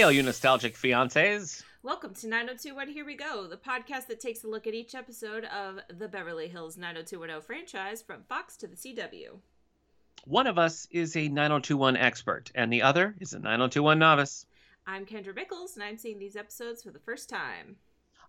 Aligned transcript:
Hey, 0.00 0.04
all 0.04 0.12
you 0.12 0.22
nostalgic 0.22 0.78
fiancés. 0.78 1.62
Welcome 1.82 2.14
to 2.14 2.26
90210 2.26 2.94
Here 2.94 3.04
We 3.04 3.16
Go, 3.16 3.46
the 3.46 3.58
podcast 3.58 4.06
that 4.06 4.18
takes 4.18 4.42
a 4.44 4.48
look 4.48 4.66
at 4.66 4.72
each 4.72 4.94
episode 4.94 5.44
of 5.44 5.78
the 5.94 6.08
Beverly 6.08 6.48
Hills 6.48 6.78
90210 6.78 7.42
franchise 7.42 8.00
from 8.00 8.22
Fox 8.22 8.56
to 8.56 8.66
the 8.66 8.76
CW. 8.76 9.40
One 10.24 10.46
of 10.46 10.58
us 10.58 10.88
is 10.90 11.14
a 11.18 11.28
9021 11.28 11.98
expert, 11.98 12.50
and 12.54 12.72
the 12.72 12.80
other 12.80 13.14
is 13.20 13.34
a 13.34 13.38
9021 13.40 13.98
novice. 13.98 14.46
I'm 14.86 15.04
Kendra 15.04 15.34
Mickles, 15.34 15.74
and 15.74 15.84
I'm 15.84 15.98
seeing 15.98 16.18
these 16.18 16.34
episodes 16.34 16.82
for 16.82 16.92
the 16.92 16.98
first 16.98 17.28
time. 17.28 17.76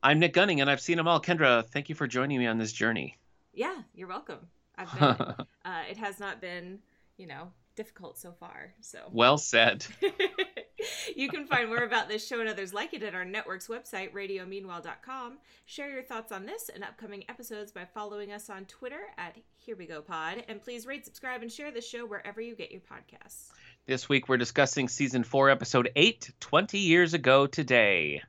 I'm 0.03 0.20
Nick 0.20 0.34
Gunning, 0.34 0.59
and 0.59 0.70
I've 0.70 0.81
seen 0.81 0.98
them 0.98 1.08
all. 1.08 1.22
Kendra, 1.22 1.66
thank 1.66 1.88
you 1.88 1.95
for 1.95 2.05
joining 2.05 2.40
me 2.40 2.48
on 2.48 2.58
this 2.58 2.73
journey. 2.73 3.17
Yeah, 3.53 3.77
you're 3.95 4.09
welcome. 4.09 4.49
I've 4.76 4.91
been, 4.99 5.26
uh, 5.63 5.84
it 5.90 5.95
has 5.95 6.20
not 6.20 6.41
been, 6.41 6.80
you 7.16 7.27
know, 7.27 7.53
difficult 7.77 8.17
so 8.17 8.34
far. 8.34 8.73
So 8.81 8.99
well 9.13 9.38
said. 9.38 9.85
you 11.16 11.30
can 11.30 11.45
find 11.45 11.70
more 11.70 11.84
about 11.84 12.09
this 12.09 12.26
show 12.26 12.40
and 12.40 12.49
others 12.49 12.73
like 12.73 12.94
it 12.94 13.03
at 13.03 13.16
our 13.16 13.26
network's 13.26 13.67
website, 13.67 14.13
radiomeanwhile.com. 14.13 15.38
Share 15.66 15.90
your 15.90 16.04
thoughts 16.04 16.31
on 16.31 16.45
this 16.45 16.70
and 16.73 16.84
upcoming 16.84 17.23
episodes 17.30 17.71
by 17.71 17.85
following 17.85 18.31
us 18.31 18.49
on 18.49 18.66
Twitter 18.66 19.02
at 19.17 19.35
Here 19.55 19.76
We 19.76 19.85
Go 19.85 20.02
Pod. 20.02 20.44
And 20.48 20.62
please 20.62 20.85
rate, 20.85 21.05
subscribe, 21.05 21.41
and 21.41 21.52
share 21.52 21.71
the 21.71 21.81
show 21.81 22.05
wherever 22.05 22.41
you 22.41 22.55
get 22.55 22.71
your 22.71 22.81
podcasts. 22.81 23.49
This 23.85 24.07
week 24.07 24.30
we're 24.30 24.38
discussing 24.38 24.88
season 24.88 25.23
four, 25.23 25.49
episode 25.49 25.90
eight, 25.95 26.31
20 26.40 26.77
years 26.77 27.13
ago 27.13 27.48
today. 27.48 28.21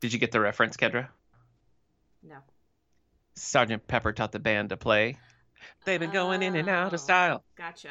Did 0.00 0.12
you 0.12 0.18
get 0.18 0.32
the 0.32 0.40
reference, 0.40 0.76
Kendra? 0.76 1.08
No. 2.22 2.36
Sergeant 3.34 3.86
Pepper 3.86 4.12
taught 4.12 4.32
the 4.32 4.38
band 4.38 4.70
to 4.70 4.76
play. 4.76 5.16
They've 5.84 6.00
been 6.00 6.10
going 6.10 6.42
in 6.42 6.56
and 6.56 6.68
out 6.68 6.88
of 6.88 6.94
Oh, 6.94 6.96
style. 6.96 7.44
Gotcha. 7.56 7.90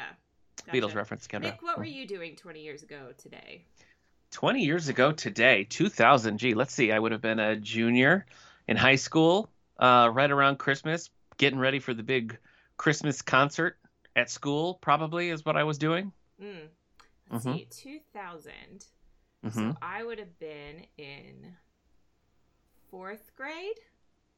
Beatles 0.72 0.94
reference, 0.94 1.26
Kendra. 1.26 1.42
Nick, 1.42 1.62
what 1.62 1.78
were 1.78 1.84
oh. 1.84 1.88
you 1.88 2.06
doing 2.06 2.36
20 2.36 2.60
years 2.60 2.82
ago 2.82 3.12
today? 3.16 3.64
20 4.30 4.64
years 4.64 4.88
ago 4.88 5.12
today, 5.12 5.64
2000. 5.64 6.38
Gee, 6.38 6.54
let's 6.54 6.72
see. 6.74 6.92
I 6.92 6.98
would 6.98 7.12
have 7.12 7.20
been 7.22 7.38
a 7.38 7.56
junior 7.56 8.26
in 8.66 8.76
high 8.76 8.96
school, 8.96 9.48
uh, 9.78 10.10
right 10.12 10.30
around 10.30 10.58
Christmas, 10.58 11.10
getting 11.38 11.58
ready 11.58 11.78
for 11.78 11.94
the 11.94 12.02
big 12.02 12.38
Christmas 12.76 13.22
concert 13.22 13.78
at 14.14 14.30
school, 14.30 14.74
probably 14.80 15.30
is 15.30 15.44
what 15.44 15.56
I 15.56 15.64
was 15.64 15.78
doing. 15.78 16.12
Mm. 16.40 16.68
Let's 17.30 17.44
Mhm. 17.46 17.54
see, 17.54 17.64
2000. 17.70 18.86
hmm 19.42 19.50
So 19.50 19.76
I 19.82 20.02
would 20.04 20.18
have 20.18 20.38
been 20.38 20.86
in 20.96 21.56
fourth 22.90 23.34
grade, 23.36 23.78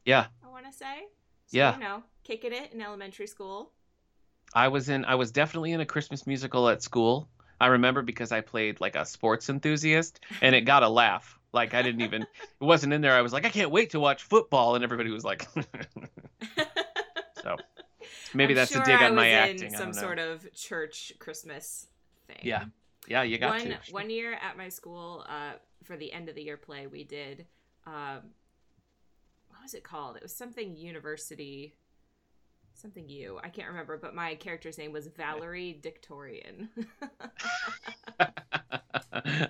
Yeah, 0.04 0.26
I 0.42 0.48
want 0.48 0.66
to 0.66 0.72
say. 0.72 1.08
So, 1.46 1.56
Yeah. 1.56 1.74
You 1.74 1.80
know, 1.80 2.02
kicking 2.24 2.52
it 2.52 2.72
in 2.72 2.80
elementary 2.80 3.26
school. 3.26 3.72
I 4.54 4.68
was 4.68 4.88
in. 4.88 5.04
I 5.04 5.14
was 5.14 5.30
definitely 5.30 5.72
in 5.72 5.80
a 5.80 5.86
Christmas 5.86 6.26
musical 6.26 6.68
at 6.68 6.82
school. 6.82 7.28
I 7.60 7.66
remember 7.66 8.02
because 8.02 8.32
I 8.32 8.40
played 8.40 8.80
like 8.80 8.96
a 8.96 9.04
sports 9.04 9.50
enthusiast, 9.50 10.20
and 10.40 10.54
it 10.54 10.62
got 10.62 10.82
a 10.82 10.88
laugh. 10.88 11.38
Like 11.52 11.74
I 11.74 11.82
didn't 11.82 12.00
even. 12.02 12.22
It 12.22 12.64
wasn't 12.64 12.92
in 12.92 13.00
there. 13.00 13.14
I 13.14 13.22
was 13.22 13.32
like, 13.32 13.44
I 13.44 13.50
can't 13.50 13.70
wait 13.70 13.90
to 13.90 14.00
watch 14.00 14.22
football, 14.22 14.74
and 14.74 14.84
everybody 14.84 15.10
was 15.10 15.24
like. 15.24 15.46
so 17.42 17.56
maybe 18.32 18.52
I'm 18.52 18.56
that's 18.56 18.72
sure 18.72 18.82
a 18.82 18.84
dig 18.84 18.96
I 18.96 19.06
on 19.06 19.14
my 19.14 19.30
acting. 19.30 19.70
Some 19.70 19.86
don't 19.86 19.96
know. 19.96 20.00
sort 20.00 20.18
of 20.18 20.52
church 20.54 21.12
Christmas 21.18 21.86
thing. 22.26 22.38
Yeah, 22.42 22.64
yeah, 23.08 23.22
you 23.22 23.38
got 23.38 23.50
one 23.50 23.66
to. 23.66 23.78
one 23.90 24.10
year 24.10 24.32
at 24.34 24.56
my 24.56 24.68
school, 24.68 25.26
uh, 25.28 25.52
for 25.84 25.96
the 25.96 26.12
end 26.12 26.28
of 26.28 26.34
the 26.34 26.42
year 26.42 26.56
play, 26.56 26.86
we 26.86 27.04
did. 27.04 27.46
Um, 27.86 28.30
what 29.48 29.62
was 29.62 29.74
it 29.74 29.82
called? 29.82 30.16
It 30.16 30.22
was 30.22 30.34
something 30.34 30.76
university, 30.76 31.74
something 32.80 33.08
you. 33.08 33.38
I 33.44 33.48
can't 33.48 33.68
remember, 33.68 33.98
but 33.98 34.14
my 34.14 34.34
character's 34.34 34.78
name 34.78 34.92
was 34.92 35.06
Valerie 35.08 35.78
Dictorian. 35.82 36.68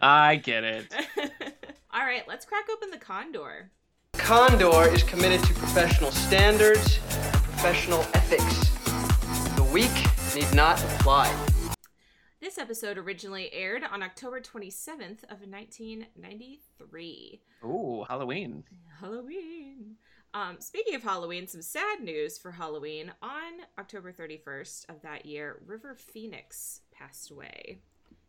I 0.03 0.37
get 0.37 0.65
it. 0.65 0.93
All 1.93 2.04
right, 2.04 2.27
let's 2.27 2.44
crack 2.44 2.66
open 2.72 2.91
the 2.91 2.99
condor. 2.99 3.71
Condor 4.15 4.88
is 4.93 5.03
committed 5.04 5.43
to 5.47 5.54
professional 5.54 6.10
standards 6.10 6.99
and 7.10 7.34
professional 7.34 8.00
ethics. 8.15 8.71
The 9.56 9.65
weak 9.65 9.91
need 10.34 10.53
not 10.54 10.83
apply. 10.83 11.34
This 12.41 12.59
episode 12.59 12.97
originally 12.99 13.53
aired 13.53 13.84
on 13.84 14.03
October 14.03 14.41
27th 14.41 15.25
of 15.25 15.43
1993. 15.47 17.43
Ooh, 17.65 18.04
Halloween. 18.09 18.65
Halloween. 18.99 19.97
Um, 20.32 20.60
speaking 20.60 20.94
of 20.94 21.02
Halloween, 21.02 21.46
some 21.48 21.62
sad 21.62 22.00
news 22.00 22.38
for 22.38 22.52
Halloween. 22.52 23.12
On 23.22 23.52
October 23.78 24.12
31st 24.12 24.88
of 24.88 25.02
that 25.02 25.26
year, 25.26 25.60
River 25.66 25.94
Phoenix 25.96 26.80
passed 26.92 27.30
away. 27.30 27.78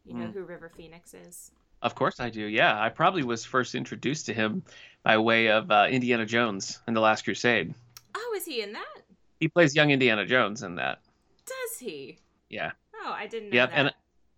You 0.04 0.16
know 0.16 0.26
Mm. 0.28 0.34
who 0.34 0.44
River 0.44 0.70
Phoenix 0.76 1.14
is? 1.14 1.52
Of 1.84 1.94
course 1.96 2.20
I 2.20 2.30
do. 2.30 2.46
Yeah, 2.46 2.80
I 2.80 2.90
probably 2.90 3.24
was 3.24 3.46
first 3.46 3.76
introduced 3.76 4.26
to 4.28 4.34
him 4.34 4.64
by 5.04 5.18
way 5.20 5.50
of 5.50 5.70
uh, 5.70 5.88
Indiana 5.90 6.26
Jones 6.26 6.80
and 6.88 6.96
the 6.96 7.02
Last 7.02 7.24
Crusade. 7.24 7.74
Oh, 8.16 8.34
is 8.36 8.46
he 8.46 8.62
in 8.62 8.74
that? 8.74 9.02
He 9.40 9.48
plays 9.48 9.76
young 9.76 9.92
Indiana 9.92 10.26
Jones 10.26 10.64
in 10.64 10.76
that. 10.76 11.02
Does 11.46 11.78
he? 11.80 12.18
Yeah. 12.50 12.72
Oh, 13.04 13.12
I 13.12 13.28
didn't 13.28 13.50
know 13.50 13.56
Yep, 13.56 13.70
that. 13.72 13.78
and 13.80 13.94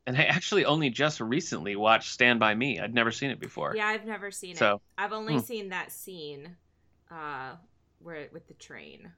and 0.05 0.17
I 0.17 0.23
actually 0.25 0.65
only 0.65 0.89
just 0.89 1.21
recently 1.21 1.77
watched 1.77 2.11
Stand 2.11 2.37
by 2.41 2.53
Me. 2.55 2.77
I'd 2.77 2.93
never 2.93 3.11
seen 3.11 3.31
it 3.31 3.39
before. 3.39 3.73
yeah, 3.73 3.87
I've 3.87 4.05
never 4.05 4.31
seen 4.31 4.55
So, 4.57 4.75
it. 4.75 4.81
I've 4.97 5.13
only 5.13 5.35
hmm. 5.35 5.39
seen 5.39 5.69
that 5.69 5.93
scene 5.93 6.57
uh, 7.13 7.55
where 7.99 8.27
with 8.31 8.47
the 8.47 8.53
train. 8.55 9.11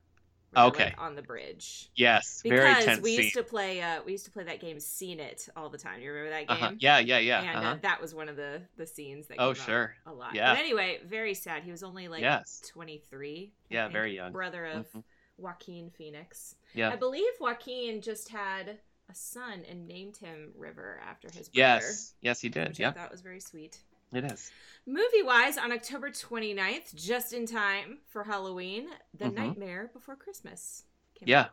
Okay. 0.57 0.85
like, 0.85 1.01
on 1.01 1.15
the 1.15 1.21
bridge. 1.21 1.89
Yes, 1.95 2.41
very 2.45 2.69
Because 2.69 2.85
tense 2.85 3.01
we 3.03 3.15
scene. 3.15 3.23
used 3.23 3.35
to 3.35 3.43
play 3.43 3.81
uh 3.81 4.01
we 4.05 4.13
used 4.13 4.23
to 4.25 4.31
play 4.31 4.45
that 4.45 4.61
game 4.61 4.79
Seen 4.79 5.19
It 5.19 5.49
all 5.55 5.69
the 5.69 5.77
time. 5.77 5.99
You 6.01 6.11
remember 6.11 6.29
that 6.29 6.47
game? 6.47 6.63
uh-huh. 6.63 6.71
Yeah, 6.79 6.99
yeah, 6.99 7.17
yeah. 7.17 7.41
and 7.41 7.57
uh-huh. 7.57 7.69
uh, 7.71 7.77
that 7.81 8.01
was 8.01 8.15
one 8.15 8.29
of 8.29 8.37
the 8.37 8.61
the 8.77 8.87
scenes 8.87 9.27
that 9.27 9.35
Oh, 9.37 9.53
sure. 9.53 9.95
a 10.05 10.13
lot. 10.13 10.33
Yeah. 10.33 10.53
But 10.53 10.59
anyway, 10.59 10.99
very 11.05 11.33
sad. 11.33 11.63
He 11.63 11.71
was 11.71 11.83
only 11.83 12.07
like 12.07 12.21
Yes. 12.21 12.61
23. 12.71 13.51
I 13.51 13.73
Yeah, 13.73 13.87
very 13.89 14.15
young. 14.15 14.31
Brother 14.31 14.65
of 14.65 14.89
Mhm. 14.93 15.03
Joaquin 15.37 15.89
Phoenix. 15.89 16.55
Yeah. 16.73 16.89
I 16.91 16.95
believe 16.95 17.33
Joaquin 17.41 18.01
just 18.01 18.29
had 18.29 18.79
a 19.09 19.13
son 19.15 19.65
and 19.69 19.87
named 19.87 20.15
him 20.17 20.53
River 20.55 21.01
after 21.05 21.27
his 21.27 21.49
brother. 21.49 21.83
Yes. 21.83 22.13
Yes, 22.21 22.39
he 22.39 22.47
did. 22.47 22.79
Yeah, 22.79 22.89
I 22.89 22.93
thought 22.93 23.11
was 23.11 23.21
very 23.21 23.41
sweet. 23.41 23.79
It 24.13 24.23
is. 24.31 24.51
Movie 24.87 25.23
wise, 25.23 25.57
on 25.57 25.71
October 25.71 26.09
29th, 26.11 26.93
just 26.95 27.33
in 27.33 27.45
time 27.47 27.99
for 28.07 28.23
Halloween, 28.23 28.87
The 29.15 29.25
Mhm. 29.25 29.33
Nightmare 29.33 29.89
Before 29.93 30.15
Christmas. 30.15 30.83
Yeah. 31.21 31.41
out. 31.41 31.49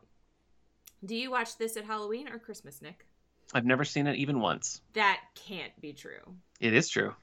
Do 1.04 1.14
you 1.16 1.30
watch 1.30 1.56
this 1.56 1.76
at 1.76 1.84
Halloween 1.84 2.28
or 2.28 2.38
Christmas, 2.38 2.82
Nick? 2.82 3.06
I've 3.54 3.64
never 3.64 3.84
seen 3.84 4.06
it 4.06 4.16
even 4.16 4.40
once. 4.40 4.80
That 4.92 5.20
can't 5.34 5.78
be 5.80 5.92
true. 5.92 6.36
It 6.60 6.74
is 6.74 6.88
true. 6.88 7.14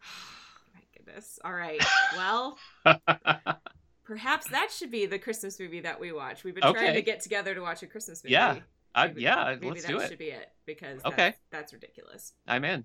My 0.74 0.80
goodness. 0.96 1.38
All 1.44 1.52
right. 1.52 1.82
Well, 2.16 2.58
perhaps 4.04 4.48
that 4.50 4.70
should 4.72 4.90
be 4.90 5.06
the 5.06 5.18
Christmas 5.18 5.58
movie 5.60 5.80
that 5.80 6.00
we 6.00 6.12
watch. 6.12 6.44
We've 6.44 6.54
been 6.54 6.62
trying 6.72 6.94
to 6.94 7.02
get 7.02 7.20
together 7.20 7.54
to 7.54 7.60
watch 7.60 7.82
a 7.82 7.86
Christmas 7.86 8.22
movie. 8.24 8.32
Yeah, 8.32 8.58
I, 8.94 9.08
Maybe- 9.08 9.22
yeah, 9.22 9.44
maybe 9.60 9.68
let's 9.70 9.82
that 9.84 9.88
do 9.88 10.06
should 10.06 10.18
be 10.18 10.30
it 10.30 10.50
because 10.66 11.00
Okay. 11.04 11.16
that's, 11.16 11.38
that's 11.50 11.72
ridiculous. 11.72 12.32
I'm 12.46 12.64
in. 12.64 12.84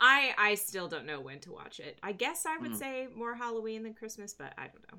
I 0.00 0.34
I 0.38 0.54
still 0.56 0.88
don't 0.88 1.06
know 1.06 1.20
when 1.20 1.40
to 1.40 1.52
watch 1.52 1.80
it. 1.80 1.98
I 2.02 2.12
guess 2.12 2.44
I 2.46 2.56
would 2.58 2.72
Hmm. 2.72 2.76
say 2.76 3.08
more 3.14 3.34
Halloween 3.34 3.82
than 3.84 3.94
Christmas, 3.94 4.34
but 4.34 4.52
I 4.58 4.68
don't 4.68 4.92
know. 4.92 4.98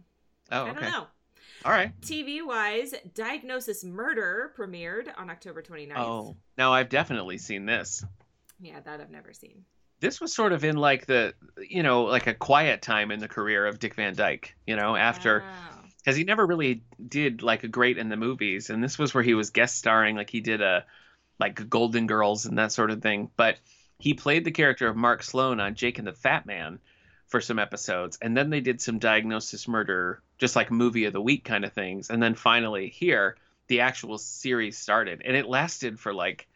Oh, 0.51 0.65
I 0.65 0.73
don't 0.73 0.81
know. 0.81 1.07
All 1.65 1.71
right. 1.71 1.99
TV 2.01 2.41
wise, 2.45 2.93
Diagnosis 3.13 3.83
Murder 3.83 4.53
premiered 4.57 5.07
on 5.17 5.29
October 5.29 5.61
29th. 5.61 5.97
Oh, 5.97 6.37
now 6.57 6.73
I've 6.73 6.89
definitely 6.89 7.37
seen 7.37 7.65
this. 7.65 8.03
Yeah, 8.59 8.79
that 8.81 9.01
I've 9.01 9.09
never 9.11 9.33
seen. 9.33 9.65
This 9.99 10.19
was 10.21 10.33
sort 10.33 10.51
of 10.53 10.63
in 10.63 10.77
like 10.77 11.05
the, 11.05 11.33
you 11.57 11.83
know, 11.83 12.03
like 12.03 12.27
a 12.27 12.33
quiet 12.33 12.81
time 12.81 13.11
in 13.11 13.19
the 13.19 13.27
career 13.27 13.65
of 13.65 13.79
Dick 13.79 13.95
Van 13.95 14.15
Dyke. 14.15 14.55
You 14.67 14.75
know, 14.75 14.95
after 14.95 15.39
Wow. 15.41 15.79
because 15.97 16.15
he 16.17 16.23
never 16.23 16.45
really 16.45 16.83
did 17.05 17.41
like 17.41 17.63
a 17.63 17.67
great 17.69 17.97
in 17.97 18.09
the 18.09 18.17
movies, 18.17 18.69
and 18.69 18.83
this 18.83 18.97
was 18.99 19.13
where 19.13 19.23
he 19.23 19.33
was 19.33 19.49
guest 19.49 19.77
starring. 19.77 20.15
Like 20.15 20.29
he 20.29 20.39
did 20.41 20.61
a 20.61 20.85
like 21.39 21.69
Golden 21.69 22.07
Girls 22.07 22.45
and 22.45 22.57
that 22.57 22.71
sort 22.71 22.91
of 22.91 23.01
thing. 23.01 23.31
But 23.35 23.57
he 24.03 24.13
played 24.13 24.43
the 24.43 24.51
character 24.51 24.87
of 24.87 24.95
Mark 24.95 25.23
Sloan 25.23 25.59
on 25.59 25.75
Jake 25.75 25.97
and 25.97 26.07
the 26.07 26.11
Fat 26.13 26.45
Man 26.45 26.79
for 27.27 27.39
some 27.41 27.57
episodes, 27.57 28.17
and 28.21 28.35
then 28.35 28.49
they 28.49 28.59
did 28.59 28.81
some 28.81 28.99
Diagnosis 28.99 29.67
Murder, 29.67 30.21
just 30.37 30.55
like 30.55 30.69
movie 30.69 31.05
of 31.05 31.13
the 31.13 31.21
week 31.21 31.43
kind 31.45 31.63
of 31.65 31.71
things, 31.73 32.09
and 32.09 32.21
then 32.21 32.35
finally 32.35 32.89
here 32.89 33.37
the 33.67 33.79
actual 33.79 34.17
series 34.17 34.77
started, 34.77 35.21
and 35.25 35.35
it 35.37 35.47
lasted 35.47 35.99
for 35.99 36.13
like 36.13 36.47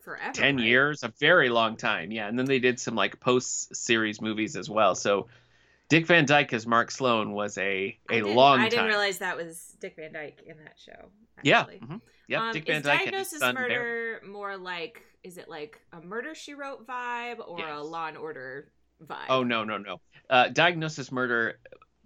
Forever. 0.00 0.32
10 0.32 0.56
right? 0.56 0.64
years 0.64 1.02
a 1.02 1.08
very 1.18 1.48
long 1.48 1.76
time 1.76 2.12
yeah 2.12 2.28
and 2.28 2.38
then 2.38 2.46
they 2.46 2.60
did 2.60 2.78
some 2.78 2.94
like 2.94 3.18
post 3.18 3.74
series 3.74 4.20
movies 4.20 4.54
as 4.54 4.70
well 4.70 4.94
so 4.94 5.26
dick 5.88 6.06
van 6.06 6.26
dyke 6.26 6.52
as 6.52 6.64
mark 6.64 6.92
sloan 6.92 7.32
was 7.32 7.58
a 7.58 7.98
I 8.08 8.14
a 8.14 8.20
didn't- 8.20 8.34
long 8.36 8.60
I 8.60 8.68
didn't 8.68 8.86
realize 8.86 9.18
that 9.18 9.36
was 9.36 9.74
Dick 9.80 9.96
Van 9.96 10.12
Dyke 10.12 10.42
in 10.46 10.58
that 10.58 10.74
show. 10.78 11.08
yeah 11.42 11.62
actually. 11.62 11.78
Mm-hmm. 11.80 11.96
Yep 12.28 12.40
Um, 12.40 12.52
dick 12.52 12.66
van 12.66 12.82
dyke 12.82 13.00
Diagnosis 13.04 13.40
Barry. 13.40 13.54
Murder 13.54 14.20
more 14.26 14.56
like 14.56 15.02
is 15.24 15.38
it 15.38 15.48
like 15.48 15.80
a 15.92 16.00
Murder 16.00 16.34
She 16.34 16.54
Wrote 16.54 16.86
vibe 16.86 17.38
or 17.46 17.66
a 17.68 17.82
Law 17.82 18.06
and 18.08 18.16
Order 18.16 18.70
vibe? 19.04 19.26
oh 19.28 19.42
no 19.42 19.64
no 19.64 19.78
no 19.78 20.00
uh, 20.30 20.48
diagnosis 20.48 21.12
murder 21.12 21.58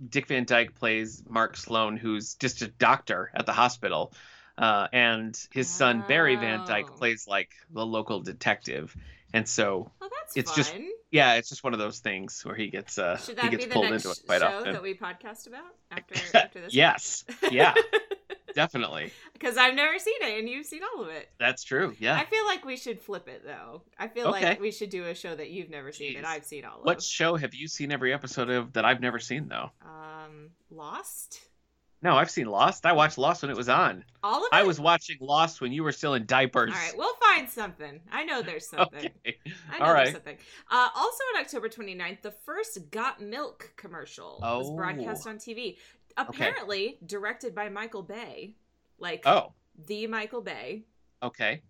dick 0.09 0.27
van 0.27 0.45
dyke 0.45 0.75
plays 0.75 1.23
mark 1.29 1.57
sloan 1.57 1.97
who's 1.97 2.35
just 2.35 2.63
a 2.63 2.69
doctor 2.69 3.31
at 3.35 3.47
the 3.47 3.53
hospital 3.53 4.13
uh, 4.59 4.89
and 4.93 5.39
his 5.53 5.69
son 5.69 6.05
barry 6.09 6.37
van 6.37 6.67
dyke 6.67 6.87
Oh. 6.91 6.97
plays 6.97 7.27
like 7.29 7.51
the 7.71 7.85
local 7.87 8.21
detective 8.21 8.95
and 9.33 9.47
so 9.49 9.91
that's 10.01 10.37
It's 10.37 10.51
fun. 10.51 10.57
just- 10.57 10.75
yeah, 11.13 11.35
it's 11.35 11.49
just 11.49 11.65
one 11.65 11.73
of 11.73 11.81
those 11.81 11.99
things 11.99 12.45
where 12.45 12.55
he 12.55 12.69
gets 12.69 12.97
uh 12.97 13.17
Should 13.19 13.41
he 13.41 13.49
gets 13.51 13.65
be 13.65 13.69
the 13.69 13.75
pulled 13.75 13.91
next 13.91 14.05
into 14.05 14.21
it 14.21 14.27
quite 14.27 14.41
show 14.43 14.47
often. 14.59 14.73
that 14.75 14.83
we 14.83 14.95
podcast 14.95 15.49
about 15.49 15.65
after 15.91 16.15
after 16.39 16.61
this? 16.61 16.73
yes, 16.75 17.25
yeah, 17.51 17.75
definitely. 18.55 19.13
Because 19.33 19.57
I've 19.57 19.75
never 19.75 19.99
seen 19.99 20.17
it 20.21 20.39
and 20.39 20.47
you've 20.51 20.67
seen 20.67 20.83
all 20.95 21.03
of 21.03 21.09
it. 21.09 21.31
That's 21.39 21.65
true. 21.65 21.95
Yeah. 21.99 22.15
I 22.15 22.27
feel 22.27 22.45
like 22.45 22.63
we 22.67 22.77
should 22.77 23.01
flip 23.01 23.27
it 23.27 23.43
though. 23.43 23.81
I 23.99 24.09
feel 24.09 24.27
Okay. 24.29 24.45
like 24.51 24.61
we 24.61 24.71
should 24.71 24.91
do 24.91 25.07
a 25.07 25.15
show 25.15 25.35
that 25.35 25.49
you've 25.49 25.71
never 25.71 25.93
seen 25.93 26.19
and 26.19 26.27
I've 26.27 26.45
seen 26.45 26.67
all 26.67 26.81
What 26.83 26.99
of. 26.99 27.03
show 27.05 27.37
have 27.37 27.55
you 27.55 27.67
seen 27.67 27.91
every 27.91 28.13
episode 28.13 28.51
of 28.51 28.75
that 28.75 28.85
I've 28.85 29.01
never 29.01 29.19
seen 29.19 29.49
though? 29.49 29.71
Um, 29.83 30.51
Lost. 30.71 31.41
No, 32.03 32.17
I've 32.17 32.31
seen 32.31 32.47
Lost. 32.47 32.85
I 32.87 32.93
watched 32.93 33.19
Lost 33.19 33.43
when 33.43 33.51
it 33.51 33.57
was 33.57 33.69
on. 33.69 34.05
All 34.23 34.39
of 34.41 34.45
it. 34.53 34.57
I 34.57 34.63
was 34.65 34.79
watching 34.81 35.17
Lost 35.21 35.61
when 35.61 35.71
you 35.73 35.83
were 35.85 35.93
still 35.93 36.15
in 36.15 36.25
diapers. 36.27 36.71
All 36.73 36.77
right, 36.79 36.95
we'll 36.97 37.15
find 37.17 37.49
something. 37.49 38.01
I 38.11 38.25
know 38.25 38.41
there's 38.43 38.67
something. 38.71 39.11
Okay. 39.27 39.37
I 39.71 39.79
know 39.79 39.85
All 39.87 39.95
there's 39.95 40.13
something. 40.13 40.37
Uh, 40.71 40.89
also 40.97 41.25
on 41.35 41.41
October 41.43 41.69
29th, 41.69 42.23
the 42.23 42.31
first 42.31 42.91
Got 42.91 43.21
Milk 43.23 43.73
commercial 43.77 44.39
was 44.43 44.67
Oh. 44.71 44.77
broadcast 44.77 45.27
on 45.27 45.37
TV. 45.37 45.77
Apparently 46.17 46.99
directed 47.05 47.55
by 47.55 47.69
Michael 47.69 48.03
Bay, 48.03 48.57
like 48.99 49.25
Oh, 49.25 49.53
the 49.87 50.07
Michael 50.07 50.43
Bay. 50.43 50.85
okay. 51.23 51.63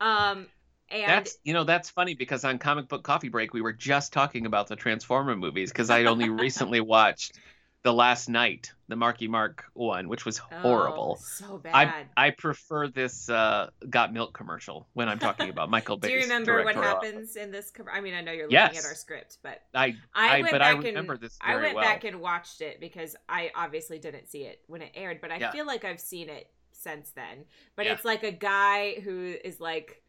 Um, 0.00 0.48
and 0.90 1.02
That's 1.06 1.38
you 1.44 1.52
know 1.52 1.64
that's 1.64 1.90
funny 1.90 2.14
because 2.14 2.44
on 2.44 2.58
comic 2.58 2.88
book 2.88 3.02
coffee 3.02 3.28
break 3.28 3.52
we 3.52 3.60
were 3.62 3.72
just 3.72 4.12
talking 4.12 4.46
about 4.46 4.68
the 4.68 4.76
Transformer 4.76 5.36
movies 5.36 5.70
because 5.70 5.90
I 5.90 6.04
only 6.04 6.28
recently 6.30 6.80
watched 6.80 7.38
the 7.84 7.92
Last 7.92 8.30
Knight, 8.30 8.72
the 8.88 8.96
Marky 8.96 9.28
Mark 9.28 9.66
one, 9.74 10.08
which 10.08 10.24
was 10.24 10.40
oh, 10.50 10.56
horrible. 10.60 11.16
so 11.16 11.60
I 11.72 11.84
bad. 11.84 12.06
I 12.16 12.26
I 12.26 12.30
prefer 12.30 12.88
this 12.88 13.28
uh, 13.28 13.68
Got 13.90 14.12
Milk 14.12 14.32
commercial 14.32 14.88
when 14.94 15.06
I'm 15.08 15.18
talking 15.18 15.50
about 15.50 15.68
Michael 15.76 15.98
Bay. 15.98 16.08
Do 16.08 16.14
you 16.14 16.20
remember 16.20 16.64
what 16.64 16.74
happens 16.74 17.36
in 17.36 17.50
this? 17.52 17.70
Com- 17.70 17.86
I 17.92 18.00
mean, 18.00 18.14
I 18.14 18.22
know 18.22 18.32
you're 18.32 18.44
looking 18.46 18.54
Yes. 18.54 18.78
at 18.78 18.88
our 18.88 18.94
script, 18.94 19.36
but 19.42 19.60
I 19.74 19.96
I, 20.14 20.38
I- 20.38 20.40
went 20.40 20.52
but 20.52 20.62
I 20.62 20.74
back 20.74 20.82
remember 20.84 21.12
and 21.12 21.22
this 21.22 21.38
I 21.42 21.56
went 21.56 21.74
well. 21.74 21.84
back 21.84 22.04
and 22.04 22.20
watched 22.20 22.62
it 22.62 22.80
because 22.80 23.14
I 23.28 23.50
obviously 23.54 23.98
didn't 23.98 24.28
see 24.30 24.44
it 24.44 24.60
when 24.66 24.80
it 24.80 24.90
aired, 24.94 25.20
but 25.20 25.30
I 25.30 25.36
Yeah. 25.36 25.52
feel 25.52 25.66
like 25.66 25.84
I've 25.84 26.00
seen 26.00 26.30
it 26.30 26.48
since 26.72 27.10
then. 27.10 27.44
But 27.76 27.84
Yeah. 27.84 27.92
it's 27.92 28.04
like 28.04 28.22
a 28.24 28.32
guy 28.32 28.94
who 29.04 29.34
is 29.44 29.60
like 29.60 30.00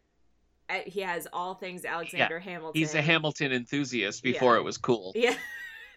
uh, 0.70 0.80
he 0.86 1.02
has 1.02 1.28
all 1.34 1.54
things 1.56 1.84
Alexander 1.86 2.40
Hamilton. 2.40 2.80
He's 2.80 2.96
a 2.96 3.02
Hamilton 3.02 3.52
enthusiast 3.52 4.24
before 4.24 4.54
Yeah. 4.56 4.62
it 4.62 4.64
was 4.64 4.78
cool. 4.78 5.12
Yeah. 5.14 5.36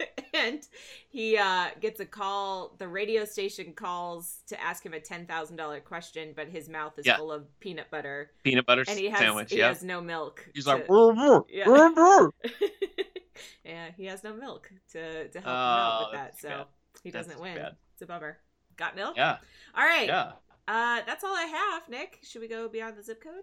and 0.34 0.60
he 1.08 1.36
uh, 1.36 1.68
gets 1.80 2.00
a 2.00 2.04
call. 2.06 2.74
The 2.78 2.86
radio 2.88 3.24
station 3.24 3.72
calls 3.72 4.42
to 4.48 4.60
ask 4.60 4.84
him 4.84 4.92
a 4.94 5.00
ten 5.00 5.26
thousand 5.26 5.56
dollar 5.56 5.80
question, 5.80 6.32
but 6.36 6.48
his 6.48 6.68
mouth 6.68 6.98
is 6.98 7.06
Yeah. 7.06 7.16
full 7.16 7.32
of 7.32 7.46
peanut 7.60 7.90
butter, 7.90 8.30
Peanut 8.44 8.66
butter 8.66 8.84
and 8.86 8.98
he 8.98 9.08
has 9.08 9.18
sandwich. 9.20 9.50
he 9.50 9.58
yeah. 9.58 9.68
has 9.68 9.82
no 9.82 10.00
milk. 10.00 10.48
He's 10.54 10.64
to- 10.64 10.70
like, 10.70 10.86
"Brr, 10.86 11.12
brr, 11.14 11.44
Yeah. 11.48 11.64
brr." 11.94 12.30
yeah, 13.64 13.88
he 13.96 14.06
has 14.06 14.24
no 14.24 14.34
milk 14.34 14.70
to 14.92 15.28
to 15.28 15.40
help 15.40 15.46
him 15.46 15.50
Oh, 15.50 15.52
out 15.52 16.08
with 16.10 16.20
that, 16.20 16.38
so 16.40 16.48
bad. 16.48 16.66
he 17.02 17.10
doesn't 17.10 17.40
win. 17.40 17.56
bad. 17.56 17.76
It's 17.94 18.02
a 18.02 18.06
bummer. 18.06 18.38
Got 18.76 18.94
milk? 18.96 19.16
yeah, 19.16 19.38
All 19.76 19.84
right. 19.84 20.06
yeah. 20.06 20.32
Uh, 20.68 21.00
that's 21.06 21.24
all 21.24 21.34
I 21.34 21.44
have. 21.44 21.88
Nick, 21.88 22.20
should 22.22 22.42
we 22.42 22.46
go 22.48 22.68
beyond 22.68 22.96
the 22.96 23.02
zip 23.02 23.22
code? 23.22 23.42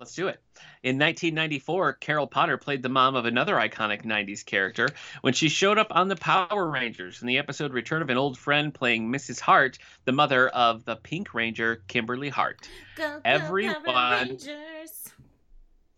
Let's 0.00 0.14
do 0.14 0.26
it. 0.26 0.40
In 0.82 0.96
1994, 0.98 1.94
Carol 1.94 2.26
Potter 2.26 2.56
played 2.58 2.82
the 2.82 2.88
mom 2.88 3.14
of 3.14 3.26
another 3.26 3.54
iconic 3.54 4.04
90s 4.04 4.44
character 4.44 4.88
when 5.20 5.34
she 5.34 5.48
showed 5.48 5.78
up 5.78 5.86
on 5.92 6.08
the 6.08 6.16
Power 6.16 6.68
Rangers 6.68 7.22
in 7.22 7.28
the 7.28 7.38
episode 7.38 7.72
Return 7.72 8.02
of 8.02 8.10
an 8.10 8.16
Old 8.16 8.36
Friend 8.36 8.74
playing 8.74 9.10
Mrs. 9.10 9.38
Hart, 9.38 9.78
the 10.04 10.12
mother 10.12 10.48
of 10.48 10.84
the 10.84 10.96
Pink 10.96 11.32
Ranger, 11.32 11.84
Kimberly 11.86 12.28
Hart, 12.28 12.68
Go, 12.96 13.08
go, 13.08 13.20
Everyone- 13.24 14.36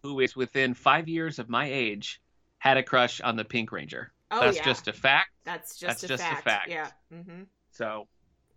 who 0.03 0.21
is 0.21 0.37
within 0.37 0.75
five 0.75 1.09
years 1.09 1.39
of 1.39 1.49
my 1.49 1.67
age, 1.67 2.21
had 2.59 2.77
a 2.77 2.83
crush 2.83 3.21
on 3.23 3.37
the 3.37 3.45
Pink 3.45 3.73
Ranger. 3.73 4.13
Oh 4.31 4.41
That's 4.41 4.59
yeah, 4.59 4.65
just 4.65 4.89
a 4.89 4.93
fact. 4.93 5.31
that's 5.45 5.79
just, 5.79 6.03
that's 6.03 6.03
a, 6.05 6.09
just 6.09 6.23
a 6.23 6.27
fact. 6.27 6.45
fact. 6.45 6.69
Yeah. 6.69 6.91
hmm 7.11 7.43
So 7.71 8.09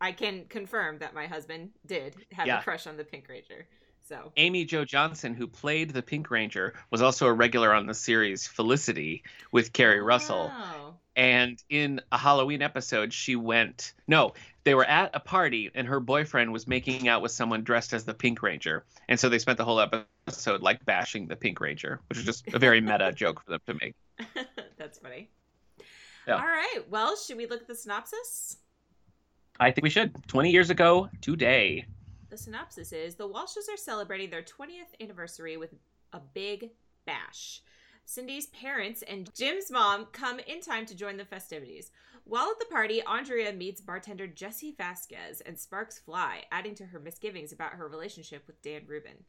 I 0.01 0.11
can 0.11 0.45
confirm 0.49 0.99
that 0.99 1.13
my 1.13 1.27
husband 1.27 1.71
did 1.85 2.15
have 2.33 2.45
Yeah. 2.45 2.59
a 2.59 2.63
crush 2.63 2.87
on 2.87 2.97
the 2.97 3.03
Pink 3.05 3.27
Ranger. 3.29 3.65
So 4.07 4.31
Amy 4.37 4.65
Jo 4.65 4.85
Johnson, 4.85 5.33
who 5.33 5.47
played 5.47 5.91
the 5.91 6.01
Pink 6.01 6.31
Ranger, 6.31 6.73
was 6.89 7.01
also 7.01 7.27
a 7.27 7.33
regular 7.33 7.73
on 7.73 7.85
the 7.85 7.93
series 7.93 8.47
Felicity 8.47 9.23
with 9.51 9.73
Keri 9.73 9.99
oh, 9.99 10.03
Russell. 10.03 10.51
Oh. 10.53 10.95
And 11.15 11.61
in 11.69 12.01
a 12.11 12.17
Halloween 12.17 12.61
episode, 12.61 13.13
she 13.13 13.35
went. 13.35 13.93
No, 14.07 14.33
they 14.63 14.73
were 14.73 14.85
at 14.85 15.11
a 15.13 15.19
party, 15.19 15.69
and 15.73 15.87
her 15.87 15.99
boyfriend 15.99 16.53
was 16.53 16.67
making 16.67 17.07
out 17.07 17.21
with 17.21 17.31
someone 17.31 17.63
dressed 17.63 17.93
as 17.93 18.05
the 18.05 18.13
Pink 18.13 18.41
Ranger. 18.41 18.85
And 19.07 19.19
so 19.19 19.29
they 19.29 19.39
spent 19.39 19.57
the 19.57 19.65
whole 19.65 19.79
episode 19.79 20.61
like 20.61 20.85
bashing 20.85 21.27
the 21.27 21.35
Pink 21.35 21.59
Ranger, 21.59 21.99
which 22.07 22.19
is 22.19 22.25
just 22.25 22.47
a 22.53 22.59
very 22.59 22.81
meta 22.81 23.11
joke 23.15 23.43
for 23.43 23.51
them 23.51 23.61
to 23.67 23.73
make. 23.81 23.95
That's 24.77 24.99
funny. 24.99 25.29
Yeah. 26.27 26.35
All 26.35 26.45
right. 26.45 26.79
Well, 26.89 27.17
should 27.17 27.37
we 27.37 27.47
look 27.47 27.61
at 27.61 27.67
the 27.67 27.75
synopsis? 27.75 28.57
I 29.59 29.71
think 29.71 29.83
we 29.83 29.89
should. 29.89 30.15
20 30.27 30.51
years 30.51 30.69
ago 30.69 31.09
today. 31.21 31.85
The 32.29 32.37
synopsis 32.37 32.91
is 32.91 33.15
the 33.15 33.27
Walshes 33.27 33.73
are 33.73 33.77
celebrating 33.77 34.29
their 34.29 34.43
20th 34.43 35.01
anniversary 35.01 35.57
with 35.57 35.73
a 36.13 36.19
big 36.19 36.71
bash. 37.05 37.61
Cindy's 38.05 38.47
parents 38.47 39.03
and 39.07 39.33
Jim's 39.35 39.71
mom 39.71 40.05
come 40.11 40.39
in 40.39 40.61
time 40.61 40.85
to 40.87 40.95
join 40.95 41.17
the 41.17 41.25
festivities. 41.25 41.91
While 42.25 42.51
at 42.51 42.59
the 42.59 42.65
party, 42.65 43.01
Andrea 43.03 43.51
meets 43.51 43.81
bartender 43.81 44.27
Jesse 44.27 44.75
Vasquez 44.77 45.41
and 45.41 45.57
sparks 45.57 45.97
fly, 45.97 46.43
adding 46.51 46.75
to 46.75 46.85
her 46.85 46.99
misgivings 46.99 47.51
about 47.51 47.73
her 47.73 47.87
relationship 47.87 48.45
with 48.45 48.61
Dan 48.61 48.81
Rubin. 48.87 49.23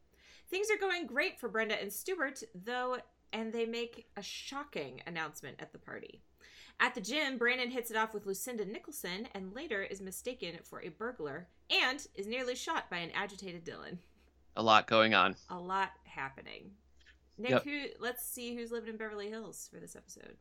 Things 0.49 0.67
are 0.69 0.79
going 0.79 1.07
great 1.07 1.39
for 1.39 1.49
Brenda 1.49 1.81
and 1.81 1.91
Stuart, 1.91 2.43
though, 2.53 2.97
and 3.33 3.51
they 3.51 3.65
make 3.65 4.07
a 4.15 4.21
shocking 4.21 5.01
announcement 5.07 5.57
at 5.59 5.71
the 5.71 5.79
party. 5.79 6.21
At 6.79 6.95
the 6.95 7.01
gym, 7.01 7.37
Brandon 7.37 7.69
hits 7.69 7.91
it 7.91 7.97
off 7.97 8.13
with 8.13 8.25
Lucinda 8.25 8.65
Nicholson 8.65 9.27
and 9.33 9.53
later 9.53 9.83
is 9.83 10.01
mistaken 10.01 10.57
for 10.63 10.81
a 10.81 10.89
burglar 10.89 11.47
and 11.69 12.05
is 12.15 12.25
nearly 12.27 12.55
shot 12.55 12.89
by 12.89 12.97
an 12.97 13.11
agitated 13.13 13.63
Dylan. 13.65 13.97
A 14.55 14.63
lot 14.63 14.87
going 14.87 15.13
on. 15.13 15.35
A 15.49 15.57
lot 15.59 15.91
happening. 16.05 16.71
Nick, 17.37 17.51
Yep. 17.51 17.63
who 17.63 17.85
let's 17.99 18.25
see 18.25 18.55
who's 18.55 18.71
living 18.71 18.89
in 18.89 18.97
Beverly 18.97 19.29
Hills 19.29 19.69
for 19.71 19.79
this 19.79 19.95
episode. 19.95 20.37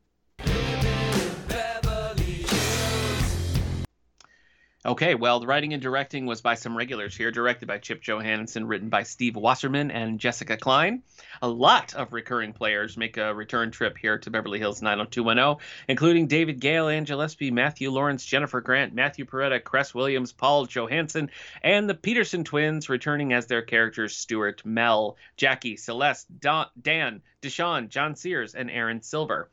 Okay, 4.83 5.15
well, 5.15 5.41
the 5.41 5.47
writing 5.47 5.75
and 5.75 5.83
directing 5.83 6.25
was 6.25 6.41
by 6.41 6.55
some 6.55 6.75
regulars 6.75 7.15
here, 7.15 7.31
directed 7.31 7.67
by 7.67 7.77
Chip 7.77 8.01
Johansson, 8.01 8.67
written 8.67 8.89
by 8.89 9.03
Steve 9.03 9.37
Wasserman 9.37 9.91
and 9.91 10.19
Jessica 10.19 10.57
Klein. 10.57 11.03
A 11.43 11.49
lot 11.49 11.93
of 11.93 12.15
recurring 12.15 12.55
players 12.55 12.97
make 12.97 13.19
a 13.19 13.35
return 13.35 13.73
trip 13.73 13.99
here 13.99 14.17
to 14.17 14.31
Beverly 14.31 14.59
Hills 14.59 14.81
90210, 14.81 15.63
including 15.87 16.29
David 16.29 16.61
Gale, 16.61 16.89
Ann 16.89 17.05
Gillespie, 17.05 17.51
Matthew 17.51 17.91
Laurance, 17.91 18.25
Jennifer 18.25 18.63
Grant, 18.63 18.95
Matthew 18.95 19.27
Porretta, 19.27 19.63
Cress 19.63 19.95
Williams, 19.95 20.33
Paul 20.33 20.65
Johansson, 20.65 21.31
and 21.63 21.87
the 21.87 21.95
Peterson 21.95 22.43
twins 22.43 22.89
returning 22.89 23.35
as 23.35 23.45
their 23.45 23.61
characters 23.61 24.17
Stuart, 24.17 24.65
Mel, 24.65 25.19
Jackie, 25.37 25.77
Celeste, 25.77 26.41
Don, 26.41 26.69
Dan, 26.81 27.21
Deshawn, 27.43 27.91
John 27.91 28.17
Sears, 28.17 28.55
and 28.55 28.71
Erin 28.71 29.03
Silver 29.03 29.51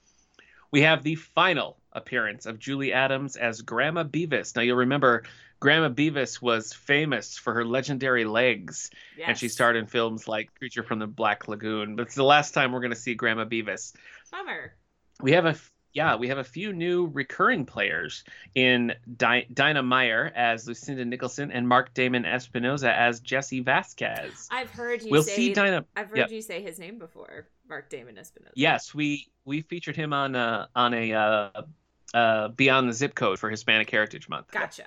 we 0.71 0.81
have 0.81 1.03
the 1.03 1.15
final 1.15 1.77
appearance 1.97 2.45
of 2.45 2.59
Julie 2.59 2.93
Adams 2.93 3.35
as 3.35 3.61
Grandma 3.61 4.03
Beavis. 4.03 4.55
Now, 4.55 4.61
you'll 4.61 4.77
remember 4.77 5.23
Grandma 5.59 5.89
Beavis 5.89 6.41
was 6.41 6.71
famous 6.71 7.37
for 7.37 7.53
her 7.53 7.65
legendary 7.65 8.25
legs, 8.25 8.91
Yes. 9.17 9.25
and 9.29 9.37
she 9.37 9.49
starred 9.49 9.75
in 9.75 9.87
films 9.87 10.27
like 10.27 10.53
Creature 10.57 10.83
from 10.83 10.99
the 10.99 11.07
Black 11.07 11.47
Lagoon. 11.47 11.95
But 11.95 12.03
it's 12.03 12.15
the 12.15 12.23
last 12.23 12.53
time 12.53 12.71
we're 12.71 12.79
going 12.81 12.91
to 12.91 12.95
see 12.95 13.15
Grandma 13.15 13.45
Beavis. 13.45 13.93
Bummer. 14.31 14.73
We 15.21 15.31
have 15.33 15.45
a 15.45 15.55
yeah, 15.93 16.15
we 16.17 16.27
have 16.27 16.37
a 16.37 16.43
few 16.43 16.73
new 16.73 17.07
recurring 17.07 17.65
players 17.65 18.23
in 18.53 18.93
Di- 19.15 19.47
Dina 19.51 19.81
Meyer 19.81 20.31
as 20.35 20.67
Lucinda 20.67 21.03
Nicholson 21.03 21.51
and 21.51 21.67
Mark 21.67 21.95
Damon 21.95 22.21
Espinoza 22.23 22.93
as 22.95 23.19
Jesse 23.19 23.61
Vasquez. 23.61 24.47
I've 24.51 24.69
heard 24.69 25.01
you 25.01 25.09
We'll 25.09 25.23
say 25.23 25.35
see 25.35 25.53
Dina. 25.53 25.85
I've 25.95 26.09
heard 26.09 26.17
Yep. 26.19 26.31
you 26.31 26.41
say 26.43 26.61
his 26.61 26.77
name 26.77 26.99
before. 26.99 27.47
Mark 27.67 27.89
Damon 27.89 28.15
Espinoza. 28.15 28.51
Yes, 28.53 28.93
we 28.93 29.27
we 29.43 29.61
featured 29.61 29.95
him 29.95 30.13
on 30.13 30.35
a 30.35 30.69
on 30.75 30.93
a 30.93 31.13
uh, 31.13 31.61
uh, 32.13 32.49
Beyond 32.49 32.89
the 32.89 32.93
Zip 32.93 33.15
Code 33.15 33.39
for 33.39 33.49
Hispanic 33.49 33.89
Heritage 33.89 34.29
Month. 34.29 34.51
Gotcha. 34.51 34.85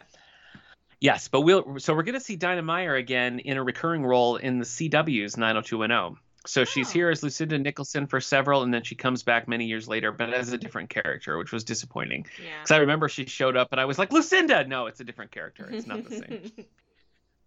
Yes, 1.00 1.28
but 1.28 1.40
we'll 1.40 1.78
so 1.78 1.94
we're 1.94 2.02
going 2.02 2.14
to 2.14 2.20
see 2.20 2.36
Dina 2.36 2.62
Meyer 2.62 2.94
again 2.94 3.38
in 3.38 3.56
a 3.56 3.62
recurring 3.62 4.04
role 4.04 4.36
in 4.36 4.58
the 4.58 4.64
CW's 4.66 5.36
90210. 5.36 6.20
So 6.46 6.64
she's 6.64 6.88
Oh. 6.88 6.92
here 6.92 7.10
as 7.10 7.22
Lucinda 7.22 7.58
Nicholson 7.58 8.06
for 8.06 8.20
several, 8.20 8.62
and 8.62 8.72
then 8.72 8.82
she 8.82 8.94
comes 8.94 9.22
back 9.22 9.46
many 9.48 9.66
years 9.66 9.86
later, 9.88 10.10
but 10.12 10.32
as 10.32 10.52
a 10.52 10.58
different 10.58 10.88
character, 10.90 11.36
which 11.38 11.52
was 11.52 11.64
disappointing. 11.64 12.26
Yeah. 12.42 12.50
Because 12.58 12.70
I 12.70 12.76
remember 12.78 13.08
she 13.10 13.26
showed 13.26 13.56
up, 13.56 13.68
and 13.72 13.80
I 13.80 13.84
was 13.84 13.98
like, 13.98 14.10
Lucinda! 14.12 14.64
No, 14.66 14.86
it's 14.86 15.00
a 15.00 15.04
different 15.04 15.30
character. 15.32 15.68
It's 15.70 15.86
not 15.86 16.04
the 16.04 16.16
same. 16.16 16.50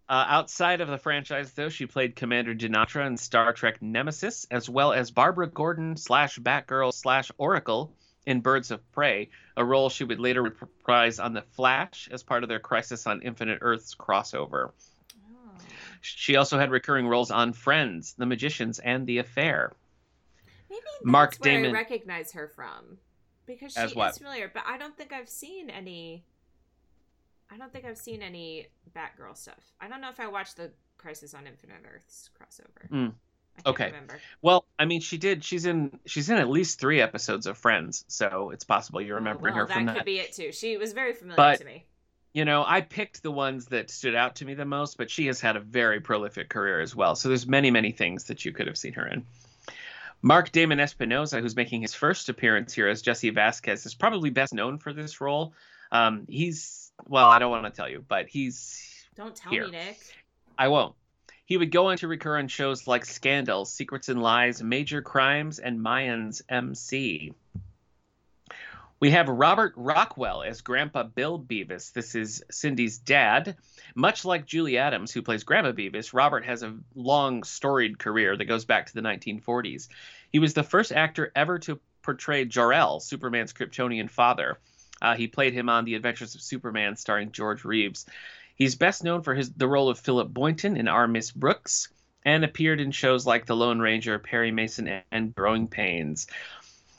Uh, 0.06 0.22
outside 0.28 0.82
of 0.82 0.88
the 0.88 0.98
franchise, 0.98 1.50
though, 1.52 1.70
she 1.70 1.86
played 1.86 2.14
Commander 2.14 2.54
Donatra 2.54 3.06
in 3.06 3.16
Star 3.16 3.54
Trek 3.54 3.80
Nemesis, 3.80 4.46
as 4.50 4.68
well 4.68 4.92
as 4.92 5.10
Barbara 5.10 5.46
Gordon 5.46 5.96
slash 5.96 6.38
Batgirl 6.38 6.92
slash 6.92 7.30
Oracle 7.38 7.90
in 8.26 8.40
Birds 8.40 8.70
of 8.70 8.90
Prey, 8.92 9.28
a 9.56 9.64
role 9.64 9.88
she 9.88 10.04
would 10.04 10.20
later 10.20 10.42
reprise 10.42 11.18
on 11.18 11.32
The 11.34 11.42
Flash 11.42 12.08
as 12.10 12.22
part 12.22 12.42
of 12.42 12.48
their 12.48 12.60
Crisis 12.60 13.06
on 13.06 13.22
Infinite 13.22 13.58
Earths 13.60 13.94
crossover. 13.94 14.70
Oh. 15.30 15.50
She 16.00 16.36
also 16.36 16.58
had 16.58 16.70
recurring 16.70 17.06
roles 17.06 17.30
on 17.30 17.52
Friends, 17.52 18.14
The 18.14 18.26
Magicians, 18.26 18.78
and 18.78 19.06
The 19.06 19.18
Affair. 19.18 19.72
Maybe 20.70 20.82
Mark 21.02 21.32
that's 21.32 21.40
where 21.40 21.52
Damon- 21.52 21.70
I 21.70 21.78
recognize 21.78 22.32
her 22.32 22.48
from 22.48 22.98
because 23.46 23.74
she 23.74 23.94
what? 23.94 24.12
is 24.12 24.18
familiar, 24.18 24.50
but 24.52 24.64
I 24.66 24.78
don't 24.78 24.96
think 24.96 25.12
I've 25.12 25.28
seen 25.28 25.70
any. 25.70 26.24
I 27.50 27.58
don't 27.58 27.72
think 27.72 27.84
I've 27.84 27.98
seen 27.98 28.22
any 28.22 28.68
Batgirl 28.96 29.36
stuff. 29.36 29.74
I 29.80 29.86
don't 29.86 30.00
know 30.00 30.08
if 30.08 30.18
I 30.18 30.26
watched 30.26 30.56
the 30.56 30.72
Crisis 30.96 31.34
on 31.34 31.46
Infinite 31.46 31.82
Earths 31.94 32.30
crossover. 32.40 32.88
Mm. 32.90 33.12
Okay. 33.66 33.86
remember. 33.86 34.18
Well, 34.42 34.66
I 34.78 34.84
mean, 34.84 35.00
she 35.00 35.16
did. 35.18 35.44
She's 35.44 35.64
in. 35.66 35.98
She's 36.06 36.28
in 36.30 36.36
at 36.36 36.48
least 36.48 36.78
three 36.80 37.00
episodes 37.00 37.46
of 37.46 37.56
Friends, 37.56 38.04
so 38.08 38.50
it's 38.50 38.64
possible 38.64 39.00
you're 39.00 39.16
remembering 39.16 39.54
oh, 39.54 39.56
well, 39.58 39.66
her 39.66 39.72
from 39.72 39.86
that 39.86 39.92
that. 39.92 39.98
could 40.00 40.06
be 40.06 40.18
it 40.18 40.32
too. 40.32 40.52
She 40.52 40.76
was 40.76 40.92
very 40.92 41.12
familiar 41.14 41.36
But- 41.36 41.58
to 41.60 41.64
me. 41.64 41.84
you 42.32 42.44
know, 42.44 42.64
I 42.66 42.80
picked 42.80 43.22
the 43.22 43.30
ones 43.30 43.66
that 43.66 43.90
stood 43.90 44.14
out 44.14 44.36
to 44.36 44.44
me 44.44 44.54
the 44.54 44.64
most, 44.64 44.98
but 44.98 45.10
she 45.10 45.26
has 45.26 45.40
had 45.40 45.56
a 45.56 45.60
very 45.60 46.00
prolific 46.00 46.48
career 46.48 46.80
as 46.80 46.94
well. 46.94 47.14
So 47.14 47.28
there's 47.28 47.46
many, 47.46 47.70
many 47.70 47.92
things 47.92 48.24
that 48.24 48.44
you 48.44 48.52
could 48.52 48.66
have 48.66 48.76
seen 48.76 48.92
her 48.94 49.06
in. 49.06 49.24
Mark 50.20 50.50
Damon 50.52 50.78
Espinoza, 50.78 51.40
who's 51.40 51.54
making 51.54 51.82
his 51.82 51.94
first 51.94 52.28
appearance 52.30 52.72
here 52.72 52.88
as 52.88 53.02
Jesse 53.02 53.30
Vasquez, 53.30 53.84
is 53.86 53.94
probably 53.94 54.30
best 54.30 54.54
known 54.54 54.78
for 54.78 54.92
this 54.92 55.20
role. 55.20 55.52
Um, 55.92 56.24
he's 56.28 56.90
well, 57.06 57.28
I 57.28 57.38
don't 57.38 57.50
want 57.50 57.64
to 57.66 57.70
tell 57.70 57.88
you, 57.88 58.04
but 58.08 58.26
he's 58.28 59.06
Don't 59.16 59.36
tell 59.36 59.52
here. 59.52 59.66
me, 59.66 59.72
Nick. 59.72 59.98
I 60.58 60.68
won't. 60.68 60.94
He 61.46 61.56
would 61.56 61.70
go 61.70 61.88
on 61.88 61.98
to 61.98 62.08
recur 62.08 62.38
on 62.38 62.48
shows 62.48 62.86
like 62.86 63.04
Scandal, 63.04 63.66
Secrets 63.66 64.08
and 64.08 64.22
Lies, 64.22 64.62
Major 64.62 65.02
Crimes, 65.02 65.58
and 65.58 65.78
Mayans 65.78 66.40
MC. 66.48 67.34
We 68.98 69.10
have 69.10 69.28
Robert 69.28 69.74
Rockwell 69.76 70.42
as 70.42 70.62
Grandpa 70.62 71.02
Bill 71.02 71.38
Beavis. 71.38 71.92
This 71.92 72.14
is 72.14 72.42
Cindy's 72.50 72.96
dad. 72.96 73.56
Much 73.94 74.24
like 74.24 74.46
Julie 74.46 74.78
Adams, 74.78 75.12
who 75.12 75.20
plays 75.20 75.44
Grandma 75.44 75.72
Beavis, 75.72 76.14
Robert 76.14 76.46
has 76.46 76.62
a 76.62 76.78
long, 76.94 77.42
storied 77.42 77.98
career 77.98 78.34
that 78.34 78.46
goes 78.46 78.64
back 78.64 78.86
to 78.86 78.94
the 78.94 79.02
1940s. 79.02 79.88
He 80.30 80.38
was 80.38 80.54
the 80.54 80.62
first 80.62 80.92
actor 80.92 81.30
ever 81.36 81.58
to 81.60 81.78
portray 82.00 82.46
Jor-El, 82.46 83.00
Superman's 83.00 83.52
Kryptonian 83.52 84.08
father. 84.08 84.58
Uh, 85.02 85.14
he 85.14 85.26
played 85.26 85.52
him 85.52 85.68
on 85.68 85.84
The 85.84 85.96
Adventures 85.96 86.34
of 86.34 86.40
Superman, 86.40 86.96
starring 86.96 87.32
George 87.32 87.64
Reeves. 87.66 88.06
He's 88.54 88.76
best 88.76 89.04
known 89.04 89.22
for 89.22 89.34
his 89.34 89.52
the 89.52 89.68
role 89.68 89.88
of 89.88 89.98
Philip 89.98 90.32
Boynton 90.32 90.76
in 90.76 90.88
Our 90.88 91.06
Miss 91.08 91.30
Brooks, 91.30 91.88
and 92.24 92.44
appeared 92.44 92.80
in 92.80 92.90
shows 92.90 93.26
like 93.26 93.46
The 93.46 93.56
Lone 93.56 93.80
Ranger, 93.80 94.18
Perry 94.18 94.50
Mason, 94.50 95.02
and 95.10 95.34
Growing 95.34 95.68
Pains. 95.68 96.26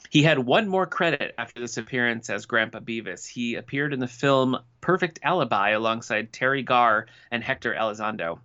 He 0.09 0.23
had 0.23 0.39
one 0.39 0.67
more 0.67 0.85
credit 0.85 1.33
after 1.37 1.59
this 1.59 1.77
appearance 1.77 2.29
as 2.29 2.45
Grandpa 2.45 2.79
Beavis. 2.79 3.27
He 3.27 3.55
appeared 3.55 3.93
in 3.93 3.99
the 3.99 4.07
film 4.07 4.57
Perfect 4.79 5.19
Alibi 5.23 5.71
alongside 5.71 6.31
Teri 6.31 6.63
Garr 6.63 7.07
and 7.31 7.43
Hector 7.43 7.73
Elizondo. 7.73 8.39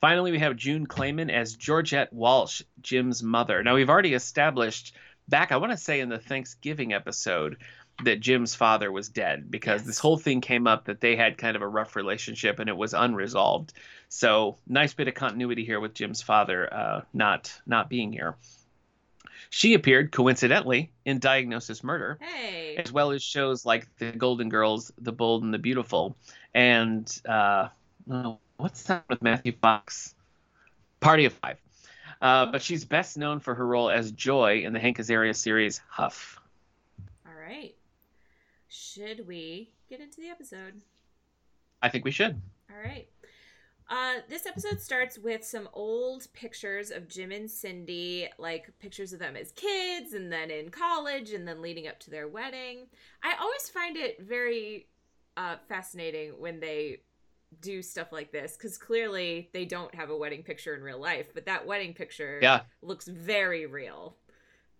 Finally, 0.00 0.32
we 0.32 0.40
have 0.40 0.56
June 0.56 0.86
Claman 0.86 1.30
as 1.30 1.54
Georgette 1.54 2.12
Walsh, 2.12 2.62
Jim's 2.80 3.22
mother. 3.22 3.62
Now, 3.62 3.76
we've 3.76 3.90
already 3.90 4.14
established 4.14 4.96
back, 5.28 5.52
I 5.52 5.58
want 5.58 5.70
to 5.70 5.76
say, 5.76 6.00
in 6.00 6.08
the 6.08 6.18
Thanksgiving 6.18 6.92
episode, 6.92 7.58
that 8.04 8.20
Jim's 8.20 8.54
father 8.54 8.90
was 8.90 9.08
dead 9.08 9.50
because 9.50 9.80
Yes. 9.82 9.86
this 9.86 9.98
whole 9.98 10.16
thing 10.18 10.40
came 10.40 10.66
up 10.66 10.86
that 10.86 11.00
they 11.00 11.14
had 11.14 11.38
kind 11.38 11.54
of 11.56 11.62
a 11.62 11.68
rough 11.68 11.94
relationship 11.94 12.58
and 12.58 12.68
it 12.68 12.76
was 12.76 12.94
unresolved. 12.94 13.72
So, 14.08 14.56
nice 14.66 14.92
bit 14.94 15.08
of 15.08 15.14
continuity 15.14 15.64
here 15.64 15.78
with 15.80 15.94
Jim's 15.94 16.20
father 16.22 16.72
uh, 16.72 17.00
not 17.12 17.52
not 17.66 17.88
being 17.88 18.12
here. 18.12 18.36
She 19.50 19.74
appeared 19.74 20.12
coincidentally 20.12 20.90
in 21.04 21.18
Diagnosis 21.18 21.84
Murder 21.84 22.18
Hey. 22.20 22.76
as 22.76 22.90
well 22.90 23.10
as 23.10 23.22
shows 23.22 23.66
like 23.66 23.86
The 23.98 24.10
Golden 24.12 24.48
Girls, 24.48 24.90
The 24.98 25.12
Bold 25.12 25.42
and 25.44 25.52
the 25.52 25.58
Beautiful, 25.58 26.16
and 26.54 27.06
uh, 27.28 27.68
what's 28.56 28.84
that 28.84 29.04
with 29.10 29.20
Matthew 29.22 29.52
Fox? 29.60 30.14
Party 31.00 31.26
of 31.26 31.34
Five. 31.34 31.58
Uh, 32.20 32.46
but 32.46 32.62
she's 32.62 32.84
best 32.84 33.18
known 33.18 33.40
for 33.40 33.54
her 33.54 33.66
role 33.66 33.90
as 33.90 34.12
Joy 34.12 34.62
in 34.64 34.72
the 34.72 34.78
Hank 34.80 34.98
Azaria 34.98 35.34
series 35.36 35.80
Huff. 35.88 36.40
Should 38.82 39.26
we 39.28 39.74
get 39.90 40.00
into 40.00 40.22
the 40.22 40.28
episode? 40.28 40.80
I 41.82 41.90
think 41.90 42.06
we 42.06 42.10
should. 42.10 42.40
All 42.70 42.82
right. 42.82 43.06
Uh, 43.90 44.20
this 44.30 44.46
episode 44.46 44.80
starts 44.80 45.18
with 45.18 45.44
some 45.44 45.68
old 45.74 46.26
pictures 46.32 46.90
of 46.90 47.06
Jim 47.06 47.32
and 47.32 47.50
Cindy, 47.50 48.30
like 48.38 48.72
pictures 48.78 49.12
of 49.12 49.18
them 49.18 49.36
as 49.36 49.52
kids 49.52 50.14
and 50.14 50.32
then 50.32 50.50
in 50.50 50.70
college 50.70 51.32
and 51.34 51.46
then 51.46 51.60
leading 51.60 51.86
up 51.86 52.00
to 52.00 52.10
their 52.10 52.28
wedding. 52.28 52.86
I 53.22 53.34
always 53.38 53.68
find 53.68 53.98
it 53.98 54.22
very 54.22 54.88
uh, 55.36 55.56
fascinating 55.68 56.30
when 56.38 56.58
they 56.58 57.02
do 57.60 57.82
stuff 57.82 58.10
like 58.10 58.32
this 58.32 58.56
because 58.56 58.78
clearly 58.78 59.50
they 59.52 59.66
don't 59.66 59.94
have 59.94 60.08
a 60.08 60.16
wedding 60.16 60.42
picture 60.44 60.74
in 60.74 60.80
real 60.82 60.98
life, 60.98 61.26
but 61.34 61.44
that 61.44 61.66
wedding 61.66 61.92
picture 61.92 62.38
Yeah. 62.40 62.60
looks 62.80 63.06
very 63.06 63.66
real. 63.66 64.16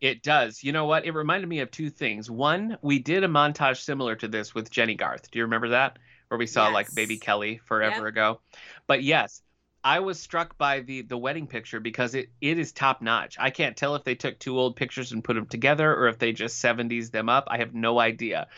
It 0.02 0.20
does. 0.20 0.64
You 0.64 0.72
know 0.72 0.86
what? 0.86 1.06
It 1.06 1.12
reminded 1.12 1.48
me 1.48 1.60
of 1.60 1.70
two 1.70 1.88
things. 1.88 2.28
One, 2.28 2.76
we 2.82 2.98
did 2.98 3.22
a 3.22 3.28
montage 3.28 3.82
similar 3.82 4.16
to 4.16 4.26
this 4.26 4.52
with 4.52 4.68
Jennie 4.68 4.96
Garth. 4.96 5.30
Do 5.30 5.38
you 5.38 5.44
remember 5.44 5.68
that? 5.68 5.96
Where 6.26 6.38
we 6.38 6.48
saw 6.48 6.68
like 6.70 6.92
baby 6.92 7.18
Kelly 7.18 7.60
forever 7.64 8.00
Yep. 8.00 8.08
ago. 8.08 8.40
But 8.88 9.04
yes, 9.04 9.42
I 9.84 10.00
was 10.00 10.18
struck 10.18 10.58
by 10.58 10.80
the 10.80 11.02
the 11.02 11.16
wedding 11.16 11.46
picture 11.46 11.78
because 11.78 12.16
it 12.16 12.30
it 12.40 12.58
is 12.58 12.72
top 12.72 13.00
notch. 13.00 13.36
I 13.38 13.50
can't 13.50 13.76
tell 13.76 13.94
if 13.94 14.02
they 14.02 14.16
took 14.16 14.40
two 14.40 14.58
old 14.58 14.74
pictures 14.74 15.12
and 15.12 15.22
put 15.22 15.34
them 15.34 15.46
together 15.46 15.94
or 15.94 16.08
if 16.08 16.18
they 16.18 16.32
just 16.32 16.60
70s 16.60 17.12
them 17.12 17.28
up. 17.28 17.46
I 17.46 17.58
have 17.58 17.72
no 17.72 18.00
idea. 18.00 18.48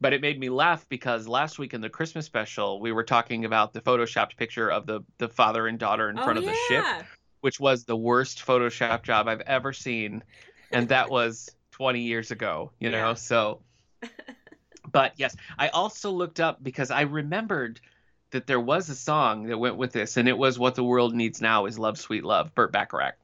But 0.00 0.12
it 0.12 0.22
made 0.22 0.40
me 0.40 0.48
laugh 0.48 0.88
because 0.88 1.28
last 1.28 1.56
week 1.56 1.72
in 1.72 1.82
the 1.82 1.90
Christmas 1.90 2.26
special, 2.26 2.80
we 2.80 2.90
were 2.90 3.04
talking 3.04 3.44
about 3.44 3.74
the 3.74 3.80
photoshopped 3.80 4.36
picture 4.36 4.68
of 4.68 4.86
the 4.86 5.02
the 5.18 5.28
father 5.28 5.68
and 5.68 5.78
daughter 5.78 6.10
in 6.10 6.18
oh, 6.18 6.24
front 6.24 6.38
oh, 6.38 6.42
of 6.42 6.46
the 6.48 6.56
ship 6.68 6.84
which 7.40 7.58
was 7.58 7.84
the 7.84 7.96
worst 7.96 8.44
Photoshop 8.44 9.02
job 9.02 9.28
I've 9.28 9.40
ever 9.40 9.72
seen, 9.72 10.22
and 10.70 10.88
that 10.88 11.10
was 11.10 11.50
20 11.72 12.00
years 12.00 12.30
ago. 12.30 12.70
You 12.78 12.90
know, 12.90 13.08
Yeah. 13.08 13.14
so. 13.14 13.60
But 14.92 15.12
yes, 15.16 15.36
I 15.58 15.68
also 15.68 16.10
looked 16.10 16.40
up 16.40 16.62
because 16.62 16.90
I 16.90 17.02
remembered 17.02 17.80
that 18.30 18.46
there 18.46 18.60
was 18.60 18.88
a 18.88 18.94
song 18.94 19.44
that 19.44 19.58
went 19.58 19.76
with 19.76 19.92
this, 19.92 20.16
and 20.16 20.28
it 20.28 20.36
was 20.36 20.58
"What 20.58 20.74
the 20.74 20.84
World 20.84 21.14
Needs 21.14 21.40
Now 21.40 21.66
Is 21.66 21.78
Love, 21.78 21.98
Sweet 21.98 22.24
Love." 22.24 22.54
Burt 22.54 22.72
Bacharach 22.72 23.16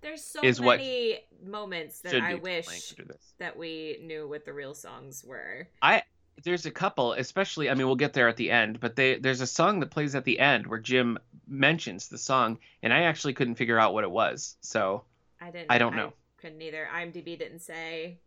There's 0.00 0.24
so 0.24 0.40
many 0.42 1.20
moments 1.44 2.00
that 2.00 2.20
I 2.20 2.34
wish 2.34 2.94
that 3.38 3.56
we 3.56 3.98
knew 4.02 4.28
what 4.28 4.44
the 4.44 4.52
real 4.52 4.74
songs 4.74 5.24
were. 5.24 5.68
I 5.82 6.02
there's 6.44 6.66
a 6.66 6.70
couple, 6.70 7.12
especially. 7.14 7.68
I 7.68 7.74
mean, 7.74 7.86
we'll 7.86 7.96
get 7.96 8.12
there 8.12 8.28
at 8.28 8.36
the 8.36 8.50
end, 8.50 8.80
but 8.80 8.96
they, 8.96 9.18
there's 9.18 9.40
a 9.40 9.46
song 9.46 9.80
that 9.80 9.90
plays 9.90 10.14
at 10.14 10.24
the 10.24 10.38
end 10.38 10.66
where 10.66 10.78
Jim 10.78 11.18
mentions 11.46 12.08
the 12.08 12.18
song, 12.18 12.58
and 12.82 12.92
I 12.92 13.02
actually 13.02 13.34
couldn't 13.34 13.56
figure 13.56 13.78
out 13.78 13.92
what 13.92 14.04
it 14.04 14.10
was. 14.10 14.56
So 14.60 15.02
I 15.40 15.50
didn't. 15.50 15.66
I 15.70 15.78
don't 15.78 15.96
know. 15.96 16.12
Couldn't 16.40 16.62
either. 16.62 16.88
IMDb 16.94 17.38
didn't 17.38 17.60
say. 17.60 18.18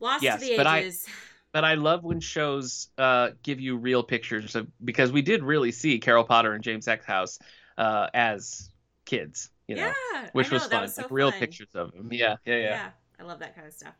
Lost 0.00 0.22
Yes, 0.22 0.40
to 0.40 0.46
the 0.46 0.56
but 0.56 0.66
I- 0.66 0.80
ages. 0.80 1.06
but 1.52 1.64
I 1.64 1.74
love 1.74 2.04
when 2.04 2.20
shows 2.20 2.88
uh, 2.98 3.30
give 3.42 3.60
you 3.60 3.76
real 3.76 4.02
pictures 4.02 4.54
of 4.54 4.66
because 4.84 5.12
we 5.12 5.22
did 5.22 5.42
really 5.42 5.72
see 5.72 5.98
Carol 5.98 6.24
Potter 6.24 6.52
and 6.52 6.62
James 6.62 6.86
Eckhouse 6.86 7.38
uh, 7.78 8.08
as 8.12 8.68
kids, 9.06 9.50
you 9.66 9.76
know, 9.76 9.92
yeah, 10.12 10.28
which 10.32 10.50
know, 10.50 10.56
was 10.56 10.66
fun, 10.66 10.82
was 10.82 10.94
so 10.94 11.02
like 11.02 11.10
real 11.10 11.30
fun. 11.30 11.40
pictures 11.40 11.68
of 11.74 11.92
them. 11.92 12.08
Yeah, 12.12 12.36
yeah, 12.44 12.56
yeah. 12.56 12.62
Yeah, 12.62 12.88
I 13.20 13.22
love 13.22 13.38
that 13.38 13.54
kind 13.54 13.66
of 13.66 13.72
stuff. 13.72 13.94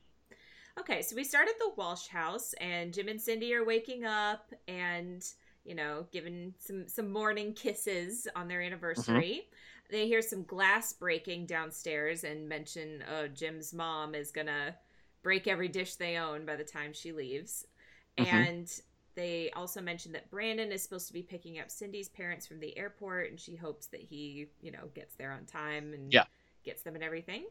Okay, 0.78 1.00
so 1.00 1.16
we 1.16 1.24
start 1.24 1.48
at 1.48 1.58
the 1.58 1.70
Walsh 1.76 2.08
house, 2.08 2.52
and 2.60 2.92
Jim 2.92 3.08
and 3.08 3.18
Cindy 3.20 3.54
are 3.54 3.64
waking 3.64 4.04
up 4.04 4.52
and 4.68 5.24
you 5.64 5.74
know 5.74 6.06
giving 6.12 6.52
some 6.58 6.86
some 6.88 7.10
morning 7.10 7.54
kisses 7.54 8.28
on 8.36 8.48
their 8.48 8.60
anniversary. 8.60 9.48
They 9.90 10.06
hear 10.06 10.22
some 10.22 10.44
glass 10.44 10.92
breaking 10.92 11.46
downstairs 11.46 12.24
and 12.24 12.48
mention 12.48 13.02
uh, 13.02 13.28
Jim's 13.28 13.72
mom 13.72 14.14
is 14.14 14.30
gonna 14.32 14.76
break 15.22 15.46
every 15.46 15.68
dish 15.68 15.94
they 15.96 16.16
own 16.16 16.44
by 16.44 16.56
the 16.56 16.64
time 16.64 16.92
she 16.92 17.12
leaves, 17.12 17.66
Mhm. 18.18 18.26
and. 18.26 18.80
They 19.14 19.50
also 19.52 19.80
mention 19.80 20.12
that 20.12 20.30
Brandon 20.30 20.70
is 20.70 20.82
supposed 20.82 21.06
to 21.06 21.14
be 21.14 21.22
picking 21.22 21.58
up 21.58 21.70
Cindy's 21.70 22.10
parents 22.10 22.46
from 22.46 22.60
the 22.60 22.76
airport, 22.76 23.30
and 23.30 23.40
she 23.40 23.56
hopes 23.56 23.86
that 23.86 24.02
he, 24.02 24.50
you 24.60 24.70
know, 24.70 24.88
gets 24.94 25.14
there 25.14 25.32
on 25.32 25.46
time 25.46 25.94
and 25.94 26.12
Yeah. 26.12 26.26
gets 26.64 26.82
them 26.82 26.94
and 26.96 27.02
everything. 27.02 27.46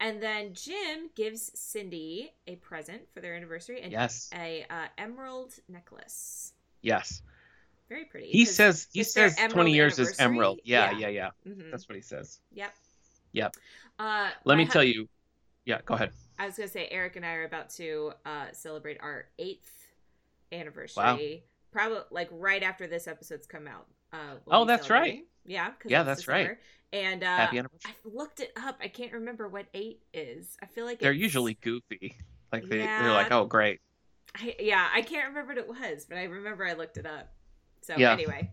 And 0.00 0.20
then 0.20 0.52
Jim 0.52 1.10
gives 1.14 1.56
Cindy 1.56 2.34
a 2.48 2.56
present 2.56 3.08
for 3.14 3.20
their 3.20 3.36
anniversary, 3.36 3.82
and 3.82 3.92
Yes, 3.92 4.28
a 4.34 4.64
uh, 4.68 4.88
emerald 4.98 5.54
necklace. 5.68 6.54
yes. 6.82 7.22
Very 7.88 8.04
pretty. 8.06 8.26
He 8.28 8.44
says 8.44 8.88
he 8.92 9.02
says 9.04 9.36
twenty 9.48 9.72
years 9.72 9.98
is 9.98 10.18
emerald. 10.18 10.60
Yeah, 10.64 10.90
Yeah. 10.92 11.08
yeah, 11.08 11.30
yeah. 11.46 11.52
mhm, 11.52 11.70
That's 11.70 11.88
what 11.88 11.94
he 11.96 12.02
says. 12.02 12.40
Yep. 12.52 12.74
Yep. 13.32 13.54
Uh, 13.98 14.30
Let 14.44 14.58
me 14.58 14.66
tell 14.66 14.82
you. 14.84 15.08
Yeah, 15.64 15.80
go 15.84 15.94
ahead. 15.94 16.10
I 16.38 16.46
was 16.46 16.56
gonna 16.56 16.68
say 16.68 16.88
Eric 16.90 17.16
and 17.16 17.24
I 17.24 17.34
are 17.34 17.44
about 17.44 17.70
to 17.70 18.12
uh, 18.24 18.46
celebrate 18.52 18.98
our 19.00 19.26
eighth 19.38 19.70
anniversary. 20.52 21.02
Wow. 21.02 21.18
Probably 21.72 21.98
like 22.10 22.28
right 22.32 22.62
after 22.62 22.86
this 22.86 23.06
episode's 23.06 23.46
come 23.46 23.66
out. 23.66 23.86
Uh, 24.12 24.36
we'll 24.46 24.60
Oh, 24.60 24.64
that's 24.64 24.88
right. 24.90 25.24
Yeah. 25.44 25.72
Yeah, 25.84 26.02
that's 26.02 26.26
right. 26.28 26.56
And 26.92 27.22
uh, 27.22 27.26
Happy 27.26 27.58
anniversary. 27.58 27.90
I 27.90 28.08
looked 28.08 28.40
it 28.40 28.52
up. 28.56 28.78
I 28.80 28.88
can't 28.88 29.12
remember 29.12 29.48
what 29.48 29.66
eight 29.74 30.02
is. 30.14 30.56
I 30.62 30.66
feel 30.66 30.84
like 30.84 30.98
They're 31.00 31.10
it's- 31.10 31.22
usually 31.22 31.54
goofy. 31.54 32.16
Like 32.52 32.68
they, 32.68 32.78
Yeah. 32.78 33.02
they're 33.02 33.12
like, 33.12 33.32
oh, 33.32 33.44
great. 33.44 33.80
I, 34.36 34.54
yeah, 34.60 34.88
I 34.94 35.02
can't 35.02 35.28
remember 35.28 35.48
what 35.54 35.58
it 35.58 35.68
was, 35.68 36.04
but 36.08 36.16
I 36.16 36.24
remember 36.24 36.64
I 36.64 36.74
looked 36.74 36.96
it 36.96 37.04
up. 37.06 37.32
So 37.86 37.96
Yeah. 37.96 38.12
anyway, 38.12 38.50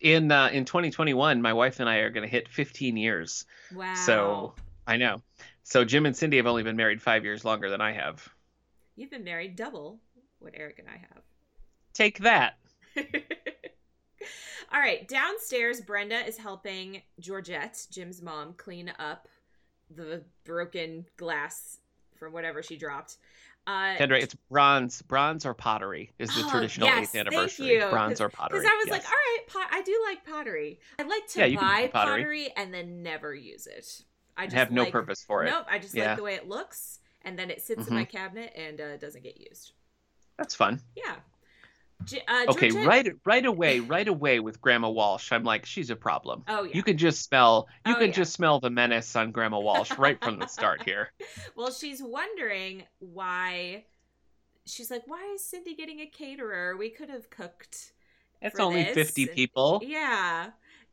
In 0.00 0.32
uh, 0.32 0.48
in 0.48 0.64
2021, 0.64 1.42
my 1.42 1.52
wife 1.52 1.80
and 1.80 1.88
I 1.88 1.96
are 1.96 2.10
going 2.10 2.26
to 2.26 2.30
hit 2.30 2.48
15 2.48 2.96
years. 2.96 3.44
wow. 3.74 3.94
So 3.94 4.54
I 4.86 4.96
know. 4.96 5.20
So 5.64 5.84
Jim 5.84 6.06
and 6.06 6.16
Cindy 6.16 6.38
have 6.38 6.46
only 6.46 6.62
been 6.62 6.76
married 6.76 7.02
five 7.02 7.24
years 7.24 7.44
longer 7.44 7.68
than 7.68 7.80
I 7.82 7.92
have. 7.92 8.26
You've 8.96 9.10
been 9.10 9.24
married 9.24 9.54
double 9.56 10.00
what 10.38 10.54
Eric 10.56 10.78
and 10.78 10.88
I 10.88 10.96
have. 10.96 11.22
Take 11.92 12.20
that. 12.20 12.54
All 14.72 14.80
right, 14.80 15.06
downstairs, 15.08 15.80
Brenda 15.80 16.26
is 16.26 16.36
helping 16.36 17.02
Georgette, 17.20 17.86
Jim's 17.90 18.20
mom, 18.22 18.54
clean 18.54 18.92
up 18.98 19.26
the 19.90 20.22
broken 20.44 21.06
glass 21.16 21.78
from 22.18 22.32
whatever 22.32 22.62
she 22.62 22.76
dropped. 22.76 23.16
Uh, 23.66 23.96
Kendra, 23.96 24.20
it's 24.20 24.34
bronze, 24.50 25.02
bronze 25.02 25.44
or 25.44 25.52
pottery 25.54 26.10
is 26.18 26.34
the 26.34 26.42
Oh, 26.46 26.50
traditional 26.50 26.88
yes, 26.88 27.02
eighth 27.02 27.10
thank 27.12 27.26
anniversary. 27.28 27.66
you. 27.66 27.86
Bronze 27.90 28.20
or 28.20 28.28
pottery. 28.30 28.60
Because 28.60 28.70
I 28.70 28.76
was 28.76 28.86
yes. 28.86 28.92
like, 28.92 29.04
all 29.04 29.10
right, 29.12 29.38
pot- 29.46 29.68
I 29.70 29.82
do 29.82 30.04
like 30.08 30.24
pottery. 30.24 30.80
I 30.98 31.02
like 31.02 31.26
to 31.28 31.48
Yeah, 31.48 31.60
buy 31.60 31.88
pottery. 31.88 32.22
pottery. 32.22 32.52
and 32.56 32.72
then 32.72 33.02
never 33.02 33.34
use 33.34 33.66
it. 33.66 34.02
I 34.36 34.42
I 34.42 34.46
just 34.46 34.56
have 34.56 34.70
no 34.70 34.84
like- 34.84 34.92
purpose 34.92 35.22
for 35.22 35.44
it. 35.44 35.50
Nope, 35.50 35.66
I 35.70 35.78
just 35.78 35.94
Yeah. 35.94 36.08
like 36.08 36.16
the 36.16 36.22
way 36.22 36.34
it 36.34 36.48
looks, 36.48 37.00
and 37.22 37.38
then 37.38 37.50
it 37.50 37.60
sits 37.60 37.84
Mhm. 37.84 37.88
in 37.88 37.94
my 37.94 38.04
cabinet 38.04 38.52
and 38.56 38.80
uh, 38.80 38.96
doesn't 38.96 39.22
get 39.22 39.38
used. 39.38 39.72
That's 40.38 40.54
fun. 40.54 40.80
Yeah. 40.96 41.16
Uh, 42.00 42.44
Okay, 42.48 42.70
right, 42.70 43.08
right 43.24 43.44
away, 43.44 43.80
right 43.94 44.06
away 44.08 44.40
with 44.40 44.60
Grandma 44.60 44.88
Walsh, 44.88 45.32
I'm 45.32 45.44
like, 45.44 45.66
she's 45.66 45.90
a 45.90 45.96
problem. 45.96 46.44
Oh 46.48 46.62
yeah. 46.64 46.72
You 46.74 46.82
can 46.82 46.96
just 46.96 47.24
smell, 47.24 47.66
you 47.86 47.92
Oh, 47.94 47.98
can 47.98 48.08
yeah. 48.08 48.12
just 48.14 48.32
smell 48.32 48.60
the 48.60 48.70
menace 48.70 49.14
on 49.16 49.32
Grandma 49.32 49.58
Walsh 49.58 49.90
right 49.98 50.18
from 50.22 50.38
the 50.38 50.46
start 50.46 50.82
here. 50.84 51.10
Well, 51.56 51.72
she's 51.72 52.00
wondering 52.02 52.84
why. 53.00 53.84
She's 54.64 54.90
like, 54.90 55.02
why 55.06 55.32
is 55.34 55.44
Cindy 55.44 55.74
getting 55.74 56.00
a 56.00 56.06
caterer? 56.06 56.76
We 56.76 56.90
could 56.90 57.10
have 57.10 57.30
cooked. 57.30 57.92
It's 58.40 58.60
only 58.60 58.84
this, 58.84 58.94
50 58.94 59.22
and- 59.24 59.32
people. 59.32 59.82
Yeah. 59.84 60.50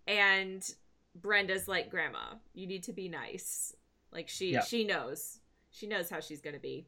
And 0.08 0.68
Brenda's 1.16 1.68
like, 1.68 1.90
Grandma, 1.92 2.36
you 2.54 2.66
need 2.68 2.84
to 2.84 2.94
be 2.94 3.08
nice. 3.10 3.76
Like 4.12 4.28
she 4.28 4.54
Yeah. 4.54 4.64
she 4.64 4.84
knows. 4.86 5.40
She 5.72 5.88
knows 5.88 6.10
how 6.10 6.20
she's 6.20 6.42
gonna 6.42 6.60
be. 6.60 6.88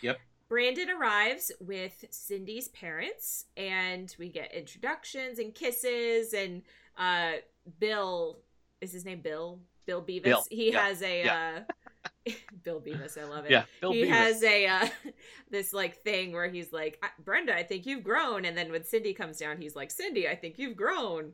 Yep. 0.00 0.18
Brandon 0.48 0.90
arrives 0.90 1.50
with 1.60 2.04
Cindy's 2.10 2.68
parents, 2.68 3.46
and 3.56 4.14
we 4.18 4.28
get 4.28 4.54
introductions 4.54 5.38
and 5.38 5.54
kisses, 5.54 6.32
and 6.32 6.62
uh 6.96 7.32
Bill 7.78 8.38
is 8.80 8.92
his 8.92 9.04
name 9.04 9.20
Bill? 9.20 9.60
Bill 9.86 10.02
Beavis. 10.02 10.22
Bill, 10.24 10.46
He 10.50 10.70
yeah, 10.70 10.80
has 10.80 11.02
a 11.02 11.24
uh 11.26 11.60
Bill 12.64 12.80
Beavis, 12.80 13.18
I 13.20 13.24
love 13.24 13.46
it 13.46 13.50
Yeah, 13.50 13.64
Bill 13.80 13.92
he 13.92 14.00
Beavis. 14.00 14.08
has 14.08 14.42
a 14.42 14.66
uh, 14.66 14.88
this 15.50 15.72
like 15.72 16.02
thing 16.02 16.32
where 16.32 16.48
he's 16.48 16.72
like 16.72 17.02
brenda 17.24 17.54
i 17.56 17.62
think 17.62 17.86
you've 17.86 18.04
grown 18.04 18.44
and 18.44 18.56
then 18.56 18.72
when 18.72 18.84
cindy 18.84 19.14
comes 19.14 19.38
down 19.38 19.58
he's 19.60 19.76
like 19.76 19.90
cindy 19.90 20.28
i 20.28 20.34
think 20.34 20.58
you've 20.58 20.76
grown 20.76 21.32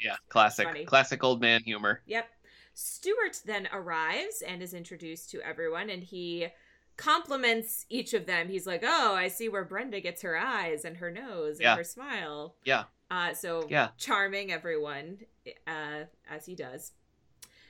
Yeah, 0.00 0.16
classic, 0.28 0.86
classic 0.86 1.22
old 1.24 1.40
man 1.40 1.62
humor. 1.64 2.02
yep 2.06 2.28
stuart 2.74 3.40
then 3.44 3.68
arrives 3.72 4.42
and 4.46 4.62
is 4.62 4.74
introduced 4.74 5.30
to 5.30 5.40
everyone 5.42 5.90
and 5.90 6.02
he 6.02 6.46
compliments 6.96 7.86
each 7.88 8.14
of 8.14 8.26
them 8.26 8.48
he's 8.48 8.66
like 8.66 8.82
oh 8.86 9.14
i 9.14 9.28
see 9.28 9.48
where 9.48 9.64
brenda 9.64 10.00
gets 10.00 10.22
her 10.22 10.36
eyes 10.36 10.84
and 10.84 10.96
her 10.98 11.10
nose 11.10 11.56
and 11.56 11.64
Yeah. 11.64 11.76
her 11.76 11.84
smile 11.84 12.54
Yeah. 12.64 12.84
uh, 13.10 13.34
so 13.34 13.66
Yeah. 13.68 13.88
charming 13.98 14.52
everyone 14.52 15.18
uh, 15.66 16.04
as 16.30 16.46
he 16.46 16.54
does 16.54 16.92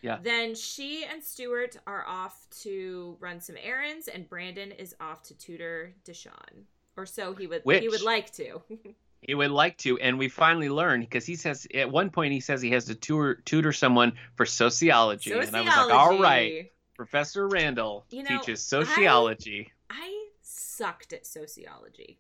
Yeah. 0.03 0.19
then 0.23 0.55
she 0.57 1.05
and 1.05 1.23
Stuart 1.23 1.77
are 1.87 2.05
off 2.07 2.47
to 2.63 3.17
run 3.21 3.41
some 3.41 3.57
errands, 3.63 4.09
and 4.09 4.29
Brandon 4.29 4.73
is 4.73 4.95
off 5.01 5.23
to 5.25 5.35
tutor 5.39 5.95
Deshawn, 6.05 6.65
or 6.97 7.07
so 7.07 7.35
he 7.35 7.47
would 7.47 7.63
he 7.65 7.89
would 7.89 8.03
like 8.03 8.33
to. 8.35 8.61
He 9.25 9.37
would 9.37 9.53
like 9.53 9.79
to, 9.79 9.97
and 10.01 10.19
we 10.19 10.29
finally 10.29 10.69
learn 10.69 10.99
because 11.03 11.25
he 11.25 11.37
says 11.37 11.65
at 11.73 11.89
one 11.89 12.11
point 12.11 12.33
he 12.33 12.41
says 12.41 12.61
he 12.61 12.73
has 12.73 12.87
to 12.87 12.97
tutor 12.97 13.37
tutor 13.45 13.73
someone 13.73 14.15
for 14.35 14.45
sociology, 14.45 15.31
and 15.31 15.57
I 15.57 15.61
was 15.61 15.77
like, 15.77 15.91
all 15.93 16.19
right, 16.21 16.49
Sociology. 16.51 16.72
Professor 16.95 17.49
Randall 17.49 18.05
You 18.11 18.23
know, 18.23 18.39
teaches 18.39 18.63
sociology. 18.63 19.71
I 19.91 20.27
sucked 20.43 21.13
at 21.13 21.27
sociology. 21.27 22.19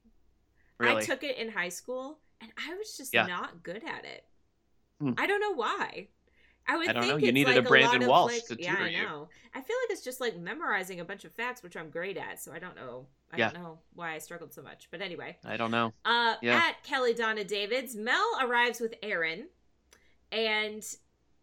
really? 0.78 1.02
I 1.02 1.04
took 1.04 1.22
it 1.22 1.36
in 1.36 1.50
high 1.50 1.68
school, 1.68 2.18
and 2.40 2.50
I 2.56 2.74
was 2.74 2.96
just 2.96 3.12
Yeah. 3.14 3.26
not 3.26 3.62
good 3.62 3.84
at 3.84 4.04
it. 4.04 4.24
Hmm. 5.00 5.12
I 5.18 5.26
don't 5.26 5.40
know 5.40 5.54
why. 5.54 6.08
I 6.66 6.76
would 6.76 6.88
I 6.88 6.92
don't 6.92 7.02
think 7.02 7.20
know. 7.20 7.26
You 7.26 7.32
needed 7.32 7.56
a 7.56 7.62
Brandon 7.62 8.02
of, 8.02 8.08
Walsh 8.08 8.32
like- 8.34 8.46
to 8.46 8.56
yeah, 8.62 8.70
tutor 8.72 8.84
I 8.84 8.88
you. 8.88 9.28
I 9.54 9.60
feel 9.60 9.76
like 9.82 9.90
it's 9.90 10.02
just 10.04 10.20
like 10.20 10.36
memorizing 10.36 11.00
a 11.00 11.04
bunch 11.04 11.24
of 11.24 11.32
facts, 11.32 11.62
which 11.62 11.76
I'm 11.76 11.90
great 11.90 12.16
at. 12.16 12.40
So 12.40 12.52
I 12.52 12.58
don't 12.60 12.76
know. 12.76 13.06
I 13.32 13.36
Yeah. 13.38 13.50
don't 13.50 13.62
know 13.62 13.78
why 13.94 14.14
I 14.14 14.18
struggled 14.18 14.52
so 14.52 14.62
much. 14.62 14.88
But 14.90 15.00
anyway, 15.02 15.38
I 15.44 15.56
don't 15.56 15.70
know. 15.72 15.92
uh, 16.04 16.36
Yeah. 16.40 16.56
at 16.56 16.82
Kelly 16.84 17.14
Donna 17.14 17.42
David's, 17.44 17.96
Mel 17.96 18.38
arrives 18.40 18.78
with 18.80 18.94
Erin, 19.02 19.48
and 20.30 20.84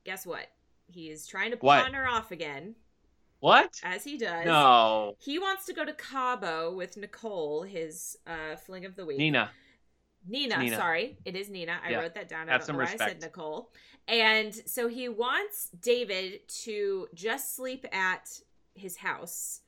guess 0.05 0.25
what? 0.25 0.47
He 0.87 1.09
is 1.09 1.27
trying 1.27 1.51
to 1.51 1.57
What? 1.57 1.83
pawn 1.83 1.93
her 1.95 2.07
off 2.07 2.31
again, 2.31 2.75
What? 3.39 3.79
as 3.83 4.03
he 4.03 4.17
does. 4.17 4.45
No, 4.45 5.15
He 5.19 5.39
wants 5.39 5.65
to 5.67 5.73
go 5.73 5.85
to 5.85 5.93
Cabo 5.93 6.73
with 6.73 6.97
Nicole, 6.97 7.63
his 7.63 8.17
uh, 8.27 8.55
fling 8.57 8.85
of 8.85 8.95
the 8.95 9.05
week. 9.05 9.17
Nina. 9.17 9.49
Nina, 10.27 10.57
Nina. 10.59 10.75
sorry. 10.75 11.17
It 11.23 11.35
is 11.37 11.49
Nina. 11.49 11.79
I 11.83 11.91
Yeah. 11.91 11.99
wrote 11.99 12.15
that 12.15 12.27
down. 12.27 12.49
I 12.49 12.53
Have 12.53 12.65
don't 12.67 12.75
know 12.75 12.83
why 12.83 12.89
I 12.89 12.97
said 12.97 12.99
respect. 12.99 13.21
Nicole. 13.23 13.71
And 14.07 14.53
so 14.53 14.87
he 14.89 15.07
wants 15.07 15.69
David 15.81 16.41
to 16.63 17.07
just 17.13 17.55
sleep 17.55 17.85
at 17.93 18.29
his 18.75 18.97
house. 18.97 19.61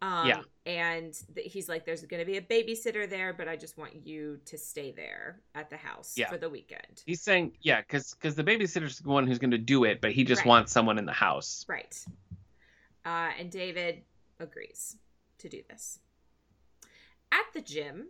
Um, 0.00 0.28
Yeah. 0.28 0.42
And 0.64 1.12
th- 1.34 1.52
he's 1.52 1.68
like, 1.68 1.84
there's 1.84 2.02
going 2.04 2.20
to 2.20 2.26
be 2.26 2.36
a 2.38 2.42
babysitter 2.42 3.08
there, 3.08 3.32
but 3.34 3.48
I 3.48 3.56
just 3.56 3.76
want 3.76 4.06
you 4.06 4.38
to 4.46 4.56
stay 4.56 4.92
there 4.92 5.40
at 5.54 5.68
the 5.70 5.76
house 5.76 6.14
Yeah. 6.16 6.30
for 6.30 6.38
the 6.38 6.48
weekend. 6.48 7.02
He's 7.04 7.20
saying, 7.20 7.56
yeah, 7.60 7.80
because 7.80 8.14
because 8.14 8.34
the 8.36 8.44
babysitter's 8.44 8.98
the 9.00 9.08
one 9.08 9.26
who's 9.26 9.38
going 9.38 9.50
to 9.50 9.58
do 9.58 9.84
it, 9.84 10.00
but 10.00 10.12
he 10.12 10.24
just 10.24 10.40
Right. 10.42 10.48
wants 10.48 10.72
someone 10.72 10.98
in 10.98 11.04
the 11.04 11.12
house. 11.12 11.64
Right. 11.68 11.98
Uh, 13.08 13.30
and 13.38 13.50
David 13.50 14.02
agrees 14.38 14.96
to 15.38 15.48
do 15.48 15.62
this. 15.70 16.00
At 17.32 17.46
the 17.54 17.62
gym, 17.62 18.08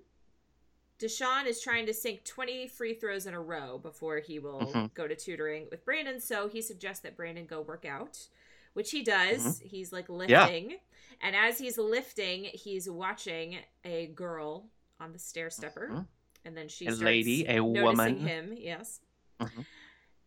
Deshaun 0.98 1.46
is 1.46 1.60
trying 1.60 1.86
to 1.86 1.94
sink 1.94 2.24
20 2.24 2.66
free 2.66 2.94
throws 2.94 3.24
in 3.26 3.32
a 3.34 3.40
row 3.40 3.78
before 3.78 4.18
he 4.18 4.40
will 4.40 4.60
Mhm. 4.74 4.92
go 4.94 5.06
to 5.06 5.14
tutoring 5.14 5.68
with 5.70 5.84
Brandon. 5.84 6.20
So 6.20 6.48
he 6.48 6.60
suggests 6.60 7.02
that 7.02 7.16
Brandon 7.16 7.46
go 7.46 7.60
work 7.60 7.84
out, 7.84 8.28
which 8.72 8.90
he 8.90 9.02
does. 9.04 9.60
Mm-hmm. 9.60 9.68
He's 9.68 9.92
like 9.92 10.08
lifting. 10.08 10.80
And 11.20 11.36
as 11.36 11.58
he's 11.58 11.78
lifting, 11.78 12.44
he's 12.46 12.90
watching 12.90 13.60
a 13.84 14.06
girl 14.08 14.68
on 14.98 15.12
the 15.12 15.18
stair 15.20 15.50
stepper. 15.50 15.88
Mhm. 15.90 16.08
And 16.44 16.56
then 16.56 16.68
she 16.68 16.86
A 16.86 16.90
lady, 16.92 17.46
a 17.46 17.62
woman. 17.62 18.18
him. 18.26 18.52
Yes. 18.56 19.00
Mhm. 19.38 19.64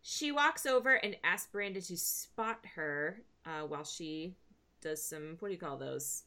She 0.00 0.32
walks 0.32 0.64
over 0.64 0.94
and 0.94 1.18
asks 1.22 1.50
Brandon 1.52 1.82
to 1.82 1.96
spot 1.98 2.64
her 2.76 3.22
uh, 3.44 3.66
while 3.66 3.84
she 3.84 4.36
does 4.82 5.02
some 5.02 5.36
what 5.38 5.48
do 5.48 5.54
you 5.54 5.60
call 5.60 5.76
those 5.78 6.24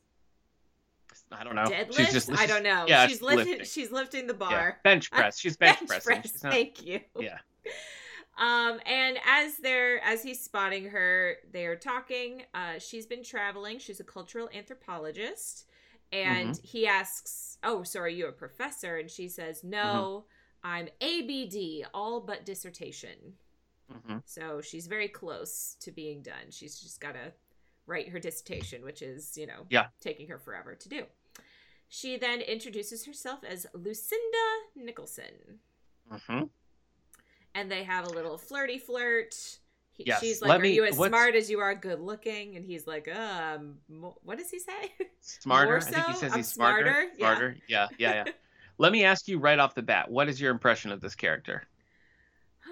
I 1.31 1.43
don't 1.43 1.55
know. 1.55 1.63
deadlifts? 1.65 1.97
She's 1.97 2.11
just 2.13 2.31
I 2.31 2.45
don't 2.45 2.63
know. 2.63 2.85
Yeah, 2.87 3.03
she's 3.07 3.17
she's 3.17 3.21
lifting. 3.21 3.47
lifting. 3.59 3.65
She's 3.65 3.91
lifting 3.91 4.27
the 4.27 4.33
Yeah, 4.33 4.37
bar. 4.49 4.79
bench 4.83 5.11
press. 5.17 5.37
She's 5.39 5.55
bench, 5.57 5.77
Bench 5.79 5.89
pressing. 5.89 6.13
press. 6.21 6.31
She's 6.31 6.43
not- 6.43 6.53
Thank 6.53 6.85
you. 6.85 6.99
Yeah. 7.19 7.37
Um, 8.37 8.81
and 8.85 9.17
as 9.25 9.55
they're 9.59 10.03
as 10.03 10.21
he's 10.21 10.43
spotting 10.43 10.89
her, 10.89 11.35
they 11.53 11.65
are 11.67 11.77
talking. 11.77 12.43
Uh, 12.53 12.79
she's 12.79 13.05
been 13.05 13.23
traveling. 13.23 13.79
She's 13.79 14.01
a 14.01 14.03
cultural 14.03 14.49
anthropologist, 14.53 15.65
and 16.11 16.49
Mm-hmm. 16.49 16.67
he 16.67 16.85
asks, 16.85 17.57
"Oh, 17.63 17.83
so 17.83 18.01
are 18.01 18.09
you 18.09 18.27
a 18.27 18.33
professor?" 18.33 18.97
And 18.97 19.09
she 19.09 19.29
says, 19.29 19.63
"No, 19.63 20.25
Mm-hmm. 20.65 20.67
I'm 20.69 20.89
ABD, 20.99 21.87
all 21.93 22.19
but 22.19 22.45
dissertation." 22.45 23.35
Mhm. 23.89 24.21
So 24.25 24.59
she's 24.59 24.87
very 24.87 25.07
close 25.07 25.77
to 25.79 25.91
being 25.93 26.21
done. 26.21 26.49
She's 26.51 26.77
just 26.77 26.99
got 26.99 27.13
to 27.13 27.31
write 27.87 28.09
her 28.09 28.19
dissertation, 28.19 28.83
which 28.83 29.01
is, 29.01 29.37
you 29.37 29.45
know, 29.45 29.65
Yeah. 29.69 29.87
taking 30.01 30.27
her 30.27 30.39
forever 30.39 30.75
to 30.75 30.89
do. 30.89 31.05
She 31.87 32.17
then 32.17 32.41
introduces 32.41 33.05
herself 33.05 33.43
as 33.43 33.67
Lucinda 33.73 34.57
Nicholson, 34.75 35.59
Mhm. 36.11 36.49
and 37.53 37.71
they 37.71 37.83
have 37.83 38.05
a 38.05 38.09
little 38.09 38.37
flirty 38.37 38.79
flirt. 38.79 39.59
He, 39.91 40.03
Yes. 40.07 40.19
She's 40.19 40.41
like, 40.41 40.49
Let 40.49 40.59
"Are 40.59 40.63
me- 40.63 40.73
you 40.75 40.83
as 40.83 40.97
what's- 40.97 41.09
smart 41.11 41.35
as 41.35 41.49
you 41.49 41.59
are 41.61 41.73
good 41.73 42.01
looking?" 42.01 42.57
And 42.57 42.65
he's 42.65 42.85
like, 42.85 43.07
"Um, 43.07 43.79
what 43.87 44.37
does 44.37 44.49
he 44.49 44.59
say?" 44.59 44.93
Smarter. 45.21 45.67
More 45.67 45.77
I 45.77 45.81
think 45.81 46.05
he 46.07 46.13
says 46.15 46.31
I'm 46.33 46.39
he's 46.39 46.51
smarter. 46.51 46.85
smarter? 46.91 47.03
Yeah. 47.11 47.15
Smarter. 47.17 47.57
Yeah. 47.67 47.87
Yeah. 47.97 48.23
Yeah. 48.25 48.31
Let 48.77 48.91
me 48.91 49.05
ask 49.05 49.27
you 49.29 49.39
right 49.39 49.57
off 49.57 49.73
the 49.73 49.81
bat. 49.83 50.11
What 50.11 50.27
is 50.27 50.41
your 50.41 50.51
impression 50.51 50.91
of 50.91 50.99
this 50.99 51.15
character? 51.15 51.65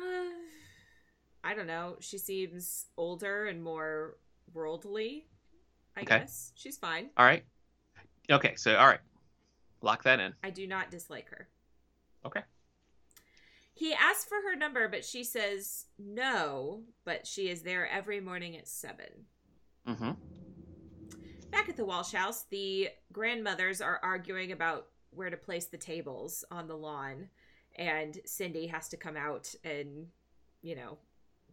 I 1.45 1.53
don't 1.55 1.67
know. 1.67 1.95
She 2.01 2.17
seems 2.17 2.87
older 2.97 3.45
and 3.45 3.63
more 3.63 4.17
worldly. 4.53 5.27
I 5.95 6.01
Okay. 6.01 6.19
guess 6.19 6.51
she's 6.55 6.77
fine. 6.77 7.09
All 7.17 7.25
right. 7.25 7.43
Okay. 8.31 8.55
So 8.55 8.75
all 8.75 8.87
right. 8.87 8.99
Lock 9.81 10.03
that 10.03 10.19
in. 10.19 10.33
I 10.43 10.49
do 10.49 10.65
not 10.65 10.89
dislike 10.91 11.29
her. 11.29 11.49
Okay. 12.25 12.41
He 13.73 13.93
asks 13.93 14.25
for 14.25 14.35
her 14.49 14.55
number, 14.55 14.87
but 14.87 15.03
she 15.03 15.23
says 15.23 15.85
no, 15.97 16.83
but 17.05 17.25
she 17.27 17.49
is 17.49 17.63
there 17.63 17.87
every 17.89 18.19
morning 18.21 18.55
at 18.55 18.67
7. 18.67 19.05
Mm-hmm. 19.87 20.11
Back 21.51 21.69
at 21.69 21.75
the 21.75 21.85
Walsh 21.85 22.13
house, 22.13 22.45
the 22.49 22.89
grandmothers 23.11 23.81
are 23.81 23.99
arguing 24.03 24.51
about 24.51 24.87
where 25.09 25.29
to 25.29 25.37
place 25.37 25.65
the 25.65 25.77
tables 25.77 26.43
on 26.49 26.67
the 26.67 26.75
lawn, 26.77 27.29
and 27.75 28.19
Cindy 28.25 28.67
has 28.67 28.89
to 28.89 28.97
come 28.97 29.17
out 29.17 29.53
and, 29.63 30.07
you 30.61 30.75
know, 30.75 30.97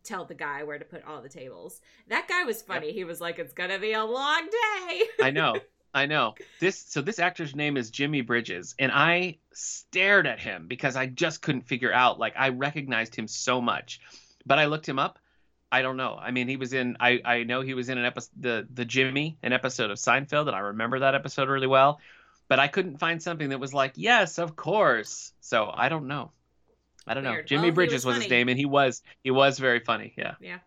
tell 0.02 0.24
the 0.24 0.34
guy 0.34 0.62
where 0.62 0.78
to 0.78 0.84
put 0.84 1.04
all 1.04 1.22
the 1.22 1.28
tables. 1.28 1.80
That 2.08 2.28
guy 2.28 2.44
was 2.44 2.62
funny. 2.62 2.92
He 2.92 3.04
was 3.04 3.20
like, 3.20 3.38
"It's 3.38 3.52
gonna 3.52 3.78
be 3.78 3.92
a 3.92 4.04
long 4.04 4.48
day." 4.48 5.02
I 5.22 5.30
know. 5.30 5.56
I 5.94 6.06
know. 6.06 6.34
This 6.60 6.78
so 6.78 7.02
this 7.02 7.18
actor's 7.18 7.56
name 7.56 7.76
is 7.76 7.90
Jimmy 7.90 8.20
Bridges 8.20 8.74
and 8.78 8.92
I 8.92 9.38
stared 9.52 10.26
at 10.26 10.38
him 10.38 10.68
because 10.68 10.94
I 10.94 11.06
just 11.06 11.42
couldn't 11.42 11.66
figure 11.66 11.92
out 11.92 12.18
like 12.18 12.34
I 12.36 12.50
recognized 12.50 13.16
him 13.16 13.26
so 13.26 13.60
much. 13.60 14.00
But 14.46 14.58
I 14.58 14.66
looked 14.66 14.88
him 14.88 14.98
up. 14.98 15.18
I 15.72 15.82
don't 15.82 15.96
know. 15.96 16.16
I 16.20 16.30
mean, 16.30 16.48
he 16.48 16.56
was 16.56 16.72
in 16.72 16.96
I 17.00 17.20
I 17.24 17.42
know 17.42 17.60
he 17.60 17.74
was 17.74 17.88
in 17.88 17.98
an 17.98 18.04
episode 18.04 18.30
the 18.36 18.68
the 18.72 18.84
Jimmy 18.84 19.38
an 19.42 19.52
episode 19.52 19.90
of 19.90 19.98
Seinfeld 19.98 20.46
and 20.46 20.56
I 20.56 20.60
remember 20.60 21.00
that 21.00 21.14
episode 21.16 21.48
really 21.48 21.66
well, 21.66 22.00
but 22.48 22.60
I 22.60 22.68
couldn't 22.68 22.98
find 22.98 23.20
something 23.20 23.48
that 23.48 23.60
was 23.60 23.74
like, 23.74 23.92
"Yes, 23.96 24.38
of 24.38 24.54
course." 24.54 25.32
So, 25.40 25.70
I 25.72 25.88
don't 25.88 26.06
know. 26.06 26.30
I 27.06 27.14
don't 27.14 27.24
know. 27.24 27.40
Jimmy 27.42 27.68
Well, 27.68 27.74
Bridges 27.76 28.04
was 28.04 28.16
was, 28.16 28.24
his 28.24 28.30
name 28.30 28.48
and 28.48 28.58
he 28.58 28.66
was 28.66 29.02
he 29.22 29.30
was 29.30 29.58
very 29.58 29.80
funny. 29.80 30.12
Yeah. 30.16 30.34
Yeah. 30.40 30.58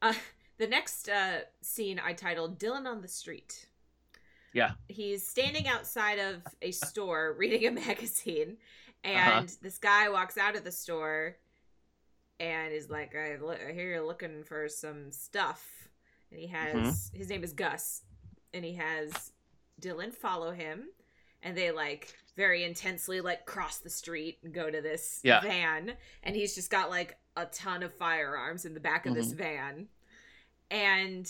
Uh, 0.00 0.14
the 0.58 0.66
next 0.66 1.08
uh, 1.08 1.40
scene 1.60 2.00
I 2.04 2.12
titled 2.12 2.58
Dylan 2.58 2.86
on 2.86 3.02
the 3.02 3.08
Street. 3.08 3.66
Yeah. 4.54 4.72
He's 4.88 5.26
standing 5.26 5.66
outside 5.68 6.18
of 6.18 6.42
a 6.60 6.70
store 6.72 7.34
reading 7.38 7.66
a 7.66 7.70
magazine, 7.70 8.56
Uh-huh. 9.04 9.38
and 9.40 9.48
this 9.62 9.78
guy 9.78 10.08
walks 10.08 10.36
out 10.36 10.56
of 10.56 10.64
the 10.64 10.72
store 10.72 11.36
and 12.40 12.72
is 12.72 12.90
like, 12.90 13.14
I, 13.14 13.34
I 13.68 13.72
hear 13.72 13.88
you're 13.90 14.06
looking 14.06 14.42
for 14.44 14.68
some 14.68 15.10
stuff. 15.12 15.88
And 16.30 16.40
he 16.40 16.46
has, 16.48 16.74
Mm-hmm. 16.74 17.18
his 17.18 17.28
name 17.28 17.44
is 17.44 17.52
Gus, 17.52 18.02
and 18.52 18.64
he 18.64 18.74
has 18.74 19.32
Dylan 19.80 20.12
follow 20.12 20.50
him, 20.52 20.84
and 21.42 21.56
they 21.56 21.70
like 21.70 22.14
very 22.36 22.64
intensely 22.64 23.20
like 23.20 23.44
cross 23.46 23.78
the 23.78 23.90
street 23.90 24.38
and 24.42 24.52
go 24.54 24.70
to 24.70 24.80
this 24.80 25.20
Yeah. 25.22 25.40
van, 25.40 25.92
and 26.22 26.34
he's 26.36 26.54
just 26.54 26.70
got 26.70 26.88
like 26.90 27.16
a 27.36 27.46
ton 27.46 27.82
of 27.82 27.94
firearms 27.94 28.64
in 28.64 28.74
the 28.74 28.80
back 28.80 29.06
of 29.06 29.12
Mm-hmm. 29.12 29.20
this 29.22 29.32
van. 29.32 29.88
And 30.70 31.26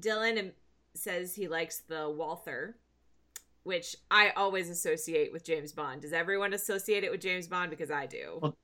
Dylan 0.00 0.52
says 0.94 1.34
he 1.34 1.48
likes 1.48 1.78
the 1.88 2.10
Walther, 2.10 2.76
which 3.62 3.96
I 4.10 4.30
always 4.30 4.68
associate 4.68 5.32
with 5.32 5.44
James 5.44 5.72
Bond. 5.72 6.02
Does 6.02 6.12
everyone 6.12 6.52
associate 6.52 7.04
it 7.04 7.10
with 7.10 7.20
James 7.20 7.46
Bond? 7.46 7.70
Because 7.70 7.90
I 7.90 8.06
do. 8.06 8.38
Well, 8.42 8.56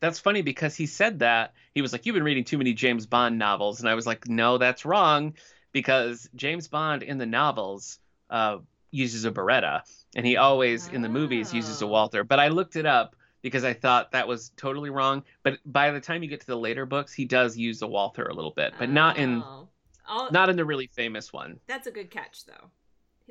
That's 0.00 0.18
funny 0.18 0.42
because 0.42 0.74
he 0.76 0.86
said 0.86 1.18
that. 1.20 1.52
He 1.74 1.82
was 1.82 1.92
like, 1.92 2.06
You've 2.06 2.14
been 2.14 2.22
reading 2.22 2.44
too 2.44 2.58
many 2.58 2.72
James 2.72 3.06
Bond 3.06 3.38
novels. 3.38 3.80
And 3.80 3.88
I 3.88 3.94
was 3.94 4.06
like, 4.06 4.28
No, 4.28 4.56
that's 4.58 4.84
wrong 4.86 5.34
because 5.72 6.28
James 6.34 6.68
Bond 6.68 7.02
in 7.02 7.18
the 7.18 7.26
novels 7.26 7.98
uh, 8.30 8.58
uses 8.90 9.24
a 9.26 9.30
Beretta. 9.30 9.82
And 10.16 10.26
he 10.26 10.36
always, 10.36 10.88
in 10.88 11.02
the 11.02 11.08
movies, 11.08 11.54
uses 11.54 11.80
a 11.82 11.84
Oh. 11.84 11.88
Walther. 11.88 12.24
But 12.24 12.40
I 12.40 12.48
looked 12.48 12.74
it 12.74 12.86
up 12.86 13.14
because 13.42 13.62
I 13.62 13.74
thought 13.74 14.10
that 14.12 14.26
was 14.26 14.50
totally 14.56 14.90
wrong. 14.90 15.22
But 15.44 15.58
by 15.66 15.92
the 15.92 16.00
time 16.00 16.22
you 16.24 16.28
get 16.28 16.40
to 16.40 16.46
the 16.46 16.56
later 16.56 16.86
books, 16.86 17.12
he 17.12 17.24
does 17.26 17.56
use 17.56 17.82
a 17.82 17.86
Walther 17.86 18.24
a 18.24 18.34
little 18.34 18.50
bit, 18.50 18.72
but 18.78 18.90
not 18.90 19.18
in 19.18 19.42
Oh. 19.42 19.68
Oh, 20.08 20.28
not 20.30 20.48
in 20.48 20.56
the 20.56 20.64
really 20.64 20.86
famous 20.86 21.32
one. 21.32 21.60
That's 21.66 21.86
a 21.86 21.90
good 21.90 22.10
catch, 22.10 22.44
though. 22.46 22.70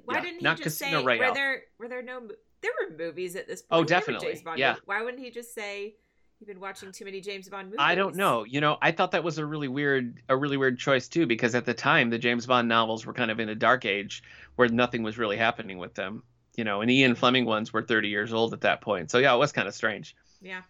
Why 0.03 0.15
Yeah, 0.15 0.21
didn't 0.21 0.39
he 0.39 0.43
not 0.43 0.57
just 0.57 0.79
Casino 0.79 0.99
say? 0.99 1.05
Royale. 1.05 1.29
Were 1.29 1.33
there 1.33 1.63
were 1.79 1.87
there 1.87 2.01
no? 2.01 2.27
There 2.61 2.71
were 2.81 2.97
movies 2.97 3.35
at 3.35 3.47
this 3.47 3.63
oh, 3.71 3.77
point. 3.77 3.85
Oh, 3.85 3.87
definitely, 3.87 4.41
yeah. 4.57 4.71
movies. 4.71 4.81
Why 4.85 5.01
wouldn't 5.01 5.23
he 5.23 5.31
just 5.31 5.53
say 5.55 5.95
you've 6.39 6.47
been 6.47 6.59
watching 6.59 6.91
too 6.91 7.05
many 7.05 7.21
James 7.21 7.47
Bond 7.47 7.67
movies? 7.67 7.79
I 7.79 7.95
don't 7.95 8.15
know. 8.15 8.43
You 8.43 8.59
know, 8.59 8.77
I 8.81 8.91
thought 8.91 9.11
that 9.11 9.23
was 9.23 9.37
a 9.37 9.45
really 9.45 9.69
weird, 9.69 10.21
a 10.27 10.35
really 10.35 10.57
weird 10.57 10.77
choice 10.77 11.07
too, 11.07 11.25
because 11.25 11.55
at 11.55 11.65
the 11.65 11.73
time 11.73 12.09
the 12.09 12.19
James 12.19 12.45
Bond 12.45 12.67
novels 12.67 13.05
were 13.05 13.13
kind 13.13 13.31
of 13.31 13.39
in 13.39 13.49
a 13.49 13.55
dark 13.55 13.85
age 13.85 14.21
where 14.55 14.67
nothing 14.67 15.01
was 15.01 15.17
really 15.17 15.37
happening 15.37 15.77
with 15.77 15.93
them. 15.95 16.23
You 16.57 16.63
know, 16.63 16.81
and 16.81 16.89
Ian 16.91 17.15
Fleming 17.15 17.45
ones 17.45 17.71
were 17.73 17.81
30 17.83 18.07
years 18.09 18.33
old 18.33 18.53
at 18.53 18.61
that 18.61 18.81
point. 18.81 19.11
So 19.11 19.17
yeah, 19.17 19.33
it 19.33 19.37
was 19.37 19.51
kind 19.51 19.67
of 19.67 19.73
strange. 19.73 20.15
Yeah. 20.41 20.61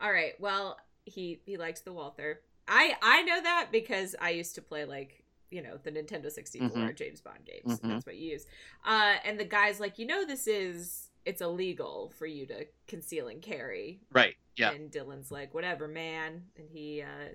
All 0.00 0.12
right. 0.12 0.32
Well, 0.40 0.78
he 1.04 1.40
he 1.44 1.56
likes 1.56 1.80
the 1.80 1.92
Walther. 1.92 2.40
I 2.68 2.96
I 3.02 3.22
know 3.22 3.40
that 3.42 3.68
because 3.70 4.14
I 4.20 4.30
used 4.30 4.54
to 4.56 4.62
play 4.62 4.84
like 4.84 5.22
you 5.50 5.62
know 5.62 5.78
the 5.82 5.92
Nintendo 5.92 6.30
64 6.30 6.68
Mhm. 6.68 6.96
James 6.96 7.20
Bond 7.20 7.44
games. 7.44 7.78
Mhm. 7.80 7.88
That's 7.88 8.06
what 8.06 8.16
you 8.16 8.32
use. 8.32 8.46
Uh, 8.84 9.14
and 9.24 9.38
the 9.38 9.44
guy's 9.44 9.78
like, 9.78 9.98
you 9.98 10.06
know, 10.06 10.24
this 10.26 10.46
is 10.46 11.10
it's 11.24 11.40
illegal 11.40 12.12
for 12.18 12.26
you 12.26 12.46
to 12.46 12.66
conceal 12.88 13.28
and 13.28 13.40
carry. 13.42 14.00
Right. 14.12 14.34
Yeah. 14.56 14.72
And 14.72 14.90
Dylan's 14.90 15.30
like, 15.30 15.54
whatever, 15.54 15.86
man. 15.88 16.42
And 16.56 16.68
he 16.68 17.02
uh 17.02 17.34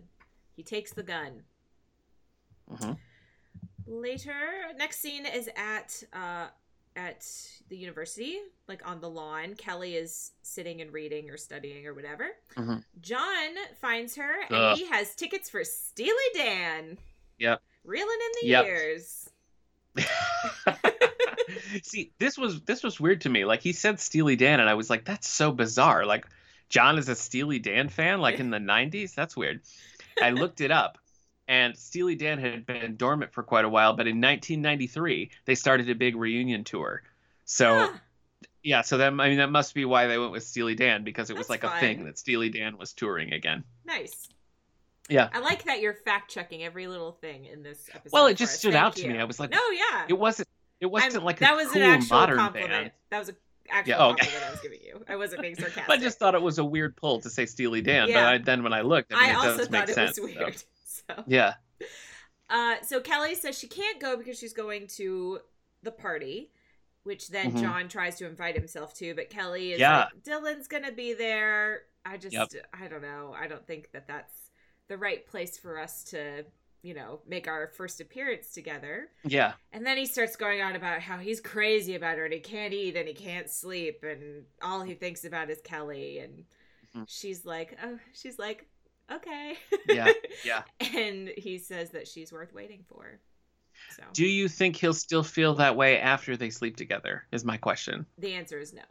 he 0.56 0.64
takes 0.64 0.92
the 0.94 1.04
gun. 1.04 1.44
hmm 2.70 2.94
Later, 3.88 4.36
next 4.78 5.00
scene 5.00 5.26
is 5.26 5.50
at 5.56 6.04
uh 6.14 6.48
at 6.96 7.26
the 7.70 7.78
university, 7.78 8.38
like 8.68 8.86
on 8.88 9.00
the 9.00 9.10
lawn. 9.10 9.56
Kelly 9.56 9.96
is 9.96 10.32
sitting 10.42 10.82
and 10.82 10.92
reading 10.92 11.30
or 11.30 11.38
studying 11.38 11.88
or 11.88 11.94
whatever. 11.94 12.28
Mhm. 12.56 12.84
John 13.00 13.56
finds 13.80 14.16
her 14.16 14.42
and 14.42 14.56
Ugh. 14.56 14.78
he 14.78 14.86
has 14.88 15.16
tickets 15.16 15.50
for 15.50 15.64
Steely 15.64 16.14
Dan. 16.36 16.98
Yep. 17.40 17.62
Reeling 17.84 18.20
in 18.26 18.32
the 18.42 18.48
Yep. 18.50 18.66
years. 18.66 19.30
See, 21.84 22.12
this 22.20 22.38
was 22.38 22.62
this 22.62 22.84
was 22.84 23.00
weird 23.00 23.22
to 23.22 23.30
me. 23.30 23.46
Like 23.46 23.62
he 23.62 23.74
said 23.74 24.00
Steely 24.00 24.36
Dan, 24.36 24.60
and 24.60 24.70
I 24.70 24.74
was 24.74 24.90
like, 24.90 25.06
that's 25.06 25.28
so 25.28 25.52
bizarre. 25.52 26.06
Like 26.06 26.26
John 26.70 26.98
is 26.98 27.10
a 27.10 27.16
Steely 27.16 27.60
Dan 27.60 27.90
fan, 27.90 28.20
like 28.22 28.40
in 28.40 28.50
the 28.50 28.58
'90s. 28.58 29.14
That's 29.16 29.36
weird. 29.36 29.62
I 30.22 30.32
looked 30.32 30.62
it 30.62 30.72
up, 30.72 30.98
and 31.52 31.76
Steely 31.78 32.16
Dan 32.16 32.40
had 32.40 32.66
been 32.66 32.96
dormant 32.96 33.34
for 33.34 33.44
quite 33.44 33.66
a 33.66 33.70
while, 33.70 33.92
but 33.94 34.08
in 34.08 34.22
1993 34.22 35.30
they 35.46 35.56
started 35.56 35.90
a 35.90 35.96
big 35.96 36.16
reunion 36.16 36.64
tour. 36.64 37.04
So 37.46 37.78
Huh. 37.80 37.98
yeah, 38.64 38.82
so 38.82 38.98
that 39.00 39.08
I 39.08 39.30
mean 39.30 39.38
that 39.38 39.52
must 39.52 39.76
be 39.76 39.84
why 39.86 40.08
they 40.08 40.18
went 40.18 40.32
with 40.32 40.44
Steely 40.44 40.76
Dan 40.76 41.04
because 41.04 41.30
it 41.30 41.34
was 41.38 41.48
That's 41.48 41.64
like 41.64 41.76
a 41.76 41.80
thing 41.80 42.06
that 42.06 42.18
Steely 42.18 42.50
Dan 42.50 42.78
was 42.78 42.94
touring 42.94 43.34
again. 43.34 43.64
Nice. 43.86 44.30
Yeah. 45.10 45.28
I 45.34 45.40
like 45.40 45.66
that 45.66 45.82
you're 45.82 45.94
fact 45.96 46.32
checking 46.32 46.64
every 46.64 46.88
little 46.88 47.12
thing 47.12 47.46
in 47.46 47.64
this 47.64 47.90
episode. 47.94 48.14
Well, 48.14 48.28
it 48.28 48.36
just 48.38 48.56
stood 48.60 48.72
Thank 48.74 48.86
out 48.86 48.96
to 48.98 49.04
you. 49.04 49.12
me. 49.14 49.20
I 49.20 49.26
was 49.26 49.40
like, 49.42 49.50
no, 49.52 49.60
yeah. 49.74 50.06
It 50.08 50.18
wasn't. 50.18 50.48
It 50.80 50.86
wasn't 50.86 51.16
I'm- 51.16 51.24
like 51.26 51.38
a 51.38 51.40
that 51.42 51.56
was 51.58 51.68
cool 51.68 51.82
an 51.82 51.90
actual 51.90 52.18
modern 52.18 52.38
compliment. 52.38 52.72
band. 52.72 52.92
That 53.10 53.20
was 53.20 53.30
an 53.30 53.36
actual 53.70 53.90
Yeah, 53.90 54.06
okay. 54.06 54.26
compliment 54.26 54.46
I 54.48 54.52
was 54.52 54.60
giving 54.62 54.80
you. 54.84 55.04
I 55.10 55.16
wasn't 55.18 55.42
being 55.42 55.56
sarcastic. 55.56 55.90
I 55.90 55.98
just 55.98 56.18
thought 56.18 56.34
it 56.34 56.42
was 56.42 56.58
a 56.60 56.64
weird 56.64 56.96
pull 56.96 57.20
to 57.22 57.30
say 57.30 57.46
Steely 57.46 57.82
Dan, 57.82 58.08
Yeah. 58.08 58.16
but 58.24 58.24
I, 58.34 58.38
then 58.38 58.64
when 58.64 58.74
I 58.74 58.82
looked, 58.82 59.14
I 59.14 59.20
mean, 59.20 59.30
I 59.30 59.32
it 59.34 59.36
also 59.36 59.58
does 59.58 59.70
make 59.70 59.82
thought 59.82 59.90
it 59.90 59.96
sense. 59.96 60.20
was 60.20 60.34
weird. 60.36 60.58
So. 60.58 60.66
Yeah. 61.28 61.54
Uh, 62.50 62.76
so 62.82 63.00
Kelly 63.00 63.36
says 63.36 63.58
she 63.58 63.68
can't 63.68 64.00
go 64.00 64.18
because 64.18 64.38
she's 64.38 64.54
going 64.54 64.88
to 64.98 65.40
the 65.84 65.92
party, 65.92 66.52
which 67.04 67.30
then 67.30 67.54
Mhm. 67.54 67.62
John 67.62 67.88
tries 67.90 68.18
to 68.18 68.26
invite 68.28 68.56
himself 68.56 68.94
to, 68.96 69.14
but 69.16 69.30
Kelly 69.30 69.72
is 69.74 69.80
Yeah. 69.80 70.10
like, 70.14 70.24
Dylan's 70.24 70.68
gonna 70.68 70.92
be 70.92 71.14
there. 71.14 71.84
I 72.06 72.18
just, 72.18 72.34
Yep. 72.34 72.50
I 72.74 72.88
don't 72.88 73.02
know. 73.02 73.34
I 73.38 73.48
don't 73.48 73.66
think 73.66 73.92
that 73.92 74.08
that's 74.08 74.50
the 74.88 74.98
right 74.98 75.26
place 75.26 75.58
for 75.58 75.80
us 75.80 76.04
to, 76.06 76.46
you 76.82 76.94
know, 76.94 77.22
make 77.26 77.48
our 77.48 77.68
first 77.68 78.02
appearance 78.02 78.52
together. 78.52 79.10
Yeah. 79.24 79.54
And 79.72 79.86
then 79.86 79.98
he 79.98 80.06
starts 80.06 80.36
going 80.36 80.62
on 80.62 80.76
about 80.76 81.02
how 81.02 81.18
he's 81.20 81.40
crazy 81.40 81.96
about 81.96 82.18
her 82.18 82.26
and 82.26 82.34
he 82.34 82.40
can't 82.42 82.74
eat 82.74 82.98
and 82.98 83.08
he 83.08 83.14
can't 83.14 83.50
sleep 83.50 84.04
and 84.04 84.46
all 84.62 84.82
he 84.82 84.96
thinks 84.96 85.24
about 85.24 85.50
is 85.50 85.62
Kelly 85.62 86.20
and 86.20 86.46
Mhm. 86.96 87.06
she's 87.08 87.46
like, 87.46 87.78
oh, 87.82 88.00
she's 88.14 88.38
like, 88.38 88.68
okay. 89.16 89.58
Yeah. 89.88 90.12
Yeah. 90.46 90.64
and 90.96 91.30
he 91.38 91.58
says 91.60 91.92
that 91.92 92.08
she's 92.08 92.32
worth 92.32 92.54
waiting 92.54 92.84
for. 92.90 93.20
So 93.96 94.04
Do 94.14 94.26
you 94.26 94.48
think 94.48 94.76
he'll 94.76 94.94
still 94.94 95.24
feel 95.24 95.56
that 95.56 95.76
way 95.76 96.00
after 96.00 96.36
they 96.38 96.50
sleep 96.50 96.78
together? 96.78 97.24
Is 97.32 97.44
my 97.46 97.58
question. 97.58 98.06
the 98.18 98.34
answer 98.34 98.60
is 98.60 98.74
no. 98.74 98.82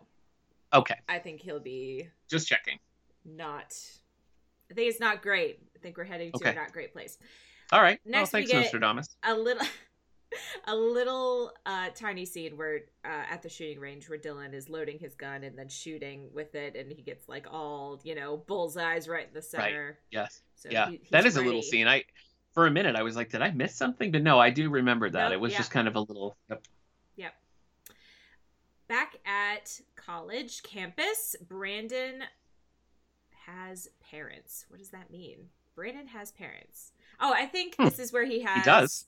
Okay. 0.73 0.95
I 1.09 1.19
think 1.19 1.41
he'll 1.41 1.59
be 1.61 2.09
Just 2.29 2.47
checking. 2.49 2.79
not. 3.25 3.75
I 4.71 4.75
think 4.75 4.89
it's 4.91 5.01
not 5.01 5.23
great. 5.23 5.61
I 5.75 5.79
think 5.81 5.97
we're 5.97 6.05
heading 6.05 6.31
to 6.33 6.37
Okay. 6.37 6.51
a 6.51 6.55
not 6.55 6.73
great 6.73 6.93
place. 6.93 7.19
All 7.73 7.81
right. 7.83 7.99
Next 8.05 8.33
well, 8.33 8.41
thanks, 8.41 8.51
get- 8.53 8.61
Nostradamus. 8.63 9.17
A 9.25 9.35
little. 9.35 9.67
A 10.67 10.75
little 10.75 11.53
uh, 11.67 11.89
tiny 11.95 12.25
scene 12.25 12.57
where 12.57 12.81
uh, 13.05 13.25
at 13.31 13.43
the 13.43 13.49
shooting 13.49 13.81
range 13.81 14.09
where 14.09 14.19
Dylan 14.19 14.55
is 14.55 14.69
loading 14.69 14.99
his 14.99 15.15
gun 15.15 15.43
and 15.43 15.59
then 15.59 15.69
shooting 15.69 16.29
with 16.33 16.55
it, 16.55 16.77
and 16.77 16.91
he 16.93 17.03
gets 17.03 17.29
like 17.29 17.47
all 17.51 18.01
you 18.05 18.15
know 18.15 18.37
bullseyes 18.47 19.09
right 19.09 19.27
in 19.27 19.35
the 19.35 19.43
center. 19.43 19.87
Right. 19.87 19.97
Yes. 20.11 20.43
So 20.55 20.69
yeah. 20.71 20.91
he- 20.91 21.01
that 21.11 21.27
is 21.27 21.37
a 21.37 21.43
little 21.43 21.63
scene. 21.63 21.89
I, 21.89 22.05
for 22.53 22.67
a 22.67 22.71
minute, 22.71 22.97
I 22.97 23.03
was 23.03 23.17
like, 23.17 23.31
did 23.31 23.43
I 23.43 23.51
miss 23.51 23.75
something? 23.75 24.11
But 24.13 24.23
no, 24.23 24.39
I 24.39 24.51
do 24.51 24.71
remember 24.71 25.09
that. 25.11 25.25
Nope, 25.29 25.33
it 25.33 25.41
was 25.41 25.53
yeah. 25.53 25.59
just 25.59 25.71
kind 25.71 25.89
of 25.89 25.97
a 25.97 26.01
little. 26.01 26.37
Yep. 26.49 26.63
Yep. 27.17 27.35
Back 28.89 29.17
at 29.25 29.81
college 29.97 30.63
campus, 30.63 31.37
Brandon 31.49 32.25
has 33.47 33.89
parents. 34.01 34.67
What 34.69 34.79
does 34.79 34.91
that 34.91 35.11
mean? 35.11 35.49
Brandon 35.75 36.09
has 36.09 36.33
parents. 36.33 36.93
Oh, 37.21 37.33
I 37.33 37.47
think 37.47 37.77
Hmm. 37.77 37.85
this 37.85 37.99
is 37.99 38.13
where 38.13 38.25
he 38.25 38.41
has. 38.43 38.59
He 38.59 38.65
does. 38.65 39.07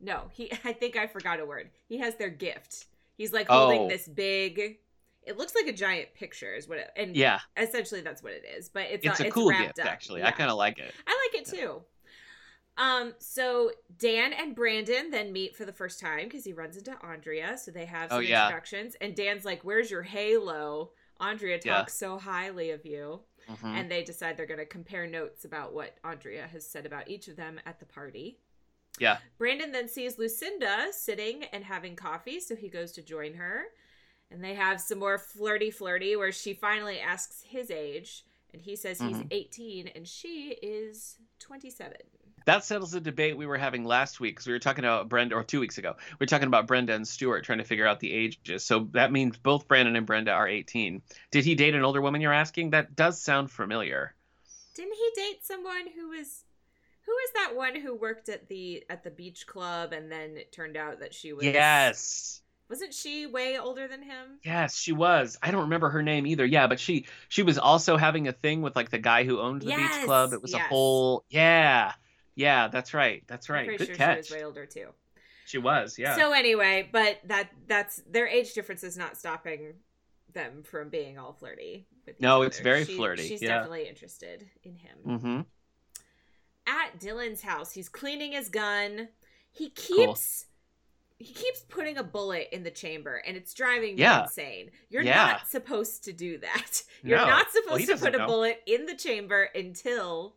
No, 0.00 0.30
he. 0.32 0.50
I 0.64 0.72
think 0.72 0.96
I 0.96 1.06
forgot 1.06 1.40
a 1.40 1.44
word. 1.46 1.70
He 1.88 1.98
has 1.98 2.16
their 2.16 2.30
gift. 2.30 2.86
He's 3.16 3.32
like 3.32 3.48
holding 3.48 3.82
Oh. 3.82 3.88
this 3.88 4.08
big. 4.08 4.78
It 5.22 5.36
looks 5.36 5.54
like 5.54 5.66
a 5.66 5.72
giant 5.72 6.14
picture, 6.14 6.54
is 6.54 6.66
what. 6.66 6.78
It, 6.78 6.90
and 6.96 7.14
Yeah. 7.14 7.40
essentially 7.56 8.00
that's 8.00 8.22
what 8.22 8.32
it 8.32 8.44
is. 8.56 8.68
But 8.70 8.84
it's 8.90 9.04
It's 9.06 9.20
uh, 9.20 9.24
a 9.26 9.30
cool 9.30 9.50
wrapped 9.50 9.76
gift, 9.76 9.86
up. 9.86 9.92
actually. 9.92 10.22
I 10.22 10.30
kind 10.30 10.50
of 10.50 10.56
like 10.56 10.78
it. 10.78 10.92
I 11.06 11.28
like 11.32 11.42
it 11.42 11.46
too. 11.50 11.82
Um, 12.78 13.14
so 13.18 13.72
Dan 13.98 14.32
and 14.32 14.54
Brandon 14.54 15.10
then 15.10 15.32
meet 15.32 15.54
for 15.54 15.66
the 15.66 15.72
first 15.72 16.00
time 16.00 16.24
because 16.24 16.44
he 16.44 16.54
runs 16.54 16.78
into 16.78 16.96
Andrea, 17.04 17.58
so 17.58 17.70
they 17.70 17.84
have 17.84 18.10
Oh, 18.10 18.16
some 18.16 18.24
yeah. 18.24 18.46
introductions. 18.46 18.96
And 19.02 19.14
Dan's 19.14 19.44
like, 19.44 19.62
"Where's 19.64 19.90
your 19.90 20.02
halo?" 20.02 20.92
Andrea 21.18 21.58
talks 21.58 21.66
Yeah. 22.00 22.08
so 22.08 22.18
highly 22.18 22.70
of 22.70 22.86
you. 22.86 23.20
Mhm. 23.48 23.64
And 23.64 23.90
they 23.90 24.02
decide 24.02 24.36
they're 24.38 24.46
going 24.46 24.60
to 24.60 24.64
compare 24.66 25.06
notes 25.06 25.44
about 25.44 25.74
what 25.74 25.98
Andrea 26.04 26.46
has 26.46 26.66
said 26.66 26.86
about 26.86 27.08
each 27.08 27.28
of 27.28 27.36
them 27.36 27.60
at 27.66 27.78
the 27.80 27.84
party. 27.86 28.38
Yeah. 29.00 29.18
Brandon 29.38 29.72
then 29.72 29.88
sees 29.88 30.18
Lucinda 30.18 30.88
sitting 30.92 31.44
and 31.52 31.64
having 31.64 31.96
coffee, 31.96 32.38
so 32.38 32.54
he 32.54 32.68
goes 32.68 32.92
to 32.92 33.02
join 33.02 33.34
her. 33.34 33.64
And 34.30 34.44
they 34.44 34.54
have 34.54 34.80
some 34.80 35.00
more 35.00 35.18
flirty 35.18 35.72
flirty 35.72 36.14
where 36.14 36.30
she 36.30 36.54
finally 36.54 37.00
asks 37.00 37.42
his 37.42 37.70
age. 37.70 38.24
And 38.52 38.62
he 38.62 38.76
says 38.76 39.00
he's 39.00 39.16
Mhm. 39.16 39.28
18 39.32 39.88
and 39.88 40.06
she 40.06 40.50
is 40.62 41.16
27. 41.40 41.96
That 42.46 42.64
settles 42.64 42.92
the 42.92 43.00
debate 43.00 43.36
we 43.36 43.46
were 43.46 43.58
having 43.58 43.84
last 43.84 44.18
week 44.18 44.34
because 44.36 44.46
we 44.46 44.52
were 44.52 44.58
talking 44.58 44.84
about 44.84 45.08
Brenda, 45.08 45.34
or 45.34 45.44
two 45.44 45.60
weeks 45.60 45.78
ago. 45.78 45.94
We 46.12 46.24
were 46.24 46.26
talking 46.26 46.46
about 46.46 46.66
Brenda 46.66 46.94
and 46.94 47.06
Stuart 47.06 47.44
trying 47.44 47.58
to 47.58 47.64
figure 47.64 47.86
out 47.86 48.00
the 48.00 48.12
ages. 48.12 48.64
So 48.64 48.88
that 48.92 49.12
means 49.12 49.36
both 49.36 49.68
Brandon 49.68 49.94
and 49.96 50.06
Brenda 50.06 50.32
are 50.32 50.48
18. 50.48 51.02
Did 51.30 51.44
he 51.44 51.54
date 51.54 51.74
an 51.74 51.84
older 51.84 52.00
woman? 52.00 52.20
You're 52.20 52.32
asking. 52.32 52.70
That 52.70 52.96
does 52.96 53.20
sound 53.20 53.50
familiar. 53.50 54.14
Didn't 54.74 54.94
he 54.94 55.10
date 55.14 55.44
someone 55.44 55.88
who 55.94 56.08
was 56.08 56.44
who 57.10 57.16
was 57.16 57.30
that 57.34 57.56
one 57.56 57.74
who 57.74 57.94
worked 57.96 58.28
at 58.28 58.48
the 58.48 58.84
at 58.88 59.02
the 59.02 59.10
beach 59.10 59.46
club 59.46 59.92
and 59.92 60.10
then 60.12 60.36
it 60.36 60.52
turned 60.52 60.76
out 60.76 61.00
that 61.00 61.12
she 61.14 61.32
was 61.32 61.44
Yes. 61.44 62.42
Wasn't 62.68 62.94
she 62.94 63.26
way 63.26 63.58
older 63.58 63.88
than 63.88 64.00
him? 64.02 64.38
Yes, 64.44 64.76
she 64.78 64.92
was. 64.92 65.36
I 65.42 65.50
don't 65.50 65.62
remember 65.62 65.88
her 65.90 66.02
name 66.04 66.24
either. 66.24 66.44
Yeah, 66.46 66.68
but 66.68 66.78
she 66.78 67.06
she 67.28 67.42
was 67.42 67.58
also 67.58 67.96
having 67.96 68.28
a 68.28 68.32
thing 68.32 68.62
with 68.62 68.76
like 68.76 68.90
the 68.90 68.98
guy 68.98 69.24
who 69.24 69.40
owned 69.40 69.62
the 69.62 69.66
Yes, 69.66 69.96
beach 69.96 70.06
club. 70.06 70.32
It 70.32 70.40
was 70.40 70.54
a 70.54 70.60
whole 70.60 71.24
yeah. 71.30 71.92
Yeah, 72.36 72.68
that's 72.68 72.94
right. 72.94 73.24
That's 73.26 73.50
I'm 73.50 73.54
right. 73.56 73.76
Good 73.78 73.86
sure 73.88 73.96
catch. 73.96 74.28
she 74.28 74.32
was 74.34 74.40
way 74.40 74.44
older 74.44 74.66
too. 74.66 74.86
She 75.46 75.58
was, 75.58 75.98
yeah. 75.98 76.14
So 76.16 76.32
anyway, 76.32 76.88
but 76.92 77.18
that 77.24 77.50
that's 77.66 78.00
their 78.08 78.28
age 78.28 78.54
difference 78.54 78.84
is 78.84 78.96
not 78.96 79.16
stopping 79.16 79.74
them 80.32 80.62
from 80.62 80.90
being 80.90 81.18
all 81.18 81.32
flirty. 81.32 81.88
No, 82.20 82.36
other. 82.36 82.46
it's 82.46 82.60
very 82.60 82.84
She- 82.84 82.94
flirty, 82.96 83.26
She's 83.26 83.42
yeah. 83.42 83.48
definitely 83.48 83.88
interested 83.88 84.48
in 84.62 84.76
him. 84.76 84.96
mm-hmm. 85.06 85.40
At 86.70 87.00
Dylan's 87.00 87.42
house, 87.42 87.72
he's 87.72 87.88
cleaning 87.88 88.30
his 88.32 88.48
gun. 88.48 89.08
He 89.50 89.70
keeps 89.70 90.46
he 91.18 91.34
keeps 91.34 91.60
putting 91.68 91.98
a 91.98 92.02
bullet 92.02 92.48
in 92.50 92.62
the 92.62 92.70
chamber, 92.70 93.16
and 93.26 93.36
it's 93.36 93.52
driving 93.52 93.96
me 93.96 94.00
Yeah. 94.02 94.22
insane. 94.22 94.70
You're 94.88 95.02
Yeah. 95.02 95.26
not 95.32 95.48
supposed 95.48 96.04
to 96.04 96.12
do 96.14 96.38
that. 96.38 96.82
You're 97.02 97.18
No. 97.18 97.26
not 97.26 97.50
supposed 97.50 97.80
he 97.80 97.86
to 97.86 97.96
put 97.98 98.14
a 98.14 98.24
bullet 98.24 98.62
in 98.66 98.86
the 98.86 98.94
chamber 98.94 99.42
until 99.54 100.34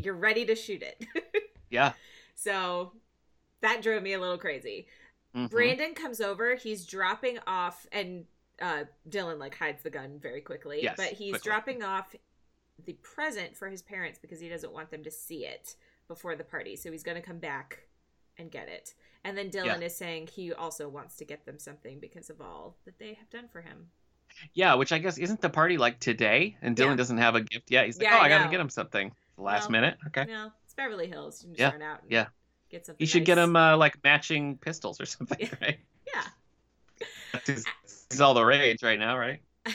you're 0.00 0.12
ready 0.16 0.44
to 0.46 0.54
shoot 0.54 0.82
it. 0.82 1.06
Yeah. 1.70 1.92
so 2.34 2.92
that 3.60 3.82
drove 3.82 4.02
me 4.02 4.12
a 4.12 4.20
little 4.20 4.38
crazy. 4.38 4.88
mhm. 5.34 5.50
Brandon 5.50 5.94
comes 5.94 6.20
over. 6.20 6.54
He's 6.56 6.84
dropping 6.86 7.38
off, 7.46 7.86
and 7.92 8.26
uh, 8.60 8.84
Dylan 9.08 9.38
like 9.38 9.54
hides 9.54 9.82
the 9.82 9.90
gun 9.90 10.18
very 10.20 10.40
quickly. 10.42 10.80
Yes, 10.82 10.94
but 10.96 11.08
he's 11.12 11.32
quickly. 11.32 11.48
dropping 11.50 11.82
off 11.82 12.14
the 12.84 12.94
present 12.94 13.56
for 13.56 13.68
his 13.68 13.82
parents 13.82 14.18
because 14.20 14.40
he 14.40 14.48
doesn't 14.48 14.72
want 14.72 14.90
them 14.90 15.02
to 15.04 15.10
see 15.10 15.46
it 15.46 15.74
before 16.08 16.36
the 16.36 16.44
party. 16.44 16.76
So 16.76 16.92
he's 16.92 17.02
going 17.02 17.16
to 17.16 17.26
come 17.26 17.38
back 17.38 17.88
and 18.38 18.50
get 18.50 18.68
it. 18.68 18.94
And 19.24 19.36
then 19.36 19.50
Dylan 19.50 19.82
is 19.82 19.96
saying 19.96 20.28
he 20.28 20.52
also 20.52 20.88
wants 20.88 21.16
to 21.16 21.24
get 21.24 21.44
them 21.46 21.58
something 21.58 21.98
because 21.98 22.30
of 22.30 22.40
all 22.40 22.76
that 22.84 22.98
they 22.98 23.14
have 23.14 23.30
done 23.30 23.48
for 23.48 23.60
him. 23.60 23.86
Yeah, 24.54 24.74
which 24.74 24.92
I 24.92 24.98
guess 24.98 25.18
isn't 25.18 25.40
the 25.40 25.48
party 25.48 25.78
like 25.78 25.98
today, 25.98 26.56
and 26.60 26.76
Dylan 26.76 26.90
Yeah. 26.90 26.96
doesn't 26.96 27.18
have 27.18 27.34
a 27.34 27.40
gift 27.40 27.70
yet. 27.70 27.86
He's 27.86 27.98
like, 27.98 28.08
Yeah, 28.08 28.16
oh, 28.16 28.20
I 28.20 28.26
I, 28.26 28.28
gotta 28.28 28.50
get 28.50 28.60
him 28.60 28.68
something. 28.68 29.12
Last 29.38 29.70
minute, 29.70 29.96
okay. 30.08 30.24
No, 30.26 30.50
it's 30.64 30.74
Beverly 30.74 31.06
Hills. 31.08 31.42
You 31.42 31.48
can 31.48 31.54
just 31.56 31.60
Yeah, 31.60 31.70
run 31.72 31.82
out 31.82 32.02
and 32.02 32.10
yeah. 32.10 32.26
get 32.70 32.86
something. 32.86 33.02
You 33.02 33.06
should 33.06 33.24
get 33.24 33.38
him 33.38 33.56
uh, 33.56 33.76
like 33.76 34.02
matching 34.04 34.58
pistols 34.58 35.00
or 35.00 35.06
something, 35.06 35.38
Yeah. 35.40 35.54
right? 35.60 35.78
Yeah. 36.14 36.22
He's 38.10 38.20
all 38.20 38.34
the 38.34 38.44
rage 38.44 38.82
right 38.82 38.98
now, 38.98 39.18
right? 39.18 39.40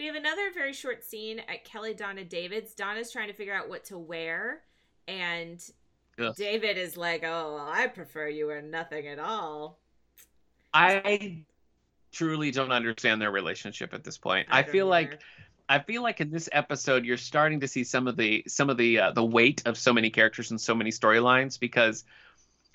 we 0.00 0.06
have 0.06 0.16
another 0.16 0.50
very 0.54 0.72
short 0.72 1.04
scene 1.04 1.40
at 1.40 1.62
Kelly 1.64 1.92
Donna 1.92 2.24
David's. 2.24 2.72
Donna's 2.72 3.12
trying 3.12 3.28
to 3.28 3.34
figure 3.34 3.52
out 3.52 3.68
what 3.68 3.84
to 3.84 3.98
wear, 3.98 4.62
and 5.06 5.62
Ugh. 6.18 6.34
David 6.34 6.78
is 6.78 6.96
like, 6.96 7.22
"Oh, 7.22 7.56
well, 7.56 7.68
I 7.70 7.86
prefer 7.86 8.26
you 8.28 8.46
wear 8.46 8.62
nothing 8.62 9.06
at 9.08 9.18
all." 9.18 9.78
I 10.72 11.42
truly 12.12 12.50
don't 12.50 12.72
understand 12.72 13.20
their 13.20 13.30
relationship 13.30 13.92
at 13.92 14.02
this 14.02 14.16
point. 14.16 14.48
I, 14.50 14.62
don't 14.62 14.72
feel 14.72 14.86
like. 14.86 15.20
I 15.68 15.80
feel 15.80 16.02
like 16.02 16.22
in 16.22 16.30
this 16.30 16.48
episode 16.50 17.04
you're 17.04 17.18
starting 17.18 17.60
to 17.60 17.68
see 17.68 17.84
some 17.84 18.08
of 18.08 18.16
the 18.16 18.42
some 18.48 18.70
of 18.70 18.78
the 18.78 18.98
uh, 18.98 19.12
the 19.12 19.24
weight 19.24 19.62
of 19.66 19.76
so 19.76 19.92
many 19.92 20.08
characters 20.08 20.50
and 20.50 20.58
so 20.58 20.74
many 20.74 20.90
storylines 20.90 21.60
because 21.60 22.04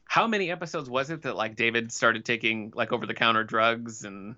how 0.06 0.28
many 0.28 0.52
episodes 0.52 0.92
was 0.92 1.10
it 1.10 1.24
that 1.24 1.36
like 1.36 1.56
David 1.56 1.92
started 1.92 2.24
taking 2.24 2.72
like 2.76 2.92
over 2.92 3.08
the 3.08 3.16
counter 3.16 3.44
drugs 3.44 4.06
and 4.06 4.36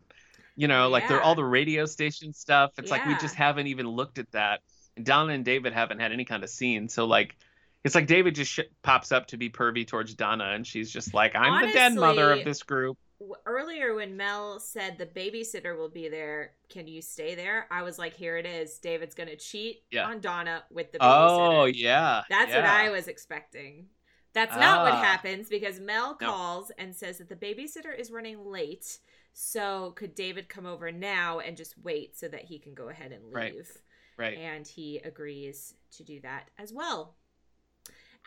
you 0.57 0.67
know 0.67 0.89
like 0.89 1.03
Yeah. 1.03 1.17
the, 1.17 1.21
all 1.21 1.35
the 1.35 1.45
radio 1.45 1.85
station 1.85 2.33
stuff 2.33 2.71
it's 2.77 2.91
like 2.91 3.05
we 3.05 3.15
just 3.15 3.35
haven't 3.35 3.67
even 3.67 3.87
looked 3.87 4.17
at 4.17 4.29
that 4.31 4.59
and 4.97 5.05
Donna 5.05 5.31
and 5.33 5.45
David 5.45 5.71
haven't 5.71 5.99
had 5.99 6.11
any 6.11 6.25
kind 6.25 6.43
of 6.43 6.49
scene 6.49 6.89
so 6.89 7.05
like 7.05 7.37
it's 7.85 7.95
like 7.95 8.07
David 8.07 8.35
just 8.35 8.51
sh- 8.51 8.59
pops 8.81 9.11
up 9.13 9.27
to 9.27 9.37
be 9.37 9.49
pervy 9.49 9.87
towards 9.87 10.13
Donna 10.15 10.45
and 10.53 10.65
she's 10.67 10.91
just 10.91 11.13
like 11.13 11.35
I'm 11.35 11.65
the 11.67 11.71
dead 11.71 11.95
mother 11.95 12.31
of 12.33 12.43
this 12.43 12.63
group 12.63 12.97
earlier 13.45 13.95
when 13.95 14.17
Mel 14.17 14.59
said 14.59 14.97
the 14.97 15.05
babysitter 15.07 15.75
will 15.75 15.89
be 15.89 16.07
there, 16.07 16.51
can 16.69 16.85
you 16.85 17.01
stay 17.01 17.33
there? 17.33 17.65
I 17.71 17.81
was 17.81 17.97
like, 17.97 18.13
"Here 18.13 18.37
it 18.37 18.45
is. 18.45 18.77
David's 18.77 19.15
going 19.15 19.29
to 19.29 19.35
cheat 19.35 19.81
Yeah. 19.89 20.05
on 20.05 20.19
Donna 20.19 20.63
with 20.69 20.91
the 20.91 20.99
babysitter." 20.99 21.61
oh 21.61 21.65
yeah 21.65 22.21
That's 22.29 22.53
what. 22.53 22.63
I 22.63 22.89
was 22.91 23.07
expecting. 23.07 23.87
That's 24.33 24.55
not 24.55 24.83
what 24.83 24.93
Ah. 24.93 25.01
happens 25.01 25.49
because 25.49 25.79
Mel 25.79 26.15
No. 26.21 26.27
calls 26.27 26.71
and 26.77 26.95
says 26.95 27.17
that 27.17 27.27
the 27.29 27.35
babysitter 27.35 27.97
is 27.97 28.11
running 28.11 28.45
late. 28.45 28.99
So 29.39 29.91
could 29.91 30.15
David 30.15 30.49
come 30.49 30.65
over 30.65 30.91
now 30.91 31.41
and 31.41 31.55
just 31.55 31.75
wait 31.83 32.17
so 32.17 32.27
that 32.27 32.45
he 32.45 32.57
can 32.57 32.73
go 32.73 32.89
ahead 32.89 33.11
and 33.11 33.23
leave? 33.25 33.71
Right. 34.17 34.33
right 34.33 34.37
And 34.39 34.67
he 34.67 34.97
agrees 35.05 35.75
to 35.91 36.03
do 36.03 36.19
that 36.21 36.49
as 36.57 36.73
well. 36.73 37.13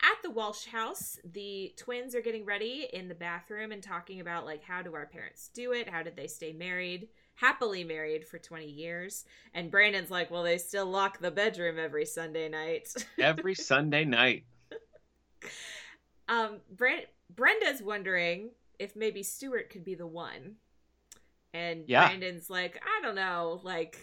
At 0.01 0.23
the 0.23 0.29
Walsh 0.29 0.67
house, 0.67 1.19
the 1.25 1.73
twins 1.75 2.15
are 2.15 2.21
getting 2.21 2.45
ready 2.45 2.87
in 2.93 3.09
the 3.09 3.13
bathroom 3.13 3.73
and 3.73 3.83
talking 3.83 4.21
about 4.21 4.45
like 4.45 4.63
how 4.63 4.81
do 4.81 4.95
our 4.95 5.05
parents 5.05 5.49
do 5.53 5.73
it? 5.73 5.89
How 5.89 6.01
did 6.01 6.15
they 6.15 6.27
stay 6.27 6.53
married? 6.53 7.09
Happily 7.35 7.83
married 7.83 8.25
for 8.25 8.39
20 8.39 8.65
years. 8.65 9.25
And 9.53 9.69
Brandon's 9.69 10.11
like, 10.11 10.31
"Well, 10.31 10.43
they 10.43 10.57
still 10.57 10.85
lock 10.85 11.19
the 11.19 11.29
bedroom 11.29 11.77
every 11.77 12.05
Sunday 12.05 12.47
night." 12.47 12.87
every 13.19 13.53
Sunday 13.53 14.05
night 14.05 14.45
Um, 16.29 16.61
Brent, 16.73 17.07
Brenda's 17.35 17.81
wondering 17.81 18.51
if 18.79 18.95
maybe 18.95 19.23
Stuart 19.23 19.69
could 19.69 19.83
be 19.83 19.95
the 19.95 20.07
one, 20.07 20.55
and 21.53 21.83
Yeah. 21.87 22.07
Brandon's 22.07 22.49
like, 22.49 22.81
I 22.85 23.01
don't 23.01 23.15
know, 23.15 23.59
like 23.63 23.97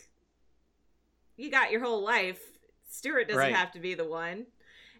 you 1.36 1.50
got 1.50 1.70
your 1.70 1.80
whole 1.82 2.02
life. 2.02 2.40
Stuart 2.88 3.28
doesn't 3.28 3.38
Right. 3.38 3.54
have 3.54 3.72
to 3.72 3.80
be 3.80 3.94
the 3.94 4.04
one. 4.04 4.46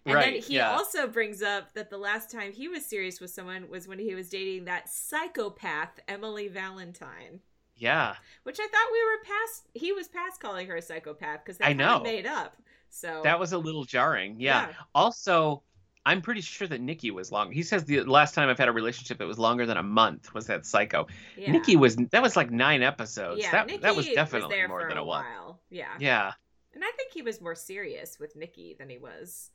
And 0.05 0.17
then 0.17 0.33
he 0.41 0.55
yeah. 0.55 0.71
also 0.71 1.07
brings 1.07 1.41
up 1.43 1.73
that 1.73 1.89
the 1.89 1.97
last 1.97 2.31
time 2.31 2.51
he 2.53 2.67
was 2.67 2.85
serious 2.85 3.19
with 3.19 3.29
someone 3.31 3.69
was 3.69 3.87
when 3.87 3.99
he 3.99 4.15
was 4.15 4.29
dating 4.29 4.65
that 4.65 4.89
psychopath 4.89 5.99
Emily 6.07 6.47
Valentine, 6.47 7.41
yeah 7.75 8.15
which 8.43 8.59
I 8.59 8.67
thought 8.67 8.91
we 8.91 9.03
were 9.03 9.23
past. 9.25 9.67
He 9.73 9.91
was 9.91 10.07
past 10.07 10.41
calling 10.41 10.67
her 10.67 10.77
a 10.77 10.81
psychopath 10.81 11.41
because 11.45 11.57
they 11.57 11.65
I 11.65 11.73
know. 11.73 11.99
made 12.01 12.25
up. 12.25 12.55
So 12.89 13.21
That 13.23 13.39
was 13.39 13.51
a 13.51 13.57
little 13.57 13.83
jarring. 13.85 14.39
Yeah. 14.39 14.69
Yeah. 14.69 14.73
Also, 14.95 15.63
I'm 16.05 16.21
pretty 16.21 16.41
sure 16.41 16.67
that 16.67 16.81
Nikki 16.81 17.11
was 17.11 17.31
long. 17.31 17.51
He 17.51 17.61
says 17.63 17.83
the 17.83 18.03
last 18.03 18.33
time 18.33 18.49
I've 18.49 18.57
had 18.57 18.69
a 18.69 18.71
relationship 18.71 19.17
that 19.17 19.27
was 19.27 19.37
longer 19.37 19.65
than 19.65 19.77
a 19.77 19.83
month 19.83 20.33
was 20.33 20.47
that 20.47 20.65
psycho. 20.65 21.07
yeah. 21.37 21.51
Nikki 21.51 21.75
was 21.75 21.97
that 21.97 22.21
was 22.21 22.35
like 22.35 22.51
nine 22.51 22.81
episodes. 22.81 23.41
Yeah, 23.41 23.51
that 23.51 23.67
Nikki 23.67 23.81
that 23.81 23.95
was 23.95 24.07
definitely 24.07 24.55
there 24.55 24.67
more 24.67 24.81
for 24.81 24.87
than 24.89 24.97
a 24.97 25.01
a 25.01 25.05
one. 25.05 25.25
while. 25.25 25.59
Yeah. 25.69 25.89
Yeah. 25.99 26.31
And 26.73 26.83
I 26.83 26.91
think 26.97 27.11
he 27.11 27.21
was 27.21 27.41
more 27.41 27.55
serious 27.55 28.19
with 28.19 28.35
Nikki 28.35 28.75
than 28.79 28.89
he 28.89 28.97
was 28.97 29.51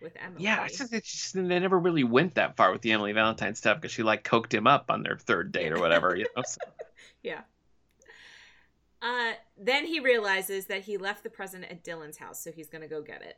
with 0.00 0.16
Emily. 0.24 0.44
Yeah. 0.44 0.64
It's 0.64 0.78
just, 0.78 0.92
it's 0.92 1.10
just 1.10 1.34
they 1.34 1.42
never 1.42 1.78
really 1.78 2.04
went 2.04 2.36
that 2.36 2.56
far 2.56 2.72
with 2.72 2.82
the 2.82 2.92
Emily 2.92 3.12
Valentine 3.12 3.54
stuff 3.54 3.78
because 3.78 3.92
she 3.92 4.02
like 4.02 4.22
coked 4.22 4.52
him 4.52 4.66
up 4.66 4.90
on 4.90 5.02
their 5.02 5.16
third 5.16 5.50
date 5.52 5.72
or 5.72 5.80
whatever. 5.80 6.14
You 6.16 6.26
know. 6.36 6.42
So, 6.46 6.60
yeah. 7.22 7.40
Uh, 9.00 9.32
then 9.56 9.86
he 9.86 10.00
realizes 10.00 10.66
that 10.66 10.82
he 10.82 10.96
left 10.96 11.22
the 11.22 11.30
present 11.30 11.64
at 11.64 11.84
Dylan's 11.84 12.16
house, 12.16 12.42
so 12.42 12.50
he's 12.50 12.68
gonna 12.68 12.88
go 12.88 13.00
get 13.00 13.22
it. 13.22 13.36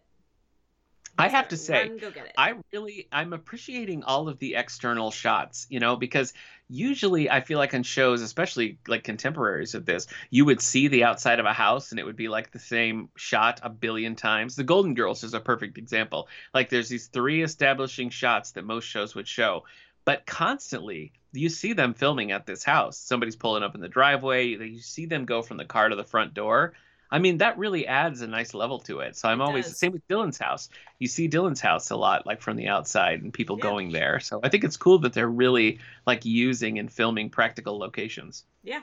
I 1.19 1.29
have 1.29 1.49
gonna 1.49 1.57
say, 1.57 1.89
run, 1.89 1.99
go 1.99 2.11
get 2.11 2.27
it. 2.27 2.33
I 2.37 2.55
really 2.73 3.09
I'm 3.13 3.33
appreciating 3.33 4.05
all 4.05 4.29
of 4.29 4.39
the 4.39 4.55
external 4.55 5.11
shots, 5.11 5.67
you 5.69 5.81
know, 5.81 5.97
because 5.97 6.33
usually 6.69 7.29
I 7.29 7.41
feel 7.41 7.59
like 7.59 7.75
on 7.75 7.83
shows, 7.83 8.23
especially 8.23 8.79
like 8.87 9.05
contemporaries 9.05 9.75
of 9.75 9.85
this, 9.85 10.07
you 10.31 10.45
would 10.45 10.61
see 10.61 10.89
the 10.89 11.05
outside 11.05 11.41
of 11.41 11.47
a 11.47 11.53
house 11.53 11.91
and 11.91 12.01
it 12.01 12.05
would 12.05 12.17
be 12.17 12.29
like 12.29 12.53
the 12.53 12.59
same 12.59 13.09
shot 13.17 13.61
a 13.63 13.69
billion 13.69 14.15
times. 14.15 14.57
The 14.57 14.65
Golden 14.65 14.95
Girls 14.95 15.25
is 15.25 15.35
a 15.35 15.41
perfect 15.41 15.79
example. 15.79 16.29
Like 16.55 16.71
there's 16.71 16.89
these 16.89 17.09
three 17.09 17.43
establishing 17.43 18.11
shots 18.11 18.53
that 18.53 18.65
most 18.65 18.85
shows 18.85 19.15
would 19.15 19.29
show, 19.29 19.65
but 20.05 20.27
constantly 20.27 21.13
you 21.33 21.49
see 21.49 21.73
them 21.73 21.95
filming 21.95 22.33
at 22.33 22.47
this 22.47 22.65
house. 22.65 22.99
Somebody's 22.99 23.37
pulling 23.37 23.63
up 23.63 23.75
in 23.75 23.81
the 23.81 23.89
driveway, 23.89 24.49
you 24.49 24.81
see 24.81 25.07
them 25.07 25.25
go 25.25 25.43
from 25.43 25.57
the 25.57 25.65
car 25.65 25.89
to 25.89 25.97
the 25.97 26.05
front 26.05 26.35
door. 26.35 26.75
I 27.13 27.19
mean, 27.19 27.39
that 27.39 27.59
really 27.59 27.87
adds 27.87 28.21
a 28.21 28.27
nice 28.27 28.55
level 28.55 28.79
to 28.81 29.01
it. 29.01 29.17
So 29.17 29.29
I'm 29.29 29.41
It 29.41 29.45
always 29.45 29.67
does. 29.67 29.79
same 29.79 29.93
with 29.93 30.07
Dylan's 30.09 30.39
house 30.39 30.69
you 30.99 31.09
see 31.09 31.29
Dylan's 31.29 31.61
house 31.61 31.91
a 31.91 31.97
lot, 31.97 32.27
like 32.27 32.41
from 32.43 32.57
the 32.57 32.69
outside, 32.69 33.23
and 33.23 33.33
people 33.33 33.57
Yeah. 33.57 33.63
going 33.63 33.91
there. 33.91 34.21
So 34.21 34.39
I 34.43 34.49
think 34.49 34.65
it's 34.65 34.77
cool 34.77 34.99
that 35.01 35.13
they're 35.15 35.29
really 35.31 35.81
like 36.07 36.25
using 36.25 36.79
and 36.79 36.93
filming 36.93 37.31
practical 37.31 37.79
locations. 37.79 38.45
Yeah. 38.63 38.83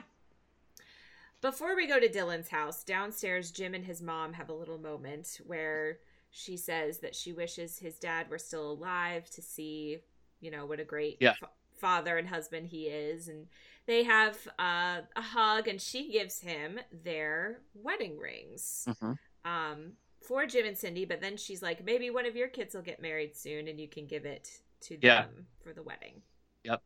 Before 1.40 1.76
we 1.76 1.86
go 1.86 2.00
to 2.00 2.08
Dylan's 2.08 2.48
house, 2.48 2.82
downstairs, 2.82 3.52
Jim 3.52 3.74
and 3.74 3.84
his 3.84 4.02
mom 4.02 4.32
have 4.32 4.48
a 4.48 4.52
little 4.54 4.78
moment 4.78 5.40
where 5.46 5.98
she 6.30 6.56
says 6.56 6.98
that 6.98 7.14
she 7.14 7.32
wishes 7.32 7.78
his 7.78 7.98
dad 7.98 8.28
were 8.28 8.38
still 8.38 8.72
alive 8.72 9.30
to 9.30 9.40
see, 9.40 9.98
you 10.40 10.50
know, 10.50 10.66
what 10.66 10.80
a 10.80 10.84
great 10.84 11.18
Yeah. 11.20 11.34
fa- 11.34 11.50
father 11.76 12.18
and 12.18 12.28
husband 12.28 12.66
he 12.66 12.88
is. 12.88 13.28
And 13.28 13.46
they 13.88 14.04
have 14.04 14.36
uh, 14.58 15.00
a 15.16 15.22
hug, 15.22 15.66
and 15.66 15.80
she 15.80 16.12
gives 16.12 16.40
him 16.40 16.78
their 16.92 17.62
wedding 17.74 18.18
rings 18.18 18.86
hmm 19.00 19.12
um, 19.44 19.92
for 20.20 20.44
Jim 20.46 20.66
and 20.66 20.76
Cindy. 20.76 21.06
But 21.06 21.22
then 21.22 21.38
she's 21.38 21.62
like, 21.62 21.82
maybe 21.84 22.10
one 22.10 22.26
of 22.26 22.36
your 22.36 22.48
kids 22.48 22.74
will 22.74 22.82
get 22.82 23.00
married 23.00 23.34
soon, 23.34 23.66
and 23.66 23.80
you 23.80 23.88
can 23.88 24.06
give 24.06 24.26
it 24.26 24.50
to 24.82 24.98
them 24.98 25.46
for 25.62 25.72
the 25.72 25.82
wedding. 25.82 26.20
Yep. 26.64 26.82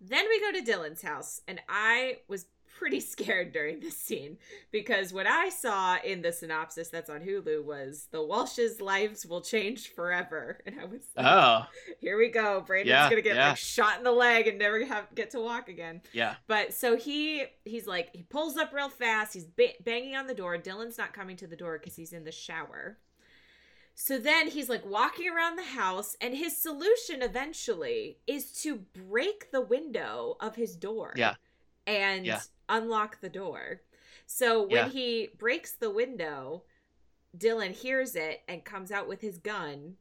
Then 0.00 0.26
we 0.28 0.40
go 0.40 0.50
to 0.50 0.70
Dylan's 0.70 1.02
house, 1.02 1.40
and 1.46 1.60
I 1.68 2.16
was 2.26 2.46
pretty 2.78 3.00
scared 3.00 3.52
during 3.52 3.80
this 3.80 3.96
scene 3.96 4.38
because 4.70 5.12
what 5.12 5.26
I 5.26 5.48
saw 5.50 5.96
in 6.04 6.22
the 6.22 6.32
synopsis 6.32 6.88
that's 6.88 7.08
on 7.10 7.20
Hulu 7.20 7.64
was 7.64 8.08
the 8.10 8.22
Walsh's 8.22 8.80
lives 8.80 9.24
will 9.26 9.40
change 9.40 9.92
forever, 9.94 10.58
and 10.66 10.80
I 10.80 10.84
was 10.84 11.02
like, 11.16 11.26
Oh, 11.26 11.66
"Here 12.00 12.18
we 12.18 12.28
go, 12.28 12.60
Brandon's 12.60 12.88
Yeah, 12.90 13.08
gonna 13.10 13.22
get 13.22 13.36
yeah. 13.36 13.48
like 13.50 13.56
shot 13.58 13.98
in 13.98 14.04
the 14.04 14.12
leg 14.12 14.48
and 14.48 14.58
never 14.58 14.84
have 14.84 15.14
get 15.14 15.30
to 15.30 15.40
walk 15.40 15.68
again." 15.68 16.02
yeah. 16.12 16.34
But 16.46 16.74
so 16.74 16.96
he 16.96 17.44
he's 17.64 17.86
like 17.86 18.08
he 18.14 18.22
pulls 18.22 18.56
up 18.56 18.72
real 18.72 18.88
fast. 18.88 19.34
He's 19.34 19.44
ba- 19.46 19.74
banging 19.84 20.16
on 20.16 20.26
the 20.26 20.34
door. 20.34 20.56
Dylan's 20.58 20.98
not 20.98 21.12
coming 21.12 21.36
to 21.36 21.46
the 21.46 21.56
door 21.56 21.78
because 21.78 21.96
he's 21.96 22.12
in 22.12 22.24
the 22.24 22.32
shower. 22.32 22.98
So 23.94 24.18
then 24.18 24.48
he's 24.48 24.68
like 24.70 24.86
walking 24.86 25.28
around 25.30 25.56
the 25.56 25.62
house, 25.64 26.16
and 26.20 26.34
his 26.34 26.56
solution 26.56 27.22
eventually 27.22 28.18
is 28.26 28.50
to 28.62 28.76
break 28.76 29.50
the 29.52 29.60
window 29.60 30.36
of 30.40 30.56
his 30.56 30.74
door. 30.76 31.12
Yeah. 31.16 31.34
And 31.86 32.24
Yeah. 32.24 32.40
Unlock 32.76 33.20
the 33.20 33.28
door. 33.28 33.80
So 34.26 34.62
when 34.62 34.70
Yeah. 34.70 34.88
he 34.88 35.28
breaks 35.38 35.72
the 35.72 35.90
window, 35.90 36.64
Dylan 37.36 37.72
hears 37.72 38.14
it 38.16 38.42
and 38.48 38.64
comes 38.64 38.90
out 38.90 39.08
with 39.08 39.20
his 39.20 39.38
gun. 39.38 39.96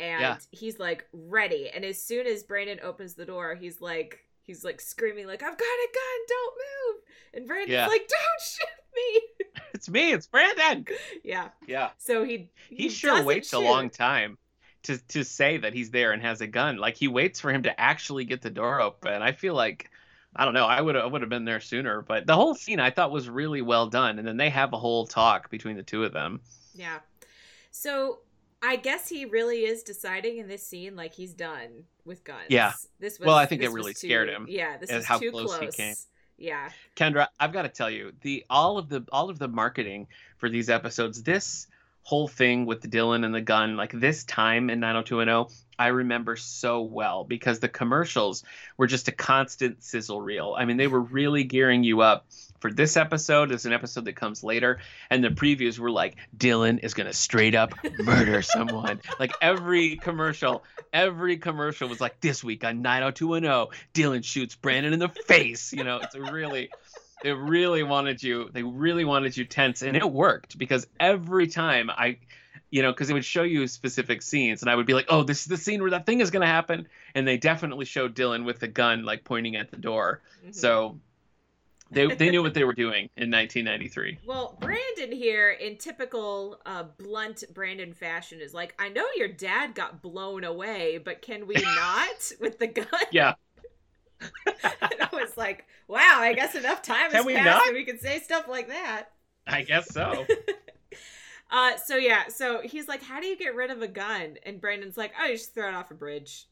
And 0.00 0.20
Yeah. 0.20 0.38
he's 0.50 0.78
like 0.78 1.06
ready. 1.12 1.70
And 1.70 1.84
as 1.84 2.00
soon 2.02 2.26
as 2.26 2.42
Brandon 2.42 2.80
opens 2.82 3.14
the 3.14 3.24
door, 3.24 3.54
he's 3.54 3.80
like 3.80 4.20
he's 4.42 4.62
like 4.64 4.80
screaming 4.80 5.26
like 5.26 5.42
I've 5.42 5.56
got 5.56 5.64
a 5.64 5.88
gun, 5.92 6.26
don't 6.28 6.54
move. 6.56 7.02
And 7.34 7.46
Brandon's 7.46 7.70
Yeah. 7.70 7.86
like, 7.86 8.08
Don't 8.08 8.40
shoot 8.42 8.84
me. 8.94 9.20
It's 9.74 9.88
me. 9.88 10.12
It's 10.12 10.26
Brandon. 10.28 10.86
yeah. 11.24 11.48
Yeah. 11.66 11.90
So 11.98 12.22
he 12.24 12.48
He, 12.70 12.88
sure 12.88 13.10
doesn't 13.12 13.26
waits 13.26 13.52
a 13.52 13.58
long 13.58 13.90
time 13.90 14.38
to 14.84 14.98
to 15.08 15.24
say 15.24 15.56
that 15.58 15.72
he's 15.74 15.90
there 15.90 16.12
and 16.12 16.22
has 16.22 16.40
a 16.40 16.46
gun. 16.46 16.76
Like 16.76 16.96
he 16.96 17.08
waits 17.08 17.40
for 17.40 17.50
him 17.52 17.62
to 17.64 17.80
actually 17.80 18.24
get 18.24 18.40
the 18.42 18.50
door 18.50 18.80
open. 18.80 19.20
I 19.22 19.32
feel 19.32 19.54
like 19.54 19.90
I 20.36 20.44
don't 20.44 20.54
know. 20.54 20.66
I 20.66 20.80
would 20.80 20.96
I 20.96 21.06
would 21.06 21.20
have 21.22 21.30
been 21.30 21.44
there 21.44 21.60
sooner. 21.60 22.02
But 22.02 22.26
the 22.26 22.34
whole 22.34 22.54
scene 22.54 22.80
I 22.80 22.90
thought 22.90 23.10
was 23.10 23.28
really 23.28 23.62
well 23.62 23.86
done. 23.88 24.18
And 24.18 24.26
then 24.26 24.36
they 24.36 24.50
have 24.50 24.72
a 24.72 24.78
whole 24.78 25.06
talk 25.06 25.50
between 25.50 25.76
the 25.76 25.82
two 25.82 26.04
of 26.04 26.12
them. 26.12 26.40
Yeah. 26.74 26.98
So 27.70 28.18
I 28.62 28.76
guess 28.76 29.08
he 29.08 29.24
really 29.26 29.64
is 29.64 29.82
deciding 29.82 30.38
in 30.38 30.48
this 30.48 30.66
scene 30.66 30.96
like 30.96 31.12
he's 31.14 31.34
done 31.34 31.84
with 32.04 32.24
guns. 32.24 32.46
Yeah. 32.48 32.72
This 32.98 33.18
was 33.18 33.26
Well, 33.26 33.36
I 33.36 33.46
think 33.46 33.62
it 33.62 33.70
really 33.70 33.92
too- 33.92 34.06
scared 34.08 34.28
him 34.28 34.46
Yeah, 34.48 34.76
this 34.78 34.90
is 34.90 35.04
how 35.04 35.18
too 35.18 35.30
close 35.30 35.56
close. 35.56 35.74
he 35.76 35.82
came. 35.82 35.94
Yeah. 36.36 36.70
Kendra, 36.96 37.28
I've 37.38 37.52
got 37.52 37.62
to 37.62 37.68
tell 37.68 37.90
you, 37.90 38.12
the 38.22 38.44
all 38.50 38.76
of 38.78 38.88
the 38.88 39.04
all 39.12 39.30
of 39.30 39.38
the 39.38 39.46
marketing 39.48 40.08
for 40.38 40.48
these 40.48 40.68
episodes, 40.68 41.22
this 41.22 41.68
whole 42.04 42.28
thing 42.28 42.66
with 42.66 42.88
Dylan 42.88 43.24
and 43.24 43.34
the 43.34 43.40
gun, 43.40 43.76
like 43.76 43.90
this 43.92 44.24
time 44.24 44.70
in 44.70 44.78
90210, 44.78 45.56
I 45.78 45.88
remember 45.88 46.36
so 46.36 46.82
well 46.82 47.24
because 47.24 47.58
the 47.58 47.68
commercials 47.68 48.44
were 48.76 48.86
just 48.86 49.08
a 49.08 49.12
constant 49.12 49.82
sizzle 49.82 50.20
reel. 50.20 50.54
I 50.56 50.66
mean, 50.66 50.76
they 50.76 50.86
were 50.86 51.00
really 51.00 51.44
gearing 51.44 51.82
you 51.82 52.02
up 52.02 52.26
for 52.60 52.70
this 52.72 52.96
episode 52.96 53.52
as 53.52 53.66
an 53.66 53.72
episode 53.72 54.04
that 54.04 54.16
comes 54.16 54.44
later, 54.44 54.78
and 55.10 55.24
the 55.24 55.28
previews 55.28 55.78
were 55.78 55.90
like 55.90 56.16
Dylan 56.36 56.82
is 56.82 56.94
gonna 56.94 57.12
straight 57.12 57.54
up 57.54 57.74
murder 57.98 58.42
someone. 58.42 59.00
Like 59.18 59.32
every 59.40 59.96
commercial, 59.96 60.62
every 60.92 61.38
commercial 61.38 61.88
was 61.88 62.00
like 62.00 62.20
this 62.20 62.44
week 62.44 62.64
on 62.64 62.82
90210, 62.82 63.78
Dylan 63.94 64.24
shoots 64.24 64.54
Brandon 64.54 64.92
in 64.92 64.98
the 64.98 65.08
face. 65.08 65.72
You 65.72 65.84
know, 65.84 65.98
it's 65.98 66.16
really 66.16 66.70
they 67.24 67.32
really 67.32 67.82
wanted 67.82 68.22
you 68.22 68.50
they 68.52 68.62
really 68.62 69.04
wanted 69.04 69.34
you 69.36 69.44
tense 69.46 69.80
and 69.82 69.96
it 69.96 70.08
worked 70.12 70.58
because 70.58 70.86
every 71.00 71.46
time 71.46 71.88
i 71.90 72.16
you 72.70 72.82
know 72.82 72.92
because 72.92 73.08
it 73.08 73.14
would 73.14 73.24
show 73.24 73.42
you 73.42 73.66
specific 73.66 74.20
scenes 74.20 74.60
and 74.62 74.70
i 74.70 74.74
would 74.76 74.86
be 74.86 74.92
like 74.92 75.06
oh 75.08 75.22
this 75.22 75.40
is 75.40 75.46
the 75.46 75.56
scene 75.56 75.80
where 75.80 75.90
that 75.90 76.04
thing 76.04 76.20
is 76.20 76.30
going 76.30 76.42
to 76.42 76.46
happen 76.46 76.86
and 77.14 77.26
they 77.26 77.38
definitely 77.38 77.86
showed 77.86 78.14
dylan 78.14 78.44
with 78.44 78.60
the 78.60 78.68
gun 78.68 79.04
like 79.04 79.24
pointing 79.24 79.56
at 79.56 79.70
the 79.70 79.76
door 79.78 80.20
Mhm. 80.46 80.54
so 80.54 80.98
they, 81.90 82.12
they 82.14 82.30
knew 82.30 82.42
what 82.42 82.54
they 82.54 82.64
were 82.64 82.72
doing 82.74 83.08
in 83.16 83.30
1993 83.30 84.18
Well, 84.26 84.56
Brandon 84.58 85.12
here, 85.12 85.50
in 85.50 85.76
typical 85.76 86.60
uh, 86.66 86.84
blunt 86.98 87.44
Brandon 87.52 87.92
fashion, 87.92 88.40
is 88.40 88.52
like, 88.52 88.74
I 88.80 88.88
know 88.88 89.04
your 89.16 89.28
dad 89.28 89.74
got 89.74 90.02
blown 90.02 90.42
away, 90.44 90.98
but 90.98 91.22
can 91.22 91.46
we 91.46 91.54
not 91.76 92.32
with 92.40 92.58
the 92.58 92.66
gun? 92.68 92.86
yeah 93.12 93.34
and 94.64 95.00
I 95.02 95.08
was 95.12 95.36
like, 95.36 95.66
wow, 95.88 96.18
I 96.20 96.32
guess 96.34 96.54
enough 96.54 96.82
time 96.82 97.10
Can 97.10 97.16
has 97.18 97.26
we 97.26 97.34
passed 97.34 97.66
not? 97.66 97.74
we 97.74 97.84
can 97.84 97.98
say 97.98 98.20
stuff 98.20 98.46
like 98.48 98.68
that. 98.68 99.06
i 99.46 99.62
guess 99.62 99.92
so 99.92 100.24
Uh, 101.50 101.76
so 101.76 101.96
yeah, 101.96 102.26
so 102.28 102.60
he's 102.64 102.88
like, 102.88 103.02
how 103.02 103.20
do 103.20 103.26
you 103.28 103.36
get 103.36 103.54
rid 103.54 103.70
of 103.70 103.80
a 103.80 103.86
gun? 103.86 104.36
And 104.44 104.60
Brandon's 104.60 104.96
like, 104.96 105.12
oh, 105.20 105.26
you 105.26 105.34
just 105.36 105.54
throw 105.54 105.68
it 105.68 105.74
off 105.74 105.90
a 105.90 105.94
bridge 105.94 106.46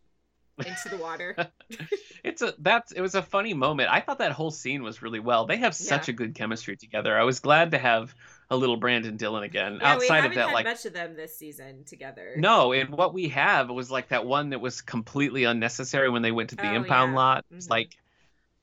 into 0.64 0.90
the 0.90 0.96
water. 0.98 1.34
it's 2.24 2.40
a 2.42 2.54
that's 2.58 2.92
it 2.92 3.00
was 3.00 3.14
a 3.16 3.22
funny 3.22 3.54
moment 3.54 3.88
i 3.90 3.98
thought 4.00 4.18
that 4.18 4.30
whole 4.32 4.50
scene 4.50 4.82
was 4.82 5.02
really 5.02 5.18
well 5.18 5.46
they 5.46 5.56
have 5.56 5.74
such 5.74 6.06
Yeah. 6.08 6.12
a 6.12 6.16
good 6.16 6.34
chemistry 6.34 6.76
together 6.76 7.18
i 7.18 7.24
was 7.24 7.40
glad 7.40 7.70
to 7.72 7.78
have 7.78 8.14
a 8.52 8.56
little 8.56 8.76
brandon 8.76 9.16
dylan 9.16 9.42
again 9.44 9.78
yeah, 9.80 9.96
we 9.96 10.04
outside 10.04 10.16
haven't 10.16 10.30
of 10.32 10.34
that 10.36 10.52
like 10.52 10.66
much 10.66 10.84
of 10.84 10.92
them 10.92 11.16
this 11.16 11.34
season 11.36 11.84
together. 11.84 12.34
No, 12.36 12.72
and 12.72 12.90
what 12.90 13.14
we 13.14 13.28
have 13.30 13.70
was 13.70 13.90
like 13.90 14.08
that 14.08 14.26
one 14.26 14.50
that 14.50 14.60
was 14.60 14.82
completely 14.82 15.44
unnecessary 15.44 16.10
when 16.10 16.20
they 16.20 16.32
went 16.32 16.50
to 16.50 16.56
the 16.56 16.68
Oh, 16.68 16.74
impound 16.74 17.12
yeah. 17.12 17.16
lot. 17.18 17.44
It's 17.50 17.66
Mhm. 17.66 17.70
like, 17.70 17.96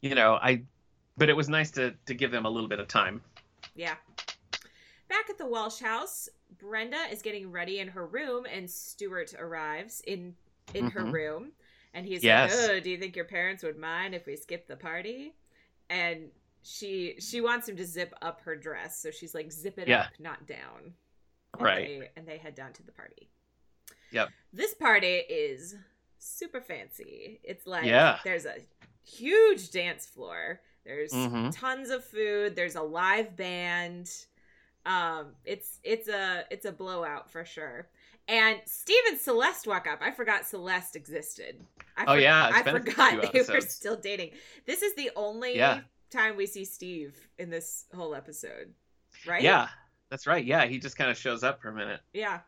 you 0.02 0.14
know, 0.14 0.36
I, 0.42 0.64
but 1.18 1.28
it 1.30 1.36
was 1.36 1.50
nice 1.50 1.72
to 1.72 1.96
to 2.06 2.14
give 2.14 2.30
them 2.32 2.46
a 2.46 2.50
little 2.50 2.70
bit 2.70 2.80
of 2.80 2.88
time. 2.88 3.22
Yeah. 3.76 3.96
Back 5.08 5.30
at 5.30 5.40
the 5.40 5.48
Walsh 5.48 5.80
house, 5.80 6.30
Brenda 6.60 7.04
is 7.12 7.24
getting 7.24 7.52
ready 7.52 7.80
in 7.80 7.88
her 7.88 8.06
room, 8.06 8.46
and 8.46 8.70
Stuart 8.70 9.34
arrives 9.40 10.02
in 10.06 10.36
in 10.76 10.92
her 10.92 11.02
Mhm. 11.02 11.14
room, 11.14 11.52
and 11.96 12.06
he's 12.06 12.24
Yes. 12.24 12.56
like, 12.56 12.70
"Oh, 12.70 12.80
do 12.80 12.92
you 12.92 13.00
think 13.00 13.16
your 13.16 13.26
parents 13.26 13.64
would 13.64 13.78
mind 13.78 14.14
if 14.14 14.28
we 14.28 14.36
skip 14.36 14.68
the 14.68 14.78
party?" 14.78 15.34
And 15.90 16.30
she 16.70 17.16
she 17.20 17.42
wants 17.42 17.68
him 17.68 17.76
to 17.78 17.86
zip 17.86 18.14
up 18.22 18.42
her 18.42 18.56
dress, 18.56 19.02
so 19.02 19.12
she's 19.12 19.34
like, 19.34 19.52
"Zip 19.52 19.78
it 19.80 19.88
Yeah. 19.88 20.02
up, 20.02 20.12
not 20.20 20.46
down." 20.48 20.94
And 21.54 21.62
Right. 21.62 21.88
They, 22.02 22.10
and 22.16 22.28
they 22.28 22.38
head 22.38 22.56
down 22.56 22.74
to 22.74 22.84
the 22.84 22.92
party. 22.92 23.30
Yep. 24.12 24.30
This 24.54 24.74
party 24.76 25.16
is 25.30 25.76
super 26.20 26.62
fancy. 26.62 27.40
It's 27.44 27.66
like 27.66 27.86
Yeah. 27.86 28.20
there's 28.24 28.46
a 28.46 28.58
huge 29.04 29.72
dance 29.72 30.06
floor. 30.06 30.62
There's 30.86 31.12
Mhm. 31.12 31.52
tons 31.56 31.90
of 31.90 32.04
food. 32.06 32.56
There's 32.56 32.76
a 32.76 32.82
live 32.82 33.36
band. 33.36 34.10
Um, 34.86 35.36
it's 35.46 35.80
it's 35.84 36.08
a 36.08 36.46
it's 36.52 36.66
a 36.66 36.72
blowout 36.72 37.30
for 37.32 37.46
sure. 37.46 37.90
And 38.28 38.62
Steve 38.66 39.02
and 39.08 39.20
Celeste 39.20 39.66
walk 39.66 39.88
up. 39.88 40.00
I 40.02 40.12
forgot 40.12 40.46
Celeste 40.46 40.96
existed. 40.96 41.66
I 41.98 42.06
Oh, 42.08 42.14
yeah, 42.14 42.52
I 42.54 42.62
been 42.62 42.76
a 42.76 42.80
few 42.84 42.92
forgot 42.92 43.34
they 43.34 43.42
were 43.54 43.62
still 43.62 43.96
dating. 43.98 44.38
This 44.66 44.84
is 44.84 44.94
the 44.96 45.10
only 45.16 45.58
Yeah. 45.58 45.82
Time 46.10 46.36
we 46.36 46.46
see 46.46 46.66
Steve 46.66 47.28
in 47.38 47.50
this 47.50 47.86
whole 47.96 48.16
episode, 48.16 48.74
right? 49.28 49.42
Yeah, 49.42 49.68
that's 50.10 50.28
right. 50.28 50.44
Yeah, 50.44 50.66
he 50.66 50.80
just 50.80 50.98
kind 50.98 51.10
of 51.12 51.18
shows 51.18 51.44
up 51.44 51.62
for 51.62 51.70
a 51.70 51.74
minute. 51.74 52.02
Yeah. 52.14 52.40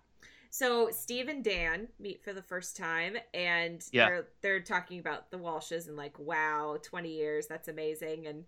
So 0.50 0.90
Steve 0.92 1.30
and 1.30 1.44
Dan 1.44 1.88
meet 2.00 2.24
for 2.24 2.34
the 2.34 2.42
first 2.42 2.76
time, 2.76 3.16
and 3.34 3.84
Yeah. 3.92 4.08
they're 4.10 4.28
they're 4.42 4.60
talking 4.62 5.00
about 5.00 5.32
the 5.32 5.38
Walshes 5.38 5.88
and 5.88 5.96
like, 5.96 6.20
wow, 6.20 6.78
twenty 6.84 7.14
years, 7.16 7.48
that's 7.48 7.68
amazing. 7.70 8.28
And 8.28 8.46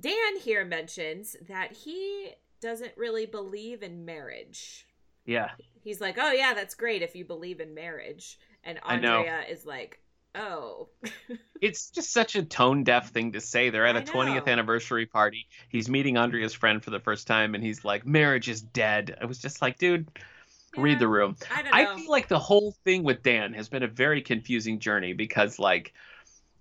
Dan 0.00 0.38
here 0.40 0.64
mentions 0.64 1.36
that 1.48 1.72
he 1.72 2.30
doesn't 2.60 2.92
really 2.96 3.26
believe 3.26 3.82
in 3.82 4.04
marriage. 4.04 4.86
Yeah, 5.26 5.50
He's 5.82 6.00
like, 6.00 6.16
oh 6.18 6.32
yeah, 6.32 6.54
that's 6.54 6.74
great 6.74 7.02
if 7.02 7.14
you 7.14 7.24
believe 7.24 7.60
in 7.60 7.74
marriage. 7.74 8.38
And 8.64 8.78
Andrea 8.84 9.42
is 9.48 9.64
like, 9.66 10.00
oh, 10.34 10.88
it's 11.60 11.90
just 11.90 12.12
such 12.12 12.36
a 12.36 12.42
tone 12.42 12.84
deaf 12.84 13.10
thing 13.10 13.32
to 13.32 13.40
say. 13.40 13.70
They're 13.70 13.86
at 13.86 13.96
a 13.96 14.00
20th 14.00 14.46
anniversary 14.46 15.06
party. 15.06 15.48
He's 15.68 15.88
meeting 15.88 16.16
Andrea's 16.16 16.54
friend 16.54 16.82
for 16.82 16.90
the 16.90 17.00
first 17.00 17.26
time, 17.26 17.54
and 17.54 17.62
he's 17.62 17.84
like, 17.84 18.06
"Marriage 18.06 18.48
is 18.48 18.60
dead." 18.60 19.16
I 19.20 19.26
was 19.26 19.38
just 19.38 19.62
like, 19.62 19.78
dude, 19.78 20.08
read 20.76 20.98
the 20.98 21.08
room. 21.08 21.36
I. 21.50 21.82
I 21.82 21.96
feel 21.96 22.10
like 22.10 22.28
the 22.28 22.38
whole 22.38 22.74
thing 22.84 23.02
with 23.04 23.22
Dan 23.22 23.54
has 23.54 23.68
been 23.68 23.82
a 23.82 23.88
very 23.88 24.22
confusing 24.22 24.78
journey 24.78 25.12
because 25.12 25.58
like 25.58 25.92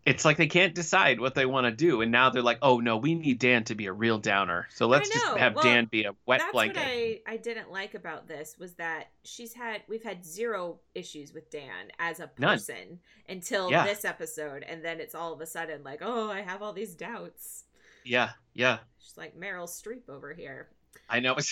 it's 0.07 0.25
like 0.25 0.37
they 0.37 0.47
can't 0.47 0.73
decide 0.73 1.19
what 1.19 1.35
they 1.35 1.45
want 1.45 1.65
to 1.65 1.71
do 1.71 2.01
and 2.01 2.11
now 2.11 2.29
they're 2.29 2.41
like, 2.41 2.59
"Oh 2.61 2.79
no, 2.79 2.97
we 2.97 3.13
need 3.15 3.39
Dan 3.39 3.63
to 3.65 3.75
be 3.75 3.85
a 3.85 3.93
real 3.93 4.17
downer." 4.17 4.67
So 4.73 4.87
let's 4.87 5.09
just 5.09 5.25
have 5.37 5.55
Well, 5.55 5.63
Dan 5.63 5.85
be 5.85 6.05
a 6.05 6.15
wet 6.25 6.39
That's 6.39 6.51
blanket. 6.51 6.77
what 6.77 6.87
I, 6.87 7.19
I 7.27 7.37
didn't 7.37 7.71
like 7.71 7.93
about 7.93 8.27
this 8.27 8.55
was 8.57 8.73
that 8.75 9.09
she's 9.23 9.53
had 9.53 9.81
we've 9.87 10.03
had 10.03 10.25
zero 10.25 10.79
issues 10.95 11.33
with 11.33 11.49
Dan 11.51 11.91
as 11.99 12.19
a 12.19 12.31
None. 12.39 12.57
person 12.57 12.99
until 13.29 13.69
Yeah. 13.69 13.85
this 13.85 14.05
episode, 14.05 14.63
and 14.63 14.83
then 14.83 14.99
it's 14.99 15.13
all 15.13 15.33
of 15.33 15.41
a 15.41 15.45
sudden 15.45 15.83
like, 15.83 15.99
oh, 16.01 16.31
I 16.31 16.41
have 16.41 16.61
all 16.61 16.73
these 16.73 16.95
doubts. 16.95 17.65
Yeah, 18.03 18.29
yeah. 18.53 18.77
She's 18.99 19.17
like 19.17 19.37
Meryl 19.37 19.67
Streep 19.67 20.09
over 20.09 20.33
here. 20.33 20.69
I 21.09 21.19
know. 21.19 21.35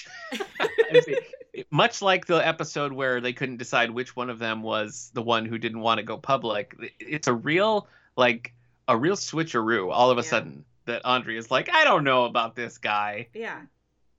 Much 1.72 2.02
like 2.02 2.26
the 2.26 2.46
episode 2.46 2.92
where 2.94 3.22
they 3.22 3.34
couldn't 3.34 3.58
decide 3.58 3.90
which 3.92 4.16
one 4.16 4.30
of 4.30 4.40
them 4.40 4.62
was 4.62 5.12
the 5.14 5.22
one 5.22 5.46
who 5.46 5.58
didn't 5.58 5.80
want 5.80 6.00
to 6.00 6.04
go 6.04 6.18
public, 6.18 6.76
it's 7.00 7.28
a 7.28 7.34
real 7.34 7.88
like 8.16 8.54
a 8.88 8.98
real 8.98 9.16
switcheroo 9.16 9.92
all 9.92 10.12
of 10.12 10.18
a 10.18 10.22
Yeah. 10.22 10.30
sudden 10.30 10.66
that 10.86 11.04
Andre 11.06 11.36
is 11.38 11.50
like, 11.52 11.70
I 11.74 11.84
don't 11.84 12.04
know 12.04 12.26
about 12.26 12.56
this 12.56 12.78
guy. 12.78 13.28
Yeah. 13.34 13.62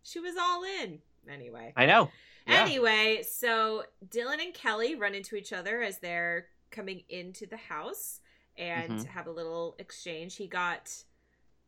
She 0.03 0.19
was 0.21 0.35
all 0.41 0.65
in. 0.83 1.01
Anyway. 1.29 1.73
I 1.77 1.87
know. 1.87 2.11
Yeah. 2.47 2.63
Anyway, 2.63 3.23
so 3.29 3.85
Dylan 4.09 4.41
and 4.45 4.55
Kelly 4.55 4.95
run 4.95 5.15
into 5.15 5.37
each 5.37 5.53
other 5.53 5.83
as 5.83 5.99
they're 5.99 6.47
coming 6.71 7.03
into 7.09 7.47
the 7.47 7.57
house 7.57 8.21
and 8.57 9.01
Mhm. 9.01 9.07
have 9.07 9.27
a 9.27 9.31
little 9.33 9.77
exchange. 9.79 10.37
He 10.37 10.47
got 10.47 11.05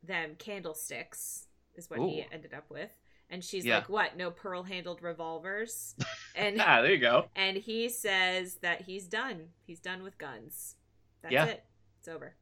them 0.02 0.36
candlesticks, 0.36 1.46
is 1.74 1.90
what 1.90 2.00
he 2.00 2.24
ended 2.30 2.54
up 2.54 2.68
with. 2.70 2.90
And 3.30 3.44
she's 3.44 3.64
Yeah. 3.66 3.78
like, 3.78 3.88
What? 3.88 4.16
No 4.16 4.30
pearl 4.30 4.62
handled 4.64 5.02
revolvers? 5.02 5.94
And 6.34 6.60
Ah, 6.60 6.82
there 6.82 6.92
you 6.92 6.98
go. 6.98 7.28
and 7.34 7.56
he 7.56 7.88
says 7.88 8.56
that 8.56 8.82
he's 8.82 9.08
done. 9.08 9.52
He's 9.66 9.80
done 9.80 10.04
with 10.04 10.18
guns. 10.18 10.76
That's 11.22 11.32
Yeah. 11.32 11.46
it. 11.46 11.64
It's 12.08 12.14
over. 12.14 12.34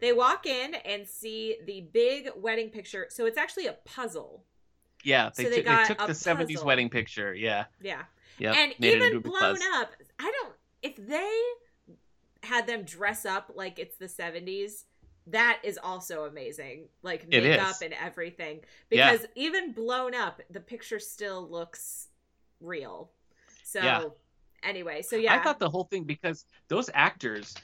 They 0.00 0.12
walk 0.12 0.46
in 0.46 0.74
and 0.74 1.06
see 1.06 1.56
the 1.64 1.82
big 1.92 2.28
wedding 2.36 2.68
picture. 2.70 3.06
So 3.10 3.24
it's 3.26 3.38
actually 3.38 3.66
a 3.66 3.72
puzzle. 3.84 4.44
Yeah, 5.04 5.30
they, 5.36 5.44
So 5.44 5.50
they 5.50 5.56
took- 5.62 5.66
they 5.66 5.84
took 5.84 6.02
a 6.02 6.06
the 6.08 6.12
'70s 6.14 6.64
wedding 6.64 6.90
picture. 6.90 7.32
Yeah, 7.34 7.66
Yeah. 7.80 8.04
yeah. 8.38 8.52
and 8.54 8.74
even 8.84 9.20
blown 9.20 9.56
up 9.74 9.92
i 10.18 10.30
don't 10.42 10.54
if 10.82 10.96
they 10.96 11.40
had 12.42 12.66
them 12.66 12.82
dress 12.82 13.24
up 13.24 13.52
like 13.54 13.78
it's 13.78 13.96
the 13.96 14.06
70s 14.06 14.84
that 15.28 15.60
is 15.64 15.78
also 15.82 16.24
amazing 16.24 16.88
like 17.02 17.26
makeup 17.28 17.76
and 17.82 17.94
everything 17.94 18.60
Yeah. 18.90 19.12
because 19.12 19.26
even 19.36 19.72
blown 19.72 20.14
up 20.14 20.42
the 20.50 20.60
picture 20.60 20.98
still 20.98 21.48
looks 21.48 22.08
real 22.60 23.10
so 23.64 23.80
Yeah. 23.82 24.04
anyway 24.62 25.00
so 25.02 25.16
yeah 25.16 25.34
I 25.34 25.42
thought 25.42 25.58
the 25.58 25.70
whole 25.70 25.84
thing 25.84 26.04
because 26.04 26.44
those 26.68 26.90
actors, 26.94 27.54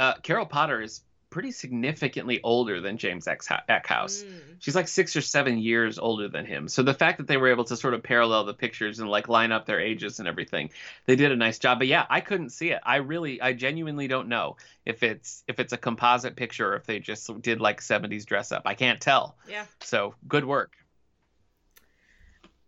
uh, 0.00 0.14
Carol 0.22 0.46
Potter 0.46 0.80
is 0.82 1.02
pretty 1.30 1.52
significantly 1.52 2.40
older 2.42 2.80
than 2.80 2.98
James 2.98 3.26
Eckhouse. 3.26 4.24
Mm, 4.24 4.40
She's 4.58 4.74
like 4.74 4.88
six 4.88 5.14
or 5.14 5.20
seven 5.20 5.58
years 5.58 5.96
older 5.96 6.26
than 6.28 6.44
him. 6.44 6.66
So 6.66 6.82
the 6.82 6.92
fact 6.92 7.18
that 7.18 7.28
they 7.28 7.36
were 7.36 7.46
able 7.48 7.62
to 7.66 7.76
sort 7.76 7.94
of 7.94 8.02
parallel 8.02 8.44
the 8.44 8.52
pictures 8.52 8.98
and 8.98 9.08
like 9.08 9.28
line 9.28 9.52
up 9.52 9.64
their 9.64 9.78
ages 9.78 10.18
and 10.18 10.26
everything, 10.26 10.70
they 11.06 11.14
did 11.14 11.30
a 11.30 11.36
nice 11.36 11.60
job. 11.60 11.78
But 11.78 11.86
yeah, 11.86 12.04
I 12.10 12.20
couldn't 12.20 12.50
see 12.50 12.70
it. 12.70 12.80
I 12.84 12.96
really, 12.96 13.40
I 13.40 13.52
genuinely 13.52 14.08
don't 14.08 14.26
know 14.28 14.56
if 14.84 15.04
it's 15.04 15.44
if 15.46 15.60
it's 15.60 15.72
a 15.72 15.78
composite 15.78 16.34
picture 16.34 16.72
or 16.72 16.76
if 16.76 16.84
they 16.86 16.98
just 16.98 17.30
did 17.40 17.60
like 17.60 17.80
70s 17.80 18.24
dress 18.26 18.50
up. 18.50 18.62
I 18.66 18.74
can't 18.74 19.00
tell. 19.00 19.36
yeah 19.48 19.66
So 19.82 20.16
good 20.26 20.44
work. 20.44 20.72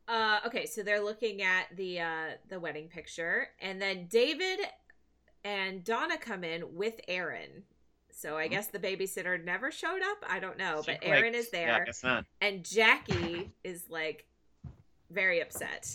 uh 0.08 0.40
okay 0.46 0.66
so 0.66 0.82
they're 0.82 1.02
looking 1.02 1.42
at 1.42 1.66
the 1.76 2.00
uh 2.00 2.26
the 2.48 2.58
wedding 2.58 2.88
picture 2.88 3.48
and 3.60 3.80
then 3.80 4.06
david 4.10 4.58
and 5.44 5.84
donna 5.84 6.16
come 6.18 6.44
in 6.44 6.74
with 6.76 7.00
erin 7.08 7.62
so 8.10 8.36
i 8.36 8.46
Mhm. 8.46 8.50
guess 8.50 8.66
the 8.68 8.78
babysitter 8.78 9.42
never 9.42 9.70
showed 9.70 10.02
up 10.02 10.18
i 10.28 10.38
don't 10.38 10.56
know 10.58 10.76
but 10.86 11.00
Like, 11.02 11.06
erin 11.06 11.34
is 11.34 11.48
Yeah, 11.52 11.58
I 11.60 11.66
there 11.78 11.84
guess 11.86 12.02
not. 12.04 12.24
and 12.40 12.64
Jackie 12.64 13.50
is 13.64 13.88
like 13.88 14.26
very 15.10 15.40
upset. 15.40 15.94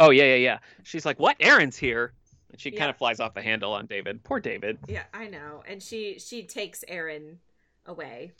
Oh 0.00 0.10
yeah, 0.10 0.24
yeah, 0.24 0.34
yeah. 0.34 0.58
She's 0.82 1.06
like, 1.06 1.18
"What? 1.20 1.36
Erin's 1.38 1.76
here." 1.76 2.12
And 2.50 2.60
she 2.60 2.70
Yeah. 2.70 2.78
kind 2.78 2.90
of 2.90 2.96
flies 2.96 3.20
off 3.20 3.34
the 3.34 3.42
handle 3.42 3.72
on 3.72 3.86
David. 3.86 4.24
Poor 4.24 4.40
David. 4.40 4.78
Yeah, 4.88 5.04
I 5.14 5.28
know. 5.28 5.62
And 5.68 5.80
she 5.80 6.18
she 6.18 6.42
takes 6.44 6.84
Erin 6.88 7.38
away 7.86 8.32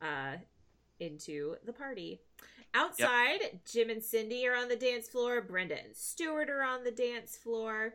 uh 0.00 0.36
into 1.00 1.56
the 1.64 1.72
party. 1.72 2.20
Outside, 2.74 3.58
Jim 3.64 3.90
and 3.90 4.02
Cindy 4.04 4.46
are 4.46 4.54
on 4.54 4.68
the 4.68 4.76
dance 4.76 5.08
floor, 5.08 5.40
Brenda 5.40 5.82
and 5.82 5.96
Stuart 5.96 6.48
are 6.48 6.62
on 6.62 6.84
the 6.84 6.92
dance 6.92 7.36
floor, 7.36 7.94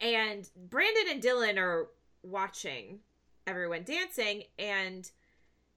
and 0.00 0.48
Brandon 0.56 1.04
and 1.10 1.22
Dylan 1.22 1.58
are 1.58 1.88
watching 2.22 3.00
everyone 3.46 3.82
dancing 3.84 4.44
and 4.58 5.10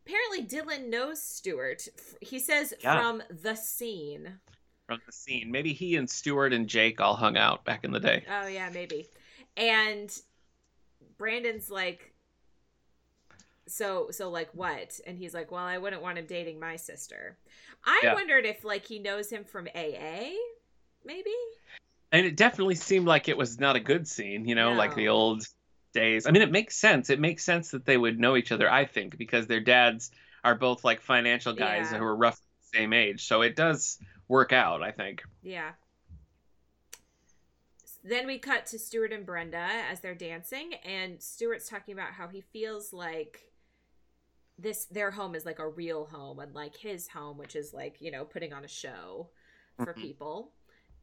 apparently 0.06 0.46
Dylan 0.46 0.90
knows 0.90 1.22
Stuart. 1.22 1.88
He 2.22 2.40
says 2.40 2.74
Yeah. 2.82 3.00
from 3.00 3.24
the 3.30 3.56
scene. 3.56 4.40
from 4.86 5.02
the 5.06 5.12
scene. 5.14 5.50
Maybe 5.50 5.72
he 5.72 5.96
and 5.96 6.10
Stuart 6.10 6.52
and 6.52 6.68
Jake 6.68 7.00
all 7.00 7.16
hung 7.16 7.38
out 7.38 7.64
back 7.64 7.86
in 7.86 7.92
the 7.92 8.00
day. 8.02 8.26
Oh 8.30 8.48
yeah, 8.48 8.70
maybe. 8.74 9.08
And 9.56 10.14
Brandon's 11.18 11.70
like 11.72 12.14
so 13.66 14.10
so 14.12 14.30
like 14.30 14.50
what? 14.54 15.00
And 15.08 15.18
he's 15.18 15.34
like, 15.34 15.52
"Well, 15.52 15.64
I 15.64 15.78
wouldn't 15.78 16.02
want 16.02 16.18
him 16.18 16.26
dating 16.26 16.60
my 16.60 16.76
sister." 16.76 17.38
I 17.86 18.02
Yeah. 18.04 18.14
wondered 18.14 18.46
if 18.46 18.64
like 18.66 18.86
he 18.86 19.00
knows 19.00 19.30
him 19.30 19.46
from 19.46 19.68
AA, 19.74 20.36
maybe? 21.06 21.34
And 22.14 22.28
it 22.28 22.38
definitely 22.38 22.76
seemed 22.76 23.08
like 23.08 23.28
it 23.28 23.36
was 23.36 23.60
not 23.60 23.76
a 23.76 23.80
good 23.80 24.08
scene, 24.08 24.46
you 24.46 24.54
know, 24.54 24.74
like 24.74 24.94
the 24.96 25.08
old 25.08 25.44
days. 25.96 26.28
I 26.28 26.32
mean, 26.32 26.44
it 26.44 26.52
makes 26.52 26.76
sense. 26.78 27.10
It 27.10 27.20
makes 27.20 27.44
sense 27.44 27.72
that 27.72 27.86
they 27.86 27.98
would 27.98 28.20
know 28.20 28.38
each 28.38 28.52
other, 28.52 28.72
I 28.72 28.86
think, 28.86 29.18
because 29.18 29.48
their 29.48 29.60
dads 29.60 30.12
are 30.44 30.54
both 30.54 30.84
like 30.84 31.02
financial 31.02 31.54
guys 31.54 31.92
Yeah. 31.92 31.98
who 31.98 32.04
are 32.04 32.16
roughly 32.16 32.46
the 32.72 32.78
same 32.78 32.94
age. 32.94 33.26
So 33.26 33.42
it 33.42 33.56
does 33.56 33.98
work 34.28 34.54
out, 34.54 34.84
I 34.84 34.92
think. 34.92 35.24
Yeah. 35.42 35.72
Then 38.04 38.28
we 38.28 38.38
cut 38.38 38.68
to 38.68 38.78
Stuart 38.80 39.12
and 39.12 39.26
Brenda 39.26 39.68
as 39.90 40.02
they're 40.02 40.14
dancing, 40.14 40.74
and 40.84 41.20
Stuart's 41.22 41.68
talking 41.68 41.94
about 41.94 42.12
how 42.12 42.28
he 42.28 42.42
feels 42.42 42.94
like 42.94 43.50
this 44.60 44.86
their 44.86 45.10
home 45.10 45.34
is 45.34 45.46
like 45.46 45.58
a 45.60 45.68
real 45.68 46.06
home, 46.06 46.40
unlike 46.40 46.76
his 46.78 47.08
home, 47.08 47.38
which 47.38 47.56
is 47.56 47.74
like 47.74 48.02
you 48.02 48.12
know 48.12 48.26
putting 48.26 48.54
on 48.54 48.66
a 48.66 48.68
show 48.68 49.30
for 49.78 49.94
Mhm. 49.94 50.02
people. 50.02 50.52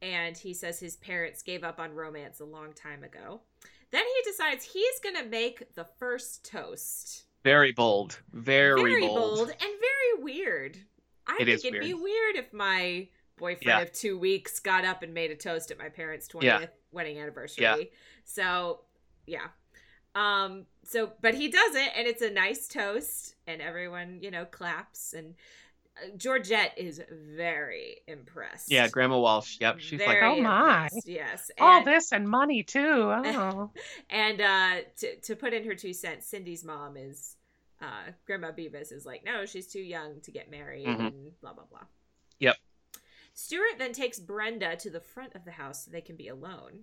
And 0.03 0.37
he 0.37 0.55
says 0.55 0.81
his 0.81 0.97
parents 0.97 1.43
gave 1.43 1.63
up 1.63 1.79
on 1.79 1.95
romance 1.95 2.41
a 2.41 2.45
long 2.45 2.73
time 2.73 3.05
ago. 3.05 3.43
Then 3.91 4.05
he 4.05 4.31
decides 4.31 4.65
he's 4.65 4.99
gonna 5.03 5.27
make 5.29 5.75
the 5.75 5.85
first 5.99 6.45
toast. 6.51 7.25
Very 7.45 7.73
bold. 7.73 8.21
Very, 8.33 8.81
Very 8.83 9.01
bold. 9.07 9.37
bold 9.39 9.49
and 9.51 9.59
very 9.61 10.23
weird. 10.23 10.79
I 11.27 11.37
It 11.41 11.47
think 11.47 11.65
it'd 11.65 11.81
be 11.81 11.95
weird. 11.95 12.03
weird 12.35 12.37
if 12.37 12.53
my 12.53 13.09
boyfriend 13.37 13.63
Yeah. 13.67 13.81
of 13.81 13.93
two 13.93 14.19
weeks 14.19 14.59
got 14.61 14.85
up 14.85 15.03
and 15.03 15.15
made 15.15 15.31
a 15.31 15.37
toast 15.37 15.71
at 15.71 15.79
my 15.79 15.89
parents' 15.89 16.29
20th 16.29 16.61
Yeah. 16.63 16.67
wedding 16.93 17.19
anniversary. 17.19 17.63
Yeah. 17.63 17.77
So, 18.25 18.85
yeah. 19.27 19.49
Um, 20.15 20.67
so, 20.85 21.13
but 21.21 21.35
he 21.35 21.49
does 21.49 21.75
it 21.75 21.93
and 21.95 22.07
it's 22.07 22.21
a 22.23 22.31
nice 22.31 22.69
toast 22.69 23.37
and 23.47 23.63
everyone, 23.63 24.21
you 24.23 24.31
know, 24.31 24.45
claps 24.45 25.15
and 25.15 25.35
Georgette 26.17 26.73
is 26.77 27.03
very 27.11 27.97
impressed. 28.07 28.71
Yeah, 28.71 28.89
Grandma 28.89 29.19
Walsh. 29.19 29.59
Yep. 29.61 29.81
She's 29.81 30.01
like, 30.01 30.09
Very 30.21 30.39
oh 30.39 30.43
my. 30.43 30.85
impressed, 30.85 31.09
Yes. 31.09 31.51
All 31.59 31.85
this 31.85 32.13
and 32.13 32.29
money 32.29 32.63
too. 32.63 32.81
Oh. 33.27 33.71
and 34.09 34.41
uh, 34.41 34.77
to 34.99 35.17
to 35.17 35.37
put 35.37 35.53
in 35.55 35.65
her 35.65 35.75
two 35.75 35.93
cents, 35.93 36.27
Cindy's 36.27 36.65
mom 36.65 36.97
is 36.97 37.37
uh, 37.83 38.13
Grandma 38.27 38.51
Beavis 38.53 38.93
is 38.93 39.07
like, 39.07 39.25
no, 39.25 39.47
she's 39.47 39.67
too 39.67 39.81
young 39.81 40.21
to 40.23 40.31
get 40.31 40.51
married, 40.51 40.87
Mhm. 40.87 40.99
and 41.07 41.41
blah 41.41 41.53
blah 41.53 41.65
blah. 41.71 41.85
Yep. 42.39 42.57
Stuart 43.33 43.79
then 43.79 43.93
takes 43.93 44.19
Brenda 44.19 44.77
to 44.77 44.91
the 44.91 45.01
front 45.01 45.35
of 45.35 45.45
the 45.45 45.53
house 45.53 45.85
so 45.85 45.91
they 45.91 46.01
can 46.03 46.17
be 46.17 46.29
alone. 46.29 46.81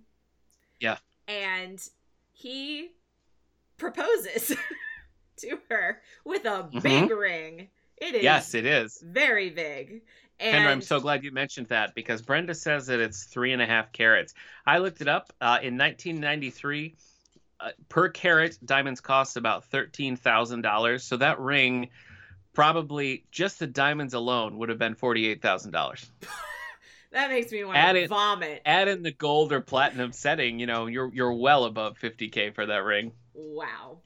Yeah. 0.80 0.96
And 1.28 1.80
he 2.32 2.90
proposes 3.76 4.56
to 5.38 5.58
her 5.68 6.00
with 6.24 6.44
a 6.46 6.68
big 6.82 7.10
ring. 7.10 7.68
It 8.00 8.14
is 8.16 8.22
yes, 8.22 8.54
it 8.54 8.64
is. 8.66 9.02
very 9.04 9.50
big. 9.50 10.02
And 10.40 10.64
Kendra, 10.64 10.70
I'm 10.70 10.82
so 10.82 11.00
glad 11.00 11.24
you 11.24 11.32
mentioned 11.32 11.66
that 11.68 11.94
because 11.96 12.22
Brenda 12.22 12.54
says 12.54 12.86
that 12.86 13.00
it's 13.00 13.24
three 13.24 13.52
and 13.52 13.60
a 13.60 13.66
half 13.66 13.92
carats. 13.92 14.34
I 14.64 14.78
looked 14.78 15.00
it 15.00 15.08
up. 15.08 15.32
Uh, 15.40 15.58
in 15.62 15.76
1993, 15.76 16.94
uh, 17.58 17.70
per 17.88 18.08
carat, 18.08 18.56
diamonds 18.64 19.00
cost 19.00 19.36
about 19.36 19.64
thirteen 19.64 20.14
thousand 20.16 20.62
dollars. 20.62 21.02
So 21.02 21.16
that 21.16 21.40
ring, 21.40 21.88
probably 22.54 23.24
just 23.32 23.58
the 23.58 23.66
diamonds 23.66 24.14
alone, 24.14 24.58
would 24.58 24.68
have 24.68 24.78
been 24.78 24.94
forty-eight 24.94 25.42
thousand 25.42 25.72
dollars. 25.72 26.08
that 27.10 27.30
makes 27.30 27.50
me 27.50 27.64
want 27.64 27.76
Add 27.76 27.94
to 27.94 28.02
it- 28.04 28.08
vomit. 28.08 28.62
Add 28.64 28.86
in 28.86 29.02
the 29.02 29.10
gold 29.12 29.52
or 29.52 29.60
platinum 29.60 30.12
setting, 30.12 30.60
you 30.60 30.66
know, 30.66 30.86
you're 30.86 31.12
you're 31.12 31.32
well 31.32 31.64
above 31.64 31.98
50k 31.98 32.54
for 32.54 32.64
that 32.66 32.84
ring. 32.84 33.10
Wow. 33.34 33.98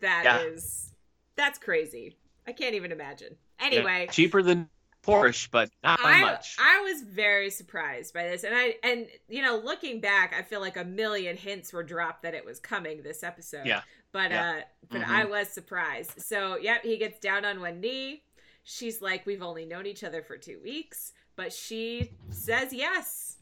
that 0.00 0.22
Yeah. 0.24 0.40
is 0.52 0.92
that's 1.36 1.58
crazy. 1.58 2.16
I 2.46 2.52
can't 2.52 2.74
even 2.74 2.92
imagine. 2.92 3.36
Yeah, 3.60 3.66
Anyway, 3.66 4.08
cheaper 4.10 4.42
than 4.42 4.68
Porsche, 5.02 5.48
but 5.50 5.70
not 5.82 6.02
by 6.02 6.12
I 6.12 6.20
much. 6.20 6.56
I 6.58 6.80
was 6.80 7.02
very 7.02 7.50
surprised 7.50 8.14
by 8.14 8.24
this, 8.28 8.42
and 8.44 8.54
I 8.54 8.76
and 8.82 9.06
you 9.28 9.42
know 9.42 9.56
looking 9.62 10.00
back, 10.00 10.34
I 10.38 10.42
feel 10.42 10.60
like 10.60 10.76
a 10.76 10.84
million 10.84 11.36
hints 11.36 11.72
were 11.72 11.82
dropped 11.82 12.22
that 12.22 12.34
it 12.34 12.44
was 12.44 12.58
coming 12.60 13.02
this 13.02 13.22
episode. 13.22 13.66
Yeah. 13.66 13.82
but 14.12 14.30
Yeah. 14.30 14.50
uh, 14.50 14.60
but 14.90 15.00
Mhm. 15.02 15.08
I 15.08 15.24
was 15.24 15.48
surprised. 15.48 16.20
So 16.22 16.56
yep, 16.58 16.82
he 16.84 16.96
gets 16.98 17.18
down 17.18 17.44
on 17.44 17.60
one 17.60 17.80
knee. 17.80 18.22
She's 18.62 19.02
like, 19.02 19.26
"We've 19.26 19.42
only 19.42 19.66
known 19.66 19.86
each 19.86 20.04
other 20.04 20.22
for 20.22 20.38
two 20.38 20.58
weeks," 20.62 21.12
but 21.36 21.52
she 21.52 22.12
says 22.30 22.72
yes. 22.72 23.36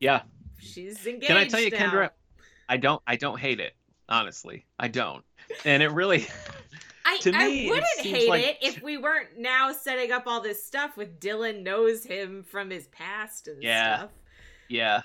yeah. 0.00 0.22
She's 0.58 1.06
engaged. 1.06 1.26
Can 1.28 1.36
I 1.36 1.46
tell 1.46 1.60
you, 1.60 1.70
now. 1.70 1.90
Kendra? 1.90 2.10
I 2.68 2.76
don't 2.78 3.00
I 3.06 3.16
don't 3.16 3.38
hate 3.38 3.60
it, 3.60 3.74
honestly. 4.08 4.66
I 4.78 4.88
don't. 4.88 5.24
And 5.64 5.82
it 5.82 5.90
really 5.90 6.26
I 7.06 7.14
I, 7.14 7.18
to 7.18 7.32
me, 7.32 7.66
it 7.66 7.70
wouldn't 7.70 8.00
hate 8.00 8.28
like- 8.28 8.44
it 8.44 8.58
if 8.60 8.82
we 8.82 8.96
weren't 8.98 9.38
now 9.38 9.72
setting 9.72 10.10
up 10.12 10.26
all 10.26 10.40
this 10.40 10.64
stuff 10.64 10.96
with 10.96 11.20
Dylan 11.20 11.62
knows 11.62 12.04
him 12.04 12.42
from 12.42 12.68
his 12.70 12.88
past 12.88 13.46
and 13.48 13.62
Yeah. 13.62 13.96
stuff. 13.98 14.10
yeah, 14.68 15.02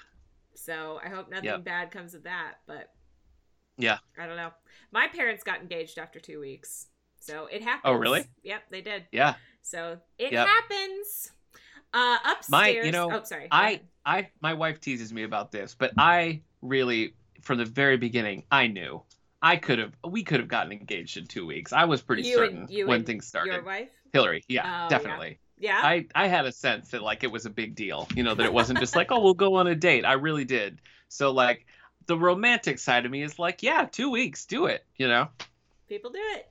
So 0.55 0.99
I 1.03 1.09
hope 1.09 1.29
nothing 1.29 1.45
Yep. 1.45 1.63
bad 1.63 1.91
comes 1.91 2.13
of 2.13 2.23
that. 2.23 2.55
But 2.67 2.93
Yeah. 3.77 3.99
I 4.17 4.25
don't 4.27 4.35
know. 4.37 4.51
My 4.91 5.07
parents 5.07 5.43
got 5.43 5.59
engaged 5.61 5.97
after 5.97 6.19
two 6.19 6.39
weeks, 6.39 6.87
so 7.19 7.45
it 7.47 7.61
happened. 7.63 7.81
Oh, 7.85 7.93
really? 7.93 8.25
Yep, 8.43 8.63
they 8.69 8.81
did. 8.81 9.05
yeah. 9.11 9.35
So 9.61 9.99
it 10.17 10.31
Yep. 10.33 10.47
happens. 10.47 11.31
Uh, 11.93 12.17
upstairs. 12.25 12.49
My- 12.49 12.69
you 12.69 12.91
know, 12.91 13.11
oh, 13.11 13.23
sorry. 13.23 13.47
I. 13.51 13.81
I, 14.05 14.29
my 14.41 14.53
wife 14.55 14.79
teases 14.81 15.13
me 15.13 15.21
about 15.23 15.51
this, 15.51 15.75
but 15.75 15.93
I 15.97 16.41
really, 16.63 17.15
from 17.43 17.59
the 17.59 17.65
very 17.65 17.97
beginning, 17.97 18.45
I 18.51 18.65
knew 18.67 19.03
I 19.41 19.55
could 19.57 19.79
have, 19.79 19.93
we 20.07 20.23
could 20.23 20.39
have 20.39 20.47
gotten 20.49 20.71
engaged 20.71 21.17
in 21.17 21.25
two 21.25 21.45
weeks. 21.45 21.73
I 21.73 21.85
was 21.85 22.01
pretty 22.01 22.23
You 22.23 22.41
and- 22.43 22.51
certain 22.51 22.67
you 22.69 22.87
when 22.87 22.97
and 22.97 23.05
things 23.05 23.25
started. 23.27 23.53
Your 23.53 23.63
wife? 23.63 23.89
Hillary, 24.13 24.43
yeah, 24.47 24.61
Oh, 24.63 24.65
yeah. 24.83 24.87
definitely. 24.89 25.39
Yeah. 25.57 25.79
I, 25.83 26.07
I 26.15 26.27
had 26.27 26.45
a 26.45 26.51
sense 26.51 26.89
that 26.89 27.01
like 27.01 27.23
it 27.23 27.31
was 27.31 27.45
a 27.45 27.49
big 27.49 27.75
deal, 27.75 28.07
you 28.15 28.23
know, 28.23 28.33
that 28.35 28.45
it 28.45 28.53
wasn't 28.53 28.79
just 28.79 28.95
like, 28.95 29.11
oh, 29.11 29.19
we'll 29.21 29.33
go 29.35 29.55
on 29.55 29.67
a 29.67 29.75
date. 29.75 30.05
I 30.05 30.13
really 30.13 30.43
did. 30.45 30.79
So 31.07 31.31
like 31.31 31.65
the 32.07 32.17
romantic 32.17 32.79
side 32.79 33.05
of 33.05 33.11
me 33.11 33.21
is 33.23 33.37
like, 33.39 33.61
yeah, 33.63 33.85
two 33.85 34.09
weeks, 34.09 34.45
do 34.45 34.65
it, 34.65 34.83
you 34.97 35.07
know. 35.07 35.27
People 35.87 36.11
do 36.11 36.19
it. 36.35 36.47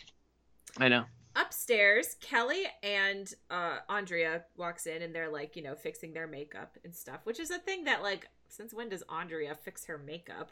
I 0.79 0.89
know. 0.89 1.05
upstairs 1.37 2.17
kelly 2.21 2.65
and 2.83 3.33
uh 3.51 3.79
andrea 3.89 4.43
walks 4.57 4.87
in 4.87 5.01
and 5.03 5.15
they're 5.15 5.31
like 5.31 5.55
you 5.57 5.63
know 5.63 5.75
fixing 5.77 6.13
their 6.13 6.27
makeup 6.27 6.77
and 6.85 6.95
stuff 6.95 7.21
which 7.25 7.39
is 7.41 7.51
a 7.53 7.59
thing 7.59 7.85
that 7.85 8.03
like 8.03 8.29
since 8.49 8.75
when 8.75 8.89
does 8.89 9.03
andrea 9.09 9.55
fix 9.55 9.87
her 9.87 9.97
makeup 9.99 10.51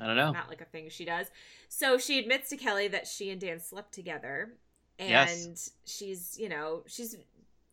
I 0.00 0.06
don't 0.06 0.16
know. 0.16 0.32
not 0.32 0.48
like 0.48 0.60
a 0.60 0.64
thing 0.66 0.88
she 0.90 1.04
does 1.04 1.26
so 1.68 1.98
she 1.98 2.18
admits 2.18 2.48
to 2.50 2.56
kelly 2.56 2.88
that 2.88 3.06
she 3.06 3.30
and 3.30 3.40
dan 3.40 3.60
slept 3.60 3.92
together 3.94 4.52
and 4.98 5.10
Yes. 5.10 5.70
she's 5.86 6.36
you 6.38 6.48
know 6.48 6.82
she's 6.86 7.16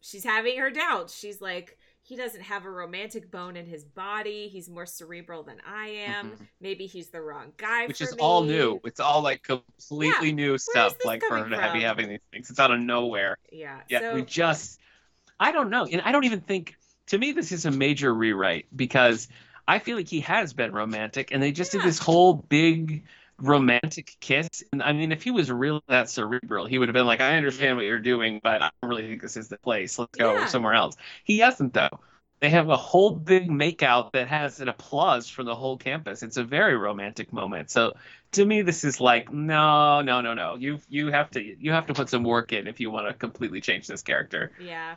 she's 0.02 0.24
having 0.24 0.58
her 0.60 0.70
doubts 0.72 1.18
she's 1.18 1.42
like 1.42 1.78
he 2.04 2.16
doesn't 2.16 2.42
have 2.42 2.66
a 2.66 2.70
romantic 2.70 3.30
bone 3.32 3.56
in 3.56 3.66
his 3.68 3.84
body 3.84 4.48
he's 4.48 4.68
more 4.70 4.86
cerebral 4.88 5.44
than 5.44 5.58
i 5.68 5.88
am 5.88 6.32
Mhm. 6.32 6.48
maybe 6.60 6.86
he's 6.88 7.10
the 7.10 7.22
wrong 7.22 7.54
guy 7.58 7.86
Which 7.88 8.00
for 8.00 8.04
is 8.06 8.12
me. 8.16 8.20
all 8.22 8.44
new. 8.44 8.80
It's 8.84 9.00
all 9.00 9.22
like 9.22 9.44
completely 9.44 10.32
new 10.34 10.58
stuff, 10.58 10.96
like 11.06 11.22
for 11.24 11.38
her 11.38 11.50
to 11.50 11.60
have 11.62 11.74
be 11.74 11.82
having 11.82 12.10
these 12.10 12.20
things. 12.32 12.50
It's 12.50 12.60
out 12.60 12.72
of 12.72 12.80
nowhere. 12.80 13.38
yeah 13.52 13.82
Yeah, 13.90 14.00
so 14.00 14.16
we 14.16 14.24
just 14.24 14.80
I 15.40 15.52
don't 15.52 15.70
know. 15.72 15.86
And 15.86 16.02
I 16.02 16.12
don't 16.12 16.24
even 16.26 16.42
think 16.42 16.76
to 17.08 17.18
me 17.18 17.32
this 17.32 17.52
is 17.52 17.66
a 17.66 17.72
major 17.72 18.14
rewrite 18.14 18.66
because 18.76 19.28
I 19.72 19.80
feel 19.80 19.98
like 19.98 20.08
he 20.10 20.22
has 20.22 20.54
been 20.54 20.72
romantic 20.74 21.32
and 21.32 21.42
they 21.42 21.52
just 21.52 21.74
Yeah. 21.74 21.80
did 21.80 21.88
this 21.88 22.00
whole 22.00 22.34
big 22.34 23.06
romantic 23.38 24.18
kiss. 24.20 24.64
And 24.72 24.84
I 24.84 24.94
mean 24.94 25.12
if 25.12 25.24
he 25.24 25.32
was 25.32 25.52
really 25.52 25.82
that 25.88 26.10
cerebral, 26.10 26.66
he 26.66 26.78
would 26.78 26.90
have 26.90 26.94
been 26.94 27.06
like, 27.06 27.22
I 27.22 27.38
understand 27.38 27.78
what 27.78 27.86
you're 27.86 28.00
doing, 28.00 28.40
but 28.44 28.62
I 28.62 28.72
don't 28.82 28.90
really 28.90 29.08
think 29.08 29.22
this 29.22 29.38
is 29.38 29.48
the 29.50 29.58
place. 29.58 29.98
Let's 29.98 30.18
go 30.18 30.36
Yeah. 30.40 30.46
somewhere 30.46 30.74
else. 30.74 30.96
He 31.24 31.40
hasn't 31.40 31.74
though. 31.74 32.02
They 32.40 32.50
have 32.50 32.70
a 32.70 32.78
whole 32.78 33.12
big 33.12 33.50
makeout 33.50 34.14
that 34.14 34.28
has 34.28 34.60
an 34.62 34.68
applause 34.68 35.30
from 35.30 35.46
the 35.46 35.56
whole 35.56 35.78
campus. 35.78 36.24
It's 36.24 36.38
a 36.38 36.44
very 36.44 36.76
romantic 36.76 37.32
moment. 37.32 37.70
So 37.70 37.94
to 38.34 38.46
me 38.46 38.62
this 38.64 38.84
is 38.84 39.00
like 39.02 39.32
no 39.32 40.02
no 40.02 40.22
no 40.22 40.34
no 40.34 40.56
you 40.56 40.80
you 40.90 41.12
have 41.12 41.30
to 41.32 41.42
you 41.42 41.72
have 41.72 41.88
to 41.88 41.94
put 41.94 42.10
some 42.10 42.24
work 42.24 42.52
in 42.54 42.68
if 42.68 42.80
you 42.80 42.90
want 42.92 43.08
to 43.08 43.14
completely 43.14 43.62
change 43.62 43.88
this 43.88 44.02
character 44.02 44.52
Yeah. 44.58 44.96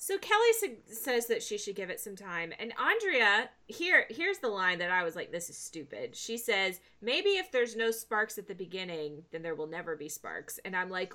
So 0.00 0.16
Kelly 0.16 0.52
su- 0.60 0.94
says 0.94 1.26
that 1.26 1.42
she 1.42 1.58
should 1.58 1.74
give 1.74 1.90
it 1.90 1.98
some 1.98 2.14
time, 2.14 2.52
and 2.60 2.72
Andrea 2.78 3.50
here 3.66 4.06
here's 4.10 4.38
the 4.38 4.48
line 4.48 4.78
that 4.78 4.92
I 4.92 5.02
was 5.02 5.16
like, 5.16 5.32
"This 5.32 5.50
is 5.50 5.58
stupid." 5.58 6.14
She 6.14 6.38
says, 6.38 6.78
"Maybe 7.02 7.30
if 7.30 7.50
there's 7.50 7.74
no 7.74 7.90
sparks 7.90 8.38
at 8.38 8.46
the 8.46 8.54
beginning, 8.54 9.24
then 9.32 9.42
there 9.42 9.56
will 9.56 9.66
never 9.66 9.96
be 9.96 10.08
sparks." 10.08 10.60
And 10.64 10.76
I'm 10.76 10.88
like, 10.88 11.14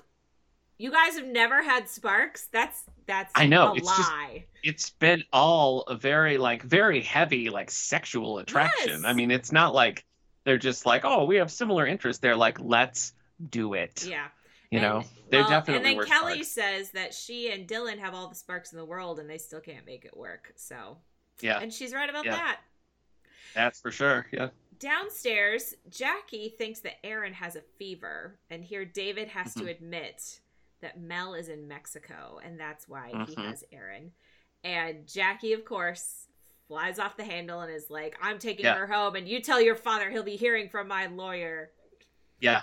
"You 0.76 0.90
guys 0.90 1.16
have 1.16 1.26
never 1.26 1.62
had 1.62 1.88
sparks? 1.88 2.46
That's 2.52 2.82
that's 3.06 3.32
I 3.34 3.46
know, 3.46 3.72
a 3.72 3.76
it's 3.76 3.88
just- 3.88 4.10
lie." 4.10 4.44
it's 4.62 4.90
been 4.90 5.24
all 5.32 5.80
a 5.82 5.94
very 5.96 6.36
like 6.36 6.62
very 6.62 7.00
heavy 7.00 7.48
like 7.50 7.70
sexual 7.70 8.38
attraction 8.38 9.02
Yes. 9.02 9.04
i 9.04 9.12
mean 9.12 9.30
it's 9.30 9.52
not 9.52 9.74
like 9.74 10.06
they're 10.44 10.56
just 10.56 10.86
like 10.86 11.02
oh 11.04 11.26
we 11.26 11.36
have 11.36 11.50
similar 11.50 11.86
interests 11.86 12.20
they're 12.22 12.34
like 12.36 12.58
let's 12.60 13.12
do 13.50 13.74
it 13.74 14.06
yeah. 14.06 14.28
You 14.74 14.80
And- 14.80 14.88
know 14.88 15.04
they 15.30 15.38
well, 15.38 15.48
definitely 15.48 15.76
And 15.76 15.84
then 15.84 15.96
were 15.96 16.04
Kelly 16.04 16.42
sparks. 16.42 16.48
says 16.48 16.90
that 16.90 17.14
she 17.14 17.50
and 17.52 17.68
Dylan 17.68 17.98
have 17.98 18.12
all 18.12 18.26
the 18.28 18.34
sparks 18.34 18.72
in 18.72 18.78
the 18.78 18.84
world, 18.84 19.20
and 19.20 19.30
they 19.30 19.38
still 19.38 19.60
can't 19.60 19.86
make 19.86 20.04
it 20.04 20.16
work. 20.16 20.52
So, 20.56 20.98
yeah 21.40 21.60
and 21.60 21.72
she's 21.72 21.92
right 21.94 22.10
about 22.10 22.24
Yeah. 22.24 22.34
that. 22.36 22.60
that's 23.54 23.80
for 23.80 23.90
sure 23.92 24.26
yeah 24.32 24.48
Downstairs, 24.80 25.74
Jackie 25.88 26.48
thinks 26.48 26.80
that 26.80 27.04
Erin 27.06 27.32
has 27.34 27.54
a 27.56 27.60
fever, 27.78 28.38
and 28.50 28.64
here 28.64 28.84
David 28.84 29.28
has 29.28 29.54
to 29.54 29.60
Mhm. 29.64 29.70
admit 29.70 30.40
that 30.80 30.98
Mel 31.00 31.34
is 31.34 31.48
in 31.48 31.68
Mexico, 31.68 32.40
and 32.42 32.58
that's 32.58 32.88
why 32.88 33.08
he 33.10 33.34
Mhm. 33.36 33.46
has 33.48 33.64
Erin. 33.72 34.12
And 34.64 35.06
Jackie, 35.06 35.52
of 35.52 35.64
course, 35.64 36.26
flies 36.66 36.98
off 36.98 37.16
the 37.16 37.24
handle 37.24 37.60
and 37.60 37.72
is 37.72 37.88
like, 37.88 38.16
I'm 38.20 38.38
taking 38.40 38.64
Yeah. 38.66 38.74
her 38.76 38.86
home, 38.88 39.14
and 39.14 39.28
you 39.28 39.40
tell 39.40 39.60
your 39.60 39.76
father 39.76 40.10
he'll 40.10 40.22
be 40.24 40.36
hearing 40.36 40.68
from 40.68 40.88
my 40.88 41.06
lawyer. 41.06 41.70
yeah 42.40 42.62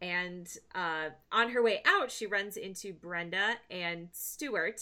And 0.00 0.48
uh, 0.74 1.10
on 1.30 1.50
her 1.50 1.62
way 1.62 1.82
out, 1.86 2.10
she 2.10 2.26
runs 2.26 2.56
into 2.56 2.92
Brenda 2.94 3.54
and 3.70 4.08
Stuart, 4.12 4.80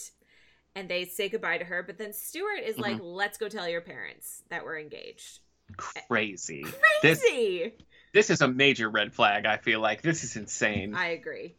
and 0.75 0.87
they 0.89 1.05
say 1.05 1.27
goodbye 1.27 1.57
to 1.57 1.65
her. 1.65 1.83
But 1.83 1.97
then 1.97 2.13
Stuart 2.13 2.61
is 2.65 2.77
like, 2.77 2.99
Let's 3.01 3.37
go 3.37 3.49
tell 3.49 3.67
your 3.67 3.81
parents 3.81 4.43
that 4.49 4.63
we're 4.63 4.79
engaged. 4.79 5.39
crazy 5.77 6.65
This- 7.01 7.19
Crazy! 7.21 7.73
this 8.13 8.29
is 8.31 8.41
a 8.41 8.47
major 8.47 8.89
red 8.89 9.13
flag 9.13 9.45
i 9.45 9.57
feel 9.57 9.79
like 9.79 10.01
this 10.01 10.23
is 10.23 10.35
insane 10.35 10.95
I 10.95 11.09
agree. 11.09 11.53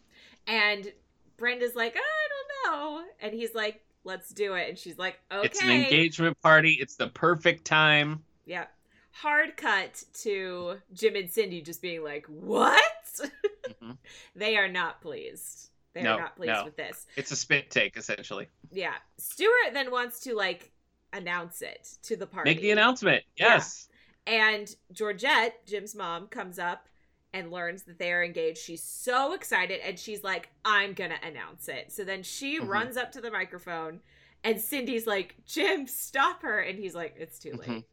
And 0.48 0.90
Brenda's 1.36 1.76
like, 1.76 1.94
I 1.96 2.28
don't 2.28 2.74
know. 2.74 3.04
And 3.20 3.32
he's 3.32 3.54
like, 3.54 3.80
let's 4.02 4.30
do 4.30 4.54
it. 4.54 4.68
And 4.68 4.76
she's 4.76 4.98
like, 4.98 5.20
okay. 5.30 5.46
it's 5.46 5.62
an 5.62 5.70
engagement 5.70 6.36
party 6.42 6.76
it's 6.80 6.96
the 6.96 7.06
perfect 7.06 7.64
time 7.66 8.24
Yeah. 8.46 8.64
Hard 9.12 9.56
cut 9.56 10.02
to 10.22 10.78
Jim 10.92 11.14
and 11.14 11.30
Cindy 11.30 11.62
just 11.62 11.80
being 11.82 12.02
like, 12.02 12.26
what? 12.26 12.82
Mhm. 13.68 13.96
they 14.34 14.56
are 14.56 14.68
not 14.68 15.00
pleased. 15.00 15.70
They 15.92 16.02
No, 16.02 16.14
are 16.14 16.20
not 16.20 16.36
pleased 16.36 16.52
no. 16.52 16.64
with 16.64 16.76
this. 16.76 17.06
it's 17.16 17.30
a 17.32 17.36
spit 17.36 17.70
take 17.70 17.96
essentially 17.96 18.48
Yeah. 18.70 18.94
Stuart 19.18 19.72
then 19.72 19.90
wants 19.90 20.20
to 20.20 20.34
like 20.34 20.72
announce 21.12 21.62
it 21.62 21.88
to 22.02 22.16
the 22.16 22.26
party. 22.26 22.50
make 22.50 22.60
the 22.60 22.70
announcement 22.70 23.24
Yeah. 23.36 23.54
yes 23.54 23.88
And 24.26 24.72
Georgette, 24.92 25.66
Jim's 25.66 25.94
mom, 25.96 26.28
comes 26.28 26.58
up 26.58 26.86
and 27.32 27.50
learns 27.50 27.84
that 27.84 27.98
they 27.98 28.12
are 28.12 28.22
engaged. 28.22 28.58
She's 28.58 28.82
so 28.82 29.32
excited 29.34 29.80
and 29.80 29.98
she's 29.98 30.22
like, 30.22 30.48
I'm 30.64 30.92
going 30.94 31.10
to 31.10 31.26
announce 31.26 31.68
it. 31.68 31.90
So 31.92 32.04
then 32.04 32.22
she 32.22 32.60
Mhm. 32.60 32.68
runs 32.68 32.96
up 32.96 33.10
to 33.12 33.20
the 33.20 33.30
microphone 33.30 34.00
and 34.44 34.60
Cindy's 34.60 35.06
like, 35.06 35.34
Jim, 35.46 35.86
stop 35.86 36.42
her. 36.42 36.60
And 36.60 36.78
he's 36.78 36.94
like, 36.94 37.14
It's 37.18 37.38
too 37.40 37.52
late. 37.54 37.68
Mhm. 37.68 37.84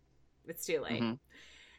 It's 0.47 0.65
too 0.65 0.81
late. 0.81 1.01
Mhm. 1.01 1.19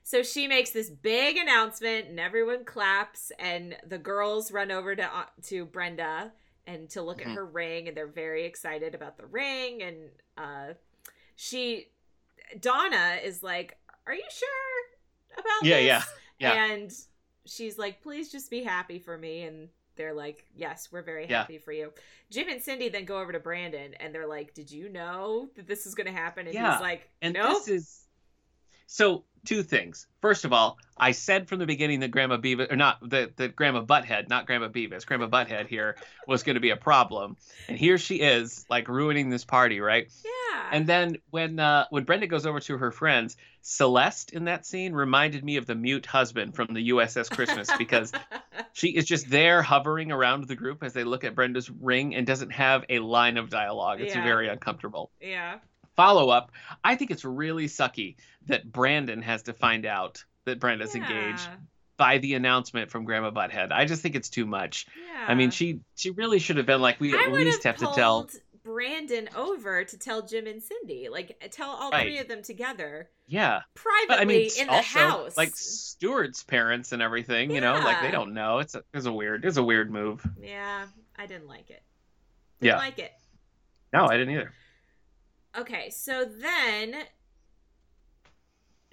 So 0.09 0.23
she 0.23 0.49
makes 0.49 0.71
this 0.71 0.89
big 0.89 1.37
announcement 1.37 2.09
and 2.09 2.19
everyone 2.19 2.65
claps 2.65 3.31
and 3.39 3.77
the 3.87 3.99
girls 3.99 4.51
run 4.51 4.71
over 4.71 4.97
to 4.97 5.03
uh, 5.05 5.27
to 5.49 5.67
Brenda 5.67 6.33
and 6.67 6.89
to 6.89 7.03
look 7.03 7.19
Mhm. 7.19 7.27
at 7.27 7.35
her 7.35 7.45
ring 7.45 7.89
and 7.89 7.95
they're 7.95 8.07
very 8.07 8.47
excited 8.47 8.95
about 8.95 9.19
the 9.19 9.27
ring 9.27 9.83
and 9.83 10.09
uh 10.39 10.73
she 11.37 11.89
Donna 12.61 13.19
is 13.23 13.43
like, 13.43 13.77
"Are 14.07 14.15
you 14.15 14.25
sure 14.31 15.39
about 15.39 15.63
Yeah, 15.63 15.77
this?" 15.77 16.07
yeah, 16.39 16.55
yeah. 16.55 16.65
And 16.73 16.91
she's 17.45 17.77
like, 17.79 18.01
"Please 18.01 18.33
just 18.33 18.51
be 18.51 18.63
happy 18.65 18.99
for 18.99 19.19
me." 19.19 19.43
And 19.43 19.69
they're 19.97 20.15
like, 20.15 20.47
"Yes, 20.55 20.91
we're 20.91 21.03
very 21.03 21.27
Yeah. 21.29 21.41
happy 21.41 21.59
for 21.59 21.73
you." 21.73 21.93
Jim 22.31 22.49
and 22.49 22.63
Cindy 22.63 22.89
then 22.89 23.05
go 23.05 23.21
over 23.21 23.33
to 23.33 23.41
Brandon 23.41 23.93
and 23.95 24.15
they're 24.15 24.27
like, 24.27 24.55
"Did 24.55 24.71
you 24.71 24.89
know 24.89 25.51
that 25.57 25.67
this 25.67 25.85
is 25.87 25.95
going 25.95 26.07
to 26.07 26.13
happen?" 26.13 26.47
And 26.47 26.55
Yeah, 26.55 26.73
he's 26.73 26.81
like, 26.81 27.11
And 27.21 27.35
"Nope." 27.35 27.67
this 27.67 27.69
is 27.69 28.09
so 28.87 29.25
two 29.49 29.63
things. 29.63 30.07
First 30.21 30.45
of 30.45 30.53
all, 30.53 30.77
I 30.97 31.13
said 31.13 31.49
from 31.49 31.59
the 31.59 31.67
beginning 31.67 32.01
that 32.01 32.11
Grandma 32.11 32.37
Beavis, 32.37 32.71
or 32.71 32.77
not 32.77 32.99
that 33.11 33.37
that 33.39 33.57
Grandma 33.57 33.83
Butthead, 33.83 34.29
not 34.29 34.47
Grandma 34.47 34.69
Beavis, 34.69 35.07
Grandma 35.07 35.29
Butthead 35.29 35.67
here 35.69 35.97
was 36.27 36.43
going 36.43 36.55
to 36.55 36.61
be 36.61 36.71
a 36.71 36.77
problem, 36.77 37.37
and 37.69 37.79
here 37.79 37.99
she 37.99 38.17
is, 38.17 38.67
like 38.69 38.89
ruining 38.89 39.31
this 39.31 39.45
party, 39.45 39.81
right? 39.81 40.09
yeah. 40.25 40.69
And 40.71 40.87
then 40.87 41.17
when 41.31 41.59
uh, 41.59 41.87
when 41.91 42.05
Brenda 42.05 42.27
goes 42.27 42.45
over 42.45 42.61
to 42.61 42.77
her 42.79 42.91
friends, 42.91 43.37
Celeste 43.63 44.33
in 44.33 44.45
that 44.45 44.67
scene 44.67 44.93
reminded 44.93 45.43
me 45.45 45.57
of 45.57 45.67
the 45.67 45.75
mute 45.75 46.05
husband 46.05 46.55
from 46.55 46.75
the 46.75 46.91
USS 46.91 47.31
Christmas 47.31 47.71
because 47.79 48.13
she 48.75 48.89
is 48.89 49.07
just 49.07 49.31
there 49.31 49.63
hovering 49.63 50.13
around 50.13 50.47
the 50.47 50.57
group 50.57 50.83
as 50.83 50.93
they 50.93 51.05
look 51.05 51.25
at 51.25 51.35
Brenda's 51.35 51.71
ring 51.71 52.15
and 52.15 52.27
doesn't 52.27 52.51
have 52.51 52.85
a 52.91 52.99
line 52.99 53.37
of 53.39 53.49
dialogue. 53.51 54.01
It's 54.01 54.15
Yeah. 54.15 54.25
very 54.25 54.49
uncomfortable 54.49 55.11
yeah. 55.21 55.59
Follow 55.99 56.31
up, 56.31 56.53
I 56.85 56.95
think 56.95 57.11
it's 57.11 57.25
really 57.25 57.67
sucky 57.67 58.15
that 58.47 58.71
Brandon 58.71 59.21
has 59.21 59.43
to 59.43 59.53
find 59.53 59.85
out 59.85 60.25
that 60.45 60.61
Brenda's 60.61 60.95
Yeah. 60.95 61.03
engaged 61.03 61.49
by 61.97 62.19
the 62.19 62.35
announcement 62.35 62.93
from 62.93 63.05
Grandma 63.05 63.33
Butthead. 63.33 63.73
I 63.73 63.85
just 63.85 64.01
think 64.01 64.15
it's 64.15 64.29
too 64.29 64.47
much. 64.47 64.87
Yeah. 64.97 65.25
I 65.27 65.35
mean, 65.35 65.51
she 65.51 65.81
she 65.97 66.11
really 66.11 66.39
should 66.39 66.57
have 66.59 66.67
been 66.67 66.81
like, 66.81 67.01
we 67.01 67.13
I 67.19 67.25
at 67.25 67.33
least 67.33 67.65
have, 67.65 67.79
to 67.79 67.91
tell. 67.97 68.29
Brandon 68.63 69.29
over 69.35 69.83
to 69.83 69.99
tell 69.99 70.23
Jim 70.23 70.47
and 70.47 70.63
Cindy. 70.63 71.09
Like 71.11 71.43
tell 71.51 71.71
all 71.71 71.91
Right. 71.91 72.03
three 72.03 72.19
of 72.19 72.29
them 72.29 72.43
together 72.45 73.11
Yeah. 73.27 73.63
privately 73.75 74.07
But 74.09 74.21
I 74.21 74.25
mean, 74.25 74.51
in 74.57 74.67
the 74.69 74.83
house. 74.83 75.37
like 75.37 75.57
Stuart's 75.57 76.45
parents 76.45 76.93
and 76.93 77.03
everything, 77.03 77.51
you 77.51 77.61
know, 77.61 77.73
like 77.75 78.03
they 78.03 78.13
don't 78.13 78.35
know. 78.35 78.59
It's 78.61 78.77
a, 78.77 78.85
it's 78.95 79.07
a 79.07 79.13
weird, 79.13 79.45
it's 79.45 79.57
a 79.57 79.65
weird 79.65 79.91
move. 79.91 80.25
yeah, 80.41 80.87
I 81.19 81.27
didn't 81.27 81.49
like 81.49 81.71
it. 81.71 81.83
Didn't 82.61 82.75
Yeah. 82.75 82.77
like 82.77 82.99
it. 83.01 83.13
No, 83.93 84.07
I 84.07 84.17
didn't 84.17 84.35
either. 84.35 84.53
Okay, 85.59 85.91
so 85.91 86.25
then 86.25 86.95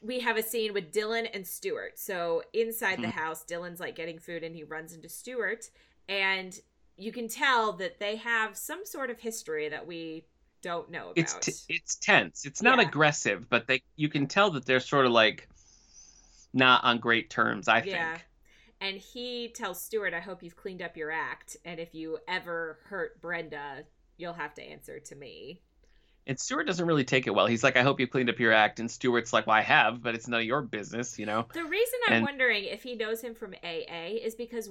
we 0.02 0.20
have 0.20 0.38
a 0.38 0.44
scene 0.44 0.74
with 0.74 0.92
Dylan 0.92 1.30
and 1.34 1.46
Stuart. 1.46 2.00
So 2.00 2.44
inside 2.54 3.00
the 3.00 3.08
Mhm. 3.08 3.12
house, 3.12 3.44
Dylan's 3.46 3.80
like 3.80 3.96
getting 3.96 4.20
food 4.20 4.44
and 4.44 4.56
he 4.56 4.64
runs 4.64 4.94
into 4.94 5.10
Stuart. 5.10 5.70
And 6.08 6.60
you 6.98 7.12
can 7.12 7.28
tell 7.28 7.74
that 7.74 8.00
they 8.00 8.16
have 8.16 8.58
some 8.58 8.86
sort 8.86 9.10
of 9.10 9.20
history 9.20 9.70
that 9.70 9.86
we 9.86 10.26
don't 10.62 10.90
know 10.90 11.12
about. 11.12 11.18
It's 11.18 11.34
t- 11.40 11.76
it's 11.76 11.96
tense. 11.96 12.46
It's 12.46 12.62
not 12.62 12.80
Yeah. 12.80 12.88
aggressive, 12.88 13.50
but 13.50 13.68
they 13.68 13.84
you 13.96 14.10
can 14.10 14.28
tell 14.28 14.50
that 14.52 14.66
they're 14.66 14.80
sort 14.80 15.06
of 15.06 15.12
like 15.12 15.48
not 16.54 16.84
on 16.84 17.00
great 17.00 17.30
terms. 17.30 17.68
I 17.68 17.82
yeah. 17.84 18.18
think. 18.18 18.28
And 18.82 18.98
he 18.98 19.50
tells 19.50 19.82
Stuart, 19.84 20.14
I 20.14 20.20
hope 20.20 20.44
you've 20.44 20.56
cleaned 20.56 20.82
up 20.82 20.98
your 20.98 21.12
act. 21.12 21.58
And 21.64 21.80
if 21.80 21.94
you 21.94 22.20
ever 22.28 22.80
hurt 22.86 23.22
Brenda, 23.22 23.86
you'll 24.18 24.34
have 24.34 24.54
to 24.56 24.64
answer 24.64 25.00
to 25.00 25.16
me. 25.16 25.62
And 26.28 26.40
Stuart 26.40 26.64
doesn't 26.64 26.86
really 26.88 27.04
take 27.04 27.28
it 27.28 27.32
well. 27.32 27.46
He's 27.46 27.64
like, 27.64 27.78
"I 27.78 27.84
hope 27.84 28.00
you 28.00 28.08
cleaned 28.08 28.30
up 28.30 28.40
your 28.40 28.52
act," 28.52 28.80
and 28.80 28.90
Stuart's 28.90 29.32
like, 29.32 29.46
"Well, 29.46 29.56
I 29.56 29.62
have, 29.62 30.02
but 30.02 30.16
it's 30.16 30.28
none 30.28 30.40
of 30.40 30.46
your 30.46 30.62
business," 30.64 31.20
you 31.20 31.26
know. 31.26 31.48
The 31.54 31.64
reason 31.64 32.00
I'm 32.08 32.14
And- 32.14 32.26
wondering 32.26 32.64
if 32.66 32.82
he 32.84 32.96
knows 32.96 33.22
him 33.22 33.36
from 33.36 33.54
AA 33.64 34.18
is 34.24 34.34
because 34.36 34.70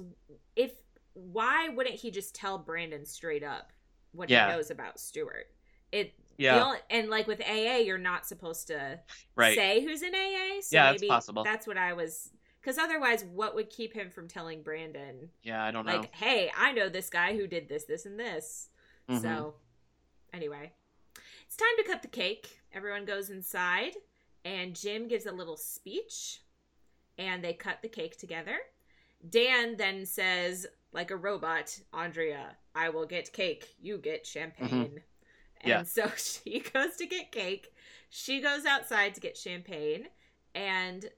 if 0.55 0.73
why 1.13 1.69
wouldn't 1.69 1.95
he 1.95 2.11
just 2.11 2.35
tell 2.35 2.57
Brandon 2.57 3.05
straight 3.05 3.43
up 3.43 3.71
what 4.11 4.29
Yeah. 4.29 4.47
he 4.49 4.53
knows 4.57 4.69
about 4.69 4.99
Stewart? 4.99 5.47
It 5.93 6.13
Yeah. 6.37 6.61
only, 6.61 6.79
and 6.89 7.09
like 7.09 7.25
with 7.25 7.39
AA, 7.41 7.77
you're 7.77 7.97
not 7.97 8.25
supposed 8.25 8.67
to 8.67 8.99
Right. 9.35 9.55
say 9.55 9.81
who's 9.81 10.01
in 10.01 10.13
AA. 10.13 10.59
So 10.61 10.75
Yeah, 10.75 10.91
maybe 10.91 11.07
possible. 11.07 11.45
That's 11.45 11.65
what 11.65 11.77
I 11.77 11.93
was. 11.93 12.31
Because 12.59 12.77
otherwise, 12.77 13.23
what 13.23 13.55
would 13.55 13.69
keep 13.69 13.93
him 13.93 14.09
from 14.09 14.27
telling 14.27 14.61
Brandon, 14.63 15.31
Yeah, 15.43 15.63
I 15.63 15.71
don't 15.71 15.85
know. 15.85 15.97
like, 15.99 16.13
"Hey, 16.15 16.51
I 16.53 16.73
know 16.73 16.89
this 16.89 17.09
guy 17.09 17.37
who 17.37 17.47
did 17.47 17.69
this, 17.69 17.85
this, 17.85 18.05
and 18.05 18.19
this." 18.19 18.69
Mhm. 19.07 19.21
So, 19.21 19.55
anyway, 20.33 20.73
it's 21.45 21.55
time 21.57 21.67
to 21.77 21.83
cut 21.83 22.01
the 22.01 22.07
cake. 22.07 22.61
Everyone 22.73 23.05
goes 23.05 23.29
inside, 23.29 23.93
and 24.43 24.75
Jim 24.75 25.07
gives 25.07 25.25
a 25.25 25.31
little 25.31 25.57
speech, 25.57 26.41
and 27.17 27.43
they 27.43 27.53
cut 27.53 27.81
the 27.81 27.89
cake 27.89 28.17
together. 28.17 28.57
Dan 29.29 29.77
then 29.77 30.05
says, 30.05 30.67
like 30.91 31.11
a 31.11 31.15
robot, 31.15 31.79
Andrea, 31.93 32.57
I 32.75 32.89
will 32.89 33.05
get 33.05 33.33
cake, 33.33 33.75
you 33.81 33.97
get 33.97 34.25
champagne. 34.25 35.01
And 35.61 35.69
Yeah. 35.71 35.83
so 35.83 36.09
she 36.17 36.59
goes 36.59 36.95
to 36.97 37.05
get 37.05 37.31
cake. 37.31 37.73
She 38.09 38.41
goes 38.41 38.65
outside 38.65 39.15
to 39.15 39.21
get 39.21 39.37
champagne 39.37 40.07
and 40.53 41.09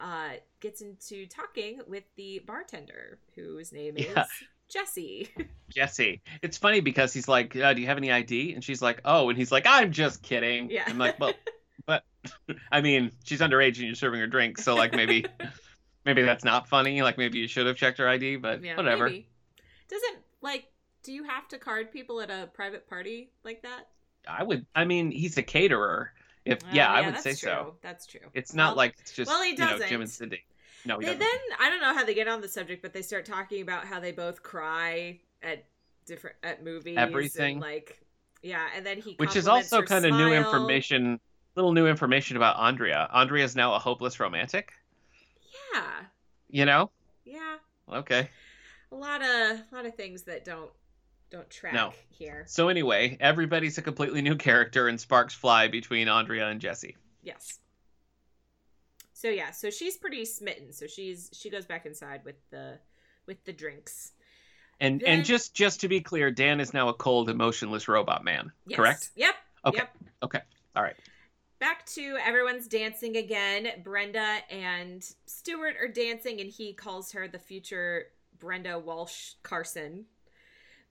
uh, 0.00 0.30
gets 0.60 0.80
into 0.80 1.26
talking 1.26 1.80
with 1.86 2.04
the 2.16 2.40
bartender, 2.46 3.18
whose 3.34 3.72
name 3.72 3.96
is 3.96 4.06
Yeah. 4.06 4.24
Jesse. 4.70 5.28
Jesse. 5.74 6.22
It's 6.42 6.56
funny 6.58 6.80
because 6.80 7.12
he's 7.12 7.28
like, 7.28 7.54
uh, 7.56 7.74
"Do 7.74 7.80
you 7.80 7.86
have 7.88 7.96
any 7.98 8.10
ID?" 8.12 8.52
And 8.54 8.62
she's 8.64 8.80
like, 8.80 9.00
"Oh," 9.04 9.28
and 9.28 9.38
he's 9.38 9.50
like, 9.52 9.64
"I'm 9.66 9.92
just 9.92 10.22
kidding." 10.22 10.70
Yeah. 10.70 10.84
I'm 10.86 10.98
like, 10.98 11.18
"Well, 11.20 11.32
but 11.86 12.04
I 12.70 12.80
mean, 12.80 13.10
she's 13.24 13.40
underage 13.40 13.76
and 13.78 13.86
you're 13.86 13.94
serving 13.94 14.20
her 14.20 14.26
drinks, 14.26 14.64
so 14.64 14.74
like 14.74 14.92
maybe, 14.94 15.24
maybe 16.04 16.22
that's 16.22 16.44
not 16.44 16.68
funny. 16.68 17.02
Like 17.02 17.18
maybe 17.18 17.38
you 17.38 17.48
should 17.48 17.66
have 17.66 17.76
checked 17.76 17.98
her 17.98 18.08
ID, 18.08 18.36
but 18.36 18.62
Yeah, 18.62 18.76
whatever." 18.76 19.06
maybe. 19.06 19.28
Doesn't 19.88 20.18
like 20.40 20.66
do 21.02 21.12
you 21.12 21.24
have 21.24 21.48
to 21.48 21.58
card 21.58 21.90
people 21.92 22.20
at 22.20 22.30
a 22.30 22.48
private 22.52 22.88
party 22.88 23.30
like 23.44 23.62
that? 23.62 23.88
I 24.28 24.42
would. 24.44 24.66
I 24.74 24.84
mean, 24.84 25.10
he's 25.10 25.36
a 25.38 25.42
caterer. 25.42 26.12
If 26.44 26.62
Uh, 26.64 26.68
yeah, 26.72 26.90
I 26.90 27.02
would 27.02 27.18
say 27.18 27.30
true. 27.30 27.36
so. 27.36 27.74
That's 27.82 28.06
true. 28.06 28.20
It's 28.34 28.54
not 28.54 28.70
Well, 28.70 28.76
like 28.76 28.96
it's 29.00 29.12
just 29.12 29.30
well, 29.30 29.42
he 29.42 29.50
you 29.50 29.56
know 29.58 29.66
Jim 29.68 29.78
doesn't. 29.80 30.00
and 30.02 30.10
Cindy. 30.10 30.44
No, 30.84 30.98
he 30.98 31.06
they 31.06 31.12
doesn't. 31.14 31.18
then 31.20 31.38
I 31.60 31.68
don't 31.70 31.80
know 31.80 31.94
how 31.94 32.04
they 32.04 32.14
get 32.14 32.28
on 32.28 32.40
the 32.40 32.48
subject, 32.48 32.82
but 32.82 32.92
they 32.92 33.02
start 33.02 33.24
talking 33.24 33.62
about 33.62 33.84
how 33.84 34.00
they 34.00 34.12
both 34.12 34.42
cry 34.42 35.20
at 35.42 35.64
different 36.06 36.36
at 36.42 36.64
movies. 36.64 36.96
and, 36.96 37.08
Everything. 37.10 37.60
like 37.60 38.00
yeah, 38.42 38.68
and 38.74 38.84
then 38.86 38.98
he 39.00 39.14
Which 39.18 39.36
is 39.36 39.46
also 39.48 39.82
kind 39.82 40.04
of 40.06 40.12
new 40.14 40.32
information. 40.32 41.20
Little 41.56 41.72
new 41.72 41.86
information 41.88 42.36
about 42.36 42.56
Andrea. 42.58 43.08
Andrea 43.12 43.44
is 43.44 43.56
now 43.56 43.74
a 43.74 43.78
hopeless 43.78 44.18
romantic. 44.20 44.72
Yeah, 45.74 45.82
You 46.48 46.64
know? 46.64 46.90
yeah, 47.24 47.56
Okay. 47.92 48.30
a 48.92 48.94
lot 48.94 49.20
of 49.20 49.26
a 49.26 49.64
lot 49.72 49.84
of 49.84 49.94
things 49.96 50.22
that 50.22 50.44
don't 50.44 50.70
don't 51.30 51.48
track 51.50 51.74
No. 51.74 51.92
here. 52.08 52.44
So 52.48 52.68
anyway, 52.68 53.16
everybody's 53.20 53.78
a 53.78 53.82
completely 53.82 54.22
new 54.22 54.36
character, 54.36 54.88
and 54.88 55.00
sparks 55.00 55.34
fly 55.34 55.68
between 55.68 56.08
Andrea 56.08 56.48
and 56.48 56.60
Jesse. 56.60 56.96
Yes. 57.22 57.58
So 59.20 59.28
yeah, 59.28 59.50
so 59.50 59.68
she's 59.68 59.98
pretty 59.98 60.24
smitten. 60.24 60.72
So 60.72 60.86
she's 60.86 61.28
she 61.34 61.50
goes 61.50 61.66
back 61.66 61.84
inside 61.84 62.22
with 62.24 62.36
the 62.50 62.78
with 63.26 63.44
the 63.44 63.52
drinks. 63.52 64.12
And 64.80 64.98
Then- 64.98 65.08
and 65.08 65.24
just 65.26 65.52
just 65.54 65.82
to 65.82 65.88
be 65.88 66.00
clear, 66.00 66.30
Dan 66.30 66.58
is 66.58 66.72
now 66.72 66.88
a 66.88 66.94
cold, 66.94 67.28
emotionless 67.28 67.86
robot 67.86 68.24
man. 68.24 68.50
Yes. 68.66 68.76
Correct? 68.78 69.10
Yep. 69.16 69.34
Okay. 69.66 69.76
Yep. 69.76 69.96
Okay. 70.22 70.40
All 70.74 70.82
right. 70.82 70.96
Back 71.58 71.84
to 71.86 72.16
everyone's 72.24 72.66
dancing 72.66 73.18
again. 73.18 73.68
Brenda 73.84 74.38
and 74.50 75.06
Stuart 75.26 75.76
are 75.78 75.88
dancing, 75.88 76.40
and 76.40 76.48
he 76.48 76.72
calls 76.72 77.12
her 77.12 77.28
the 77.28 77.38
future 77.38 78.06
Brenda 78.38 78.78
Walsh 78.78 79.32
Carson. 79.42 80.06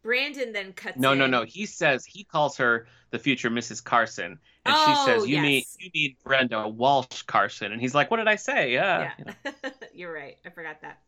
Brandon 0.03 0.53
then 0.53 0.73
cuts. 0.73 0.99
No, 0.99 1.15
no, 1.15 1.25
no. 1.25 1.45
He 1.45 1.65
says 1.65 2.05
he 2.05 2.23
calls 2.23 2.57
her 2.57 2.85
the 3.09 3.17
future 3.17 3.49
Mrs. 3.49 3.83
Carson, 3.83 4.39
and 4.69 4.75
Oh, 4.77 4.85
she 5.05 5.11
says, 5.11 5.27
"You 5.27 5.41
mean 5.41 5.63
you 5.79 5.89
mean 5.93 6.15
Brenda 6.23 6.67
Walsh 6.67 7.23
Carson?" 7.23 7.71
And 7.71 7.81
he's 7.81 7.93
like, 7.95 8.09
"What 8.11 8.17
did 8.17 8.27
I 8.27 8.35
say?" 8.35 8.71
Yeah. 8.73 8.99
Yeah, 9.01 9.11
you 9.17 9.25
know. 9.63 9.71
you're 9.93 10.13
right. 10.13 10.37
I 10.45 10.49
forgot 10.49 10.81
that. 10.81 10.99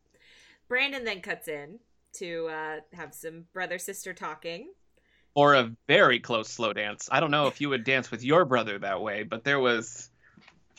Brandon 0.68 1.04
then 1.04 1.20
cuts 1.20 1.48
in 1.48 1.78
to 2.14 2.48
uh, 2.48 2.76
have 2.94 3.14
some 3.14 3.44
brother 3.52 3.78
sister 3.78 4.12
talking. 4.12 4.68
Or 5.34 5.54
a 5.54 5.72
very 5.88 6.20
close 6.20 6.48
slow 6.50 6.74
dance. 6.74 7.08
I 7.10 7.20
don't 7.20 7.30
know 7.30 7.46
if 7.46 7.60
you 7.60 7.70
would 7.70 7.84
dance 7.84 8.10
with 8.10 8.22
your 8.22 8.44
brother 8.44 8.78
that 8.78 9.00
way, 9.00 9.22
but 9.22 9.44
there 9.44 9.60
was 9.60 10.10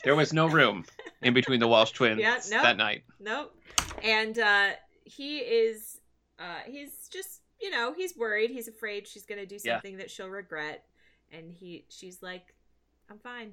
there 0.04 0.14
was 0.14 0.32
no 0.32 0.46
room 0.46 0.84
in 1.22 1.34
between 1.34 1.58
the 1.58 1.66
Walsh 1.66 1.90
twins 1.90 2.20
Yeah, 2.20 2.38
no. 2.50 2.62
that 2.62 2.76
night. 2.76 3.02
Nope. 3.18 3.52
And 4.04 4.38
uh 4.38 4.70
he 5.04 5.38
is 5.38 5.98
uh 6.38 6.60
he's 6.66 7.08
just 7.12 7.40
you 7.60 7.70
know, 7.70 7.92
he's 7.96 8.16
worried, 8.16 8.50
he's 8.50 8.68
afraid 8.68 9.08
she's 9.08 9.24
gonna 9.26 9.44
do 9.46 9.58
Yeah. 9.64 9.74
something 9.74 9.96
that 9.96 10.08
she'll 10.10 10.28
regret. 10.28 10.84
And 11.32 11.50
he 11.52 11.84
she's 11.88 12.22
like, 12.22 12.53
I'm 13.10 13.18
fine. 13.18 13.52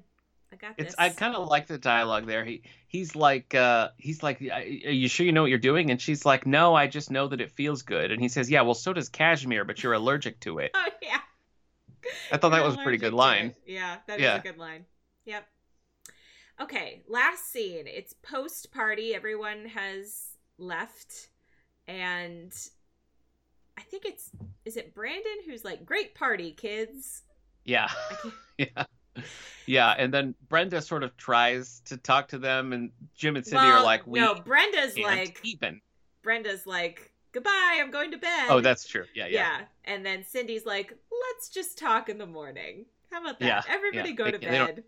I 0.52 0.56
got 0.56 0.74
It's 0.76 0.88
this. 0.90 0.94
I 0.98 1.08
kind 1.08 1.34
of 1.34 1.48
like 1.48 1.66
the 1.66 1.78
dialogue 1.78 2.26
there. 2.26 2.44
He 2.44 2.62
he's 2.86 3.16
like 3.16 3.54
uh 3.54 3.88
he's 3.96 4.22
like 4.22 4.42
are 4.42 4.60
you 4.62 5.08
sure 5.08 5.24
you 5.24 5.32
know 5.32 5.42
what 5.42 5.50
you're 5.50 5.58
doing? 5.58 5.90
And 5.90 6.00
she's 6.00 6.26
like, 6.26 6.46
"No, 6.46 6.74
I 6.74 6.86
just 6.88 7.10
know 7.10 7.28
that 7.28 7.40
it 7.40 7.50
feels 7.52 7.82
good." 7.82 8.10
And 8.10 8.20
he 8.20 8.28
says, 8.28 8.50
"Yeah, 8.50 8.62
well 8.62 8.74
so 8.74 8.92
does 8.92 9.08
cashmere, 9.08 9.64
but 9.64 9.82
you're 9.82 9.94
allergic 9.94 10.40
to 10.40 10.58
it." 10.58 10.72
Oh 10.76 10.88
yeah. 11.00 11.18
I 12.32 12.36
thought 12.36 12.50
that 12.50 12.58
You're 12.58 12.66
was 12.66 12.74
a 12.74 12.82
pretty 12.82 12.98
good 12.98 13.14
line. 13.14 13.46
it. 13.46 13.72
Yeah, 13.74 13.96
that 14.08 14.18
is 14.18 14.22
Yeah. 14.24 14.36
a 14.36 14.42
good 14.42 14.58
line. 14.58 14.84
Yep. 15.24 15.46
Okay, 16.60 17.02
last 17.08 17.50
scene. 17.50 17.86
It's 17.86 18.12
post 18.12 18.72
party. 18.72 19.14
Everyone 19.14 19.66
has 19.66 20.36
left, 20.58 21.28
and 21.86 22.52
I 23.78 23.82
think 23.82 24.04
it's 24.04 24.30
is 24.64 24.76
it 24.76 24.94
Brandon 24.94 25.38
who's 25.46 25.64
like, 25.64 25.86
"Great 25.86 26.14
party, 26.14 26.52
kids." 26.52 27.22
Yeah. 27.64 27.88
Yeah. 28.58 28.84
Yeah, 29.66 29.94
and 29.96 30.12
then 30.12 30.34
Brenda 30.48 30.82
sort 30.82 31.02
of 31.04 31.16
tries 31.16 31.80
to 31.86 31.96
talk 31.96 32.28
to 32.28 32.38
them 32.38 32.72
and 32.72 32.90
Jim 33.14 33.36
and 33.36 33.44
Cindy 33.46 33.64
well, 33.66 33.78
are 33.80 33.84
like, 33.84 34.06
"We 34.06 34.18
no, 34.20 34.34
Brenda's 34.34 34.98
like, 34.98 35.38
even." 35.44 35.80
Brenda's 36.22 36.66
like, 36.66 37.12
"Goodbye, 37.32 37.78
I'm 37.80 37.90
going 37.90 38.10
to 38.10 38.18
bed." 38.18 38.46
Oh, 38.48 38.60
that's 38.60 38.86
true. 38.86 39.04
Yeah, 39.14 39.26
yeah. 39.26 39.58
yeah. 39.58 39.64
And 39.84 40.04
then 40.04 40.24
Cindy's 40.24 40.66
like, 40.66 40.92
"Let's 41.28 41.48
just 41.48 41.78
talk 41.78 42.08
in 42.08 42.18
the 42.18 42.26
morning." 42.26 42.86
How 43.10 43.20
about 43.22 43.38
that? 43.40 43.46
Yeah, 43.46 43.62
Everybody 43.68 44.10
yeah. 44.10 44.14
go 44.16 44.24
They- 44.24 44.30
to 44.32 44.38
they 44.38 44.58
don't- 44.58 44.74
bed. 44.74 44.84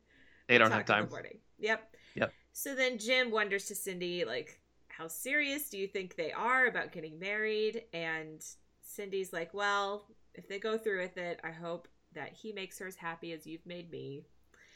They 0.48 0.58
don't 0.58 0.70
talk 0.70 0.78
have 0.80 0.88
in 0.88 0.94
time. 0.94 1.04
the 1.04 1.10
morning. 1.10 1.38
Yep. 1.58 1.96
Yep. 2.16 2.32
So 2.52 2.74
then 2.74 2.98
Jim 2.98 3.30
wonders 3.30 3.66
to 3.66 3.74
Cindy, 3.74 4.24
like, 4.24 4.60
how 4.88 5.08
serious 5.08 5.68
do 5.70 5.78
you 5.78 5.86
think 5.88 6.16
they 6.16 6.32
are 6.32 6.66
about 6.66 6.92
getting 6.92 7.18
married? 7.18 7.84
And 7.92 8.44
Cindy's 8.82 9.32
like, 9.32 9.54
well, 9.54 10.06
if 10.34 10.48
they 10.48 10.58
go 10.58 10.76
through 10.78 11.00
with 11.02 11.16
it, 11.16 11.40
I 11.42 11.50
hope 11.50 11.88
that 12.14 12.32
he 12.32 12.52
makes 12.52 12.78
her 12.78 12.86
as 12.86 12.96
happy 12.96 13.32
as 13.32 13.46
you've 13.46 13.66
made 13.66 13.90
me. 13.90 14.24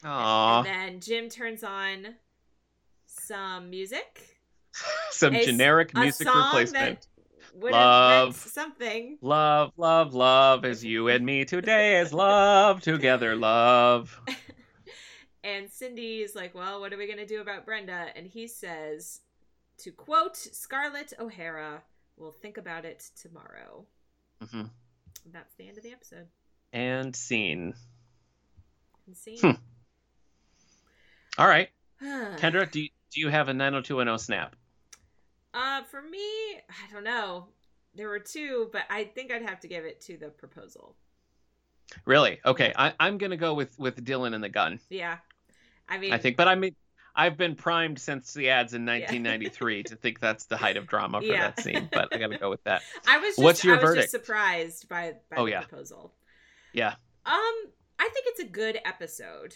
Aw. 0.03 0.59
And 0.59 0.65
then 0.65 0.99
Jim 1.01 1.29
turns 1.29 1.63
on 1.63 2.15
some 3.05 3.69
music, 3.69 4.37
Some 5.11 5.35
a 5.35 5.43
generic 5.43 5.91
a 5.95 5.99
music 5.99 6.27
replacement. 6.27 7.01
that 7.01 7.07
would 7.55 7.73
have 7.73 7.81
meant 7.81 8.27
Love. 8.27 8.35
something. 8.35 9.17
Love, 9.21 9.71
love, 9.77 10.13
love 10.13 10.63
is 10.65 10.83
you 10.83 11.07
and 11.07 11.25
me 11.25 11.43
today 11.45 11.99
is 11.99 12.13
love 12.13 12.81
together, 12.81 13.35
love. 13.35 14.19
And 15.41 15.69
Cindy 15.69 16.17
is 16.21 16.35
like, 16.35 16.53
well, 16.53 16.81
what 16.81 16.91
are 16.93 16.97
we 16.97 17.05
going 17.05 17.17
to 17.17 17.25
do 17.25 17.39
about 17.39 17.65
Brenda? 17.65 18.07
And 18.15 18.27
he 18.27 18.45
says, 18.45 19.21
to 19.77 19.91
quote 19.91 20.35
Scarlett 20.35 21.13
O'Hara, 21.17 21.81
we'll 22.17 22.33
think 22.33 22.57
about 22.57 22.83
it 22.83 23.09
tomorrow. 23.19 23.85
Mm-hmm. 24.43 24.63
That's 25.31 25.53
the 25.55 25.67
end 25.69 25.77
of 25.77 25.83
the 25.83 25.91
episode. 25.91 26.27
And 26.73 27.15
scene. 27.15 27.73
And 29.07 29.17
scene. 29.17 29.39
Hmm. 29.39 29.51
All 31.37 31.47
right. 31.47 31.69
Kendra, 32.01 32.69
do 32.69 32.81
you, 32.81 32.89
do 33.11 33.19
you 33.21 33.29
have 33.29 33.49
a 33.49 33.53
90210 33.53 34.17
snap? 34.19 34.55
Uh, 35.53 35.83
for 35.83 36.01
me, 36.01 36.19
I 36.19 36.93
don't 36.93 37.03
know. 37.03 37.47
There 37.95 38.07
were 38.07 38.19
two, 38.19 38.69
but 38.71 38.83
I 38.89 39.05
think 39.05 39.31
I'd 39.31 39.41
have 39.41 39.59
to 39.61 39.67
give 39.67 39.83
it 39.85 39.99
to 40.01 40.17
the 40.17 40.27
proposal. 40.29 40.95
Really? 42.05 42.39
Okay. 42.45 42.71
I, 42.77 42.93
I'm 42.99 43.17
gonna 43.17 43.35
go 43.35 43.55
with 43.55 43.77
with 43.79 44.03
Dylan 44.05 44.35
and 44.35 44.43
the 44.43 44.49
gun. 44.49 44.79
Yeah, 44.89 45.17
I 45.89 45.97
mean, 45.97 46.13
I 46.13 46.19
think, 46.19 46.37
but 46.37 46.47
I 46.47 46.53
mean, 46.53 46.75
I've 47.15 47.35
been 47.35 47.55
primed 47.55 47.97
since 47.99 48.31
the 48.33 48.51
ads 48.51 48.75
in 48.75 48.85
1993 48.85 49.83
to 49.83 49.95
think 49.95 50.19
that's 50.19 50.45
the 50.45 50.55
height 50.55 50.77
of 50.77 50.85
drama 50.85 51.19
for 51.19 51.25
Yeah. 51.25 51.49
that 51.49 51.61
scene. 51.61 51.89
But 51.91 52.13
I 52.13 52.19
gotta 52.19 52.37
go 52.37 52.51
with 52.51 52.63
that. 52.65 52.83
I 53.07 53.17
was 53.17 53.29
just, 53.29 53.39
What's 53.39 53.63
your 53.63 53.77
I 53.77 53.81
was 53.81 53.89
verdict? 53.89 54.03
just 54.03 54.11
surprised 54.11 54.87
by 54.87 55.15
by 55.31 55.37
Oh, 55.37 55.45
the 55.45 55.51
yeah. 55.51 55.61
proposal. 55.61 56.13
Yeah. 56.73 56.95
Um, 57.25 57.53
I 57.99 58.09
think 58.13 58.25
it's 58.27 58.39
a 58.39 58.45
good 58.45 58.79
episode. 58.85 59.55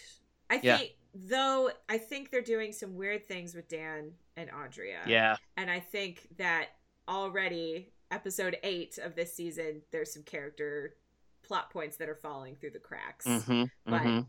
I 0.50 0.60
Yeah. 0.62 0.78
think, 0.78 0.92
though, 1.14 1.70
I 1.88 1.98
think 1.98 2.30
they're 2.30 2.42
doing 2.42 2.72
some 2.72 2.94
weird 2.96 3.26
things 3.26 3.54
with 3.54 3.68
Dan 3.68 4.12
and 4.36 4.50
Andrea. 4.50 5.00
Yeah. 5.06 5.36
and 5.56 5.70
I 5.70 5.80
think 5.80 6.28
that 6.38 6.68
already 7.08 7.92
episode 8.10 8.56
eight 8.62 8.98
of 8.98 9.14
this 9.14 9.34
season, 9.34 9.82
there's 9.92 10.12
some 10.12 10.22
character 10.22 10.96
plot 11.42 11.70
points 11.70 11.96
that 11.98 12.08
are 12.08 12.14
falling 12.14 12.56
through 12.56 12.70
the 12.70 12.78
cracks. 12.78 13.26
Mm-hmm. 13.26 13.64
But 13.86 14.02
hmm 14.02 14.20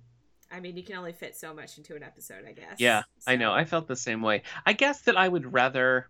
I 0.52 0.60
mean, 0.60 0.78
you 0.78 0.84
can 0.84 0.96
only 0.96 1.12
fit 1.12 1.36
so 1.36 1.56
much 1.56 1.78
into 1.80 1.96
an 1.96 2.04
episode, 2.04 2.46
I 2.48 2.52
guess. 2.52 2.80
Yeah. 2.80 3.02
I 3.26 3.36
know. 3.36 3.52
I 3.52 3.66
felt 3.66 3.88
the 3.88 3.96
same 3.96 4.22
way. 4.22 4.44
I 4.64 4.74
guess 4.74 5.02
that 5.02 5.18
I 5.18 5.28
would 5.28 5.52
rather. 5.52 6.08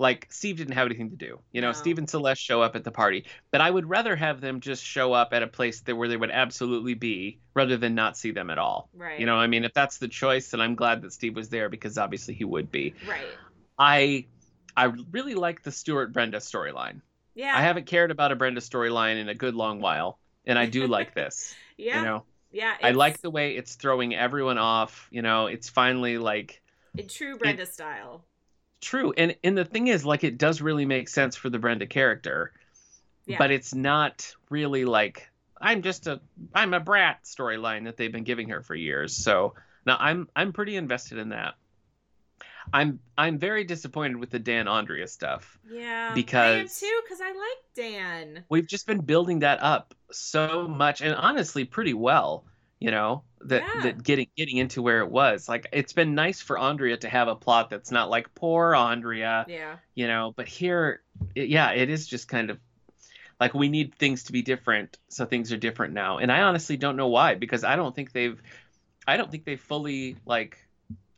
Like 0.00 0.28
Steve 0.30 0.56
didn't 0.58 0.74
have 0.74 0.86
anything 0.86 1.10
to 1.10 1.16
do, 1.16 1.40
you 1.50 1.60
know. 1.60 1.68
No. 1.68 1.72
Steve 1.72 1.98
and 1.98 2.08
Celeste 2.08 2.40
show 2.40 2.62
up 2.62 2.76
at 2.76 2.84
the 2.84 2.92
party, 2.92 3.24
but 3.50 3.60
I 3.60 3.68
would 3.68 3.88
rather 3.88 4.14
have 4.14 4.40
them 4.40 4.60
just 4.60 4.84
show 4.84 5.12
up 5.12 5.30
at 5.32 5.42
a 5.42 5.48
place 5.48 5.80
that 5.82 5.96
where 5.96 6.06
they 6.06 6.16
would 6.16 6.30
absolutely 6.30 6.94
be, 6.94 7.40
rather 7.54 7.76
than 7.76 7.96
not 7.96 8.16
see 8.16 8.30
them 8.30 8.48
at 8.48 8.58
all. 8.58 8.88
right. 8.94 9.18
You 9.18 9.26
know, 9.26 9.34
I 9.36 9.48
mean, 9.48 9.64
if 9.64 9.74
that's 9.74 9.98
the 9.98 10.06
choice, 10.06 10.52
then 10.52 10.60
I'm 10.60 10.76
glad 10.76 11.02
that 11.02 11.12
Steve 11.12 11.34
was 11.34 11.48
there 11.48 11.68
because 11.68 11.98
obviously 11.98 12.34
he 12.34 12.44
would 12.44 12.70
be. 12.70 12.94
right? 13.08 13.26
I 13.76 14.26
I 14.76 14.84
really 15.10 15.34
like 15.34 15.62
the 15.64 15.72
Stuart 15.72 16.12
Brenda 16.12 16.38
storyline. 16.38 17.00
Yeah, 17.34 17.52
I 17.56 17.62
haven't 17.62 17.86
cared 17.86 18.12
about 18.12 18.30
a 18.30 18.36
Brenda 18.36 18.60
storyline 18.60 19.20
in 19.20 19.28
a 19.28 19.34
good 19.34 19.54
long 19.56 19.80
while, 19.80 20.18
and 20.46 20.56
I 20.58 20.66
do 20.66 20.86
like 20.86 21.14
this. 21.16 21.54
yeah, 21.76 21.98
You 21.98 22.04
know, 22.06 22.24
yeah. 22.52 22.74
I 22.80 22.92
like 22.92 23.20
the 23.20 23.30
way 23.30 23.56
it's 23.56 23.74
throwing 23.74 24.14
everyone 24.14 24.58
off. 24.58 25.08
You 25.10 25.22
know, 25.22 25.46
it's 25.46 25.68
finally 25.68 26.18
like 26.18 26.62
in 26.96 27.08
true 27.08 27.36
Brenda 27.36 27.66
style. 27.66 28.24
True, 28.80 29.12
and 29.16 29.34
and 29.44 29.56
the 29.56 29.64
thing 29.64 29.88
is, 29.88 30.04
like, 30.04 30.24
it 30.24 30.38
does 30.38 30.60
really 30.60 30.86
make 30.86 31.08
sense 31.08 31.36
for 31.36 31.50
the 31.50 31.58
Brenda 31.58 31.86
character, 31.86 32.52
Yeah. 33.26 33.38
but 33.38 33.50
it's 33.50 33.74
not 33.74 34.34
really 34.50 34.84
like 34.84 35.28
I'm 35.60 35.82
just 35.82 36.06
a 36.06 36.20
I'm 36.54 36.72
a 36.74 36.80
brat 36.80 37.24
storyline 37.24 37.84
that 37.84 37.96
they've 37.96 38.12
been 38.12 38.24
giving 38.24 38.48
her 38.50 38.62
for 38.62 38.74
years. 38.74 39.16
So 39.16 39.54
now 39.86 39.96
I'm 39.98 40.28
I'm 40.36 40.52
pretty 40.52 40.76
invested 40.76 41.18
in 41.18 41.30
that. 41.30 41.54
I'm 42.72 43.00
I'm 43.16 43.38
very 43.38 43.64
disappointed 43.64 44.16
with 44.18 44.30
the 44.30 44.38
Dan 44.38 44.68
Andrea 44.68 45.08
stuff. 45.08 45.58
Yeah, 45.70 46.06
I 46.06 46.08
am 46.08 46.14
because- 46.14 46.78
too 46.78 47.00
because 47.04 47.20
I 47.20 47.28
like 47.28 47.58
Dan. 47.74 48.44
we've 48.50 48.66
just 48.66 48.86
been 48.86 49.00
building 49.00 49.38
that 49.40 49.62
up 49.62 49.94
so 50.10 50.68
much 50.68 51.00
and 51.00 51.14
honestly 51.14 51.64
pretty 51.64 51.94
well 51.94 52.44
you 52.80 52.90
know 52.90 53.22
that 53.42 53.62
Yeah. 53.62 53.82
that 53.82 54.02
getting 54.02 54.28
getting 54.36 54.56
into 54.56 54.82
where 54.82 55.00
it 55.00 55.10
was. 55.10 55.48
Like 55.48 55.66
it's 55.72 55.92
been 55.92 56.14
nice 56.14 56.40
for 56.40 56.58
andrea 56.58 56.96
to 56.98 57.08
have 57.08 57.28
a 57.28 57.36
plot 57.36 57.70
that's 57.70 57.90
not 57.90 58.10
like 58.10 58.34
poor 58.34 58.74
andrea 58.74 59.44
Yeah, 59.48 59.76
you 59.94 60.08
know 60.08 60.32
but 60.36 60.48
here 60.48 61.02
it, 61.34 61.48
yeah 61.48 61.70
it 61.72 61.88
is 61.90 62.06
just 62.06 62.28
kind 62.28 62.50
of 62.50 62.58
like 63.40 63.54
we 63.54 63.68
need 63.68 63.94
things 63.94 64.24
to 64.24 64.32
be 64.32 64.42
different 64.42 64.98
so 65.08 65.24
things 65.24 65.52
are 65.52 65.56
different 65.56 65.94
now. 65.94 66.18
And 66.18 66.30
i 66.32 66.42
honestly 66.42 66.76
don't 66.76 66.96
know 66.96 67.08
why 67.08 67.34
because 67.36 67.62
i 67.64 67.76
don't 67.76 67.94
think 67.94 68.12
they've 68.12 68.40
i 69.06 69.16
don't 69.16 69.30
think 69.30 69.44
they 69.44 69.56
fully 69.56 70.16
like 70.26 70.58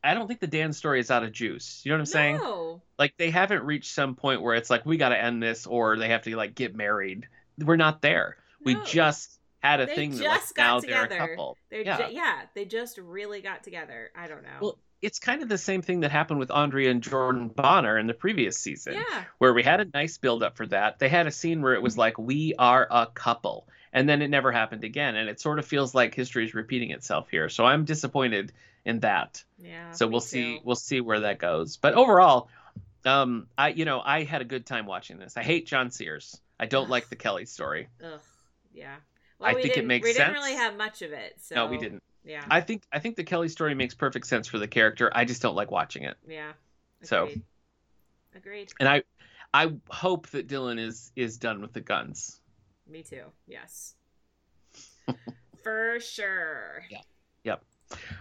i 0.04 0.14
don't 0.14 0.26
think 0.28 0.40
the 0.40 0.46
dan 0.46 0.72
story 0.72 1.00
is 1.00 1.10
out 1.10 1.24
of 1.24 1.32
juice. 1.32 1.80
You 1.84 1.90
know 1.90 1.96
what 1.96 2.00
i'm 2.00 2.06
saying? 2.06 2.36
No. 2.36 2.82
like 2.98 3.14
they 3.18 3.30
haven't 3.30 3.64
reached 3.64 3.92
some 3.92 4.14
point 4.14 4.42
where 4.42 4.54
it's 4.54 4.68
like 4.70 4.84
we 4.86 4.96
got 4.98 5.08
to 5.10 5.22
end 5.22 5.42
this 5.42 5.66
or 5.66 5.96
they 5.96 6.08
have 6.10 6.22
to 6.22 6.36
like 6.36 6.54
get 6.54 6.74
married. 6.76 7.26
We're 7.58 7.76
not 7.76 8.00
there. 8.02 8.36
We 8.64 8.76
just 8.84 9.39
had 9.60 9.80
a 9.80 9.86
They 9.86 9.94
thing 9.94 10.10
that 10.12 10.22
just 10.22 10.48
like 10.48 10.54
got 10.56 10.64
now 10.64 10.80
they're 10.80 11.04
a 11.04 11.08
together. 11.08 11.28
couple 11.28 11.56
They're 11.70 11.82
Yeah. 11.82 11.98
yeah. 11.98 12.08
yeah, 12.08 12.40
they 12.54 12.64
just 12.64 12.98
really 12.98 13.40
got 13.42 13.62
together. 13.62 14.10
I 14.16 14.26
don't 14.26 14.42
know. 14.42 14.58
well 14.60 14.78
it's 15.02 15.18
kind 15.18 15.42
of 15.42 15.48
the 15.48 15.56
same 15.56 15.80
thing 15.80 16.00
that 16.00 16.10
happened 16.10 16.38
with 16.38 16.50
andrea 16.50 16.90
and 16.90 17.02
jordan 17.02 17.48
bonner 17.48 17.96
in 17.98 18.06
the 18.06 18.12
previous 18.12 18.58
season 18.58 18.92
yeah, 18.94 19.24
where 19.38 19.54
we 19.54 19.62
had 19.62 19.80
a 19.80 19.86
nice 19.94 20.18
build 20.18 20.42
up 20.42 20.58
for 20.58 20.66
that 20.66 20.98
they 20.98 21.08
had 21.08 21.26
a 21.26 21.30
scene 21.30 21.62
where 21.62 21.72
it 21.74 21.80
was 21.80 21.96
like 21.96 22.18
we 22.18 22.52
are 22.58 22.86
a 22.90 23.06
couple 23.06 23.66
and 23.94 24.06
then 24.06 24.20
it 24.20 24.28
never 24.28 24.52
happened 24.52 24.84
again 24.84 25.16
and 25.16 25.30
it 25.30 25.40
sort 25.40 25.58
of 25.58 25.64
feels 25.64 25.94
like 25.94 26.14
history 26.14 26.44
is 26.44 26.52
repeating 26.52 26.90
itself 26.90 27.30
here 27.30 27.48
so 27.48 27.64
i'm 27.64 27.86
disappointed 27.86 28.52
in 28.84 29.00
that 29.00 29.42
yeah. 29.58 29.90
so 29.92 30.06
we'll 30.06 30.20
see 30.20 30.58
too. 30.58 30.60
we'll 30.64 30.76
see 30.76 31.00
where 31.00 31.20
that 31.20 31.38
goes 31.38 31.78
but 31.78 31.94
overall 31.94 32.48
um 33.06 33.46
i 33.56 33.68
you 33.68 33.86
know 33.86 34.02
i 34.04 34.24
had 34.24 34.42
a 34.42 34.44
good 34.44 34.66
time 34.66 34.84
watching 34.84 35.18
this 35.18 35.34
i 35.38 35.42
hate 35.42 35.66
john 35.66 35.90
sears 35.90 36.38
i 36.58 36.66
don't 36.66 36.90
like 36.90 37.08
the 37.08 37.16
kelly 37.16 37.46
story 37.46 37.88
Ugh, 38.04 38.20
yeah. 38.74 38.96
I 39.40 39.54
we 39.54 39.62
think 39.62 39.76
it 39.76 39.86
makes 39.86 40.04
We 40.06 40.12
didn't 40.12 40.32
really 40.32 40.54
have 40.54 40.76
much 40.76 41.02
of 41.02 41.12
it. 41.12 41.36
So 41.40 41.54
no 41.54 41.66
we 41.66 41.78
didn't 41.78 42.02
Yeah, 42.24 42.44
i 42.50 42.60
think 42.60 42.82
i 42.92 42.98
think 42.98 43.16
the 43.16 43.24
kelly 43.24 43.48
story 43.48 43.74
makes 43.74 43.94
perfect 43.94 44.26
sense 44.26 44.46
for 44.46 44.58
the 44.58 44.68
character 44.68 45.10
i 45.14 45.24
just 45.24 45.40
don't 45.42 45.54
like 45.54 45.70
watching 45.70 46.02
it 46.04 46.16
yeah. 46.28 46.52
So- 47.02 47.24
Agreed. 47.24 47.42
Agreed. 48.36 48.72
and 48.78 48.88
i 48.88 49.02
i 49.54 49.72
hope 49.88 50.28
that 50.28 50.46
dylan 50.46 50.78
is 50.78 51.10
is 51.16 51.38
done 51.38 51.60
with 51.60 51.72
the 51.72 51.80
guns 51.80 52.40
Me 52.88 53.02
too. 53.02 53.22
Yes. 53.46 53.94
For 55.62 56.00
sure. 56.00 56.82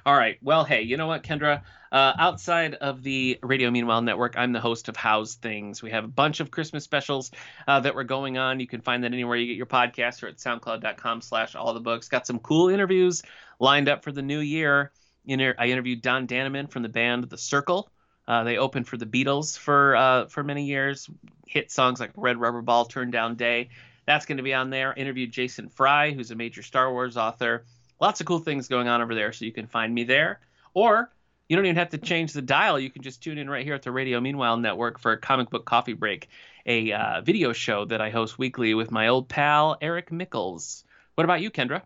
All 0.06 0.16
right. 0.16 0.38
Well, 0.42 0.64
hey, 0.64 0.82
you 0.82 0.98
know 0.98 1.08
what, 1.08 1.24
Kendra? 1.24 1.62
Uh, 1.92 2.14
outside 2.20 2.76
of 2.76 3.02
the 3.02 3.40
Radio 3.42 3.72
Meanwhile 3.72 4.04
Network, 4.04 4.38
I'm 4.38 4.54
the 4.54 4.60
host 4.60 4.90
of 4.90 4.96
How's 4.96 5.36
Things. 5.36 5.82
We 5.82 5.92
have 5.92 6.04
a 6.04 6.10
bunch 6.10 6.40
of 6.40 6.52
Christmas 6.52 6.84
specials 6.84 7.32
uh, 7.68 7.80
that 7.80 7.96
were 7.96 8.04
going 8.04 8.38
on. 8.38 8.60
You 8.60 8.68
can 8.68 8.82
find 8.82 9.04
that 9.04 9.14
anywhere 9.14 9.38
you 9.38 9.48
get 9.48 9.58
your 9.58 9.66
podcasts 9.66 10.22
or 10.22 10.28
at 10.28 10.38
soundcloud.com 10.38 11.22
slash 11.22 11.56
all 11.56 11.74
the 11.74 11.80
books. 11.80 12.08
Got 12.08 12.28
some 12.28 12.40
cool 12.40 12.70
interviews 12.70 13.24
lined 13.60 13.90
up 13.90 14.04
for 14.04 14.12
the 14.12 14.22
new 14.22 14.40
year. 14.40 14.92
Inter- 15.26 15.56
I 15.58 15.68
interviewed 15.68 16.02
Don 16.02 16.28
Dannemann 16.28 16.70
from 16.72 16.84
the 16.84 16.90
band 16.90 17.30
The 17.30 17.38
Cyrkle. 17.38 17.86
Uh, 18.28 18.44
they 18.44 18.58
opened 18.58 18.88
for 18.88 18.98
the 18.98 19.08
Beatles 19.08 19.58
for 19.58 19.96
uh, 19.96 20.28
for 20.28 20.44
many 20.44 20.66
years. 20.66 21.10
Hit 21.48 21.72
songs 21.72 22.00
like 22.00 22.12
Red 22.16 22.38
Rubber 22.38 22.62
Ball, 22.62 22.86
Turn 22.86 23.10
Down 23.10 23.36
Day. 23.36 23.70
That's 24.06 24.28
going 24.28 24.38
to 24.38 24.44
be 24.44 24.54
on 24.54 24.70
there. 24.70 24.94
Interviewed 24.94 25.32
Jason 25.32 25.70
Fry, 25.70 26.12
who's 26.12 26.30
a 26.30 26.36
major 26.36 26.62
Star 26.62 26.92
Wars 26.92 27.18
author 27.18 27.66
lots 28.00 28.22
of 28.22 28.28
cool 28.28 28.40
things 28.40 28.68
going 28.68 28.88
on 28.88 29.02
over 29.02 29.16
there 29.16 29.32
so 29.32 29.46
you 29.46 29.52
can 29.52 29.68
find 29.68 29.94
me 29.94 30.04
there. 30.04 30.40
Or 30.74 31.12
you 31.48 31.56
don't 31.56 31.66
even 31.66 31.78
have 31.78 31.90
to 31.90 31.98
change 31.98 32.34
the 32.34 32.42
dial. 32.42 32.80
You 32.80 32.92
can 32.92 33.02
just 33.02 33.24
tune 33.24 33.38
in 33.38 33.50
right 33.50 33.66
here 33.66 33.74
at 33.74 33.82
the 33.82 33.92
radio 33.92 34.22
meanwhile 34.22 34.58
network 34.58 35.00
for 35.00 35.12
a 35.12 35.18
comic 35.18 35.50
book 35.50 35.66
coffee 35.66 35.94
break 35.94 36.30
a 36.66 36.92
uh, 36.92 37.22
video 37.22 37.52
show 37.52 37.86
that 37.86 38.02
i 38.02 38.10
host 38.10 38.38
weekly 38.38 38.74
with 38.74 38.92
my 38.92 39.08
old 39.08 39.28
pal 39.28 39.78
eric 39.82 40.12
mickles. 40.12 40.84
What 41.16 41.24
about 41.24 41.42
you 41.42 41.50
kendra? 41.50 41.82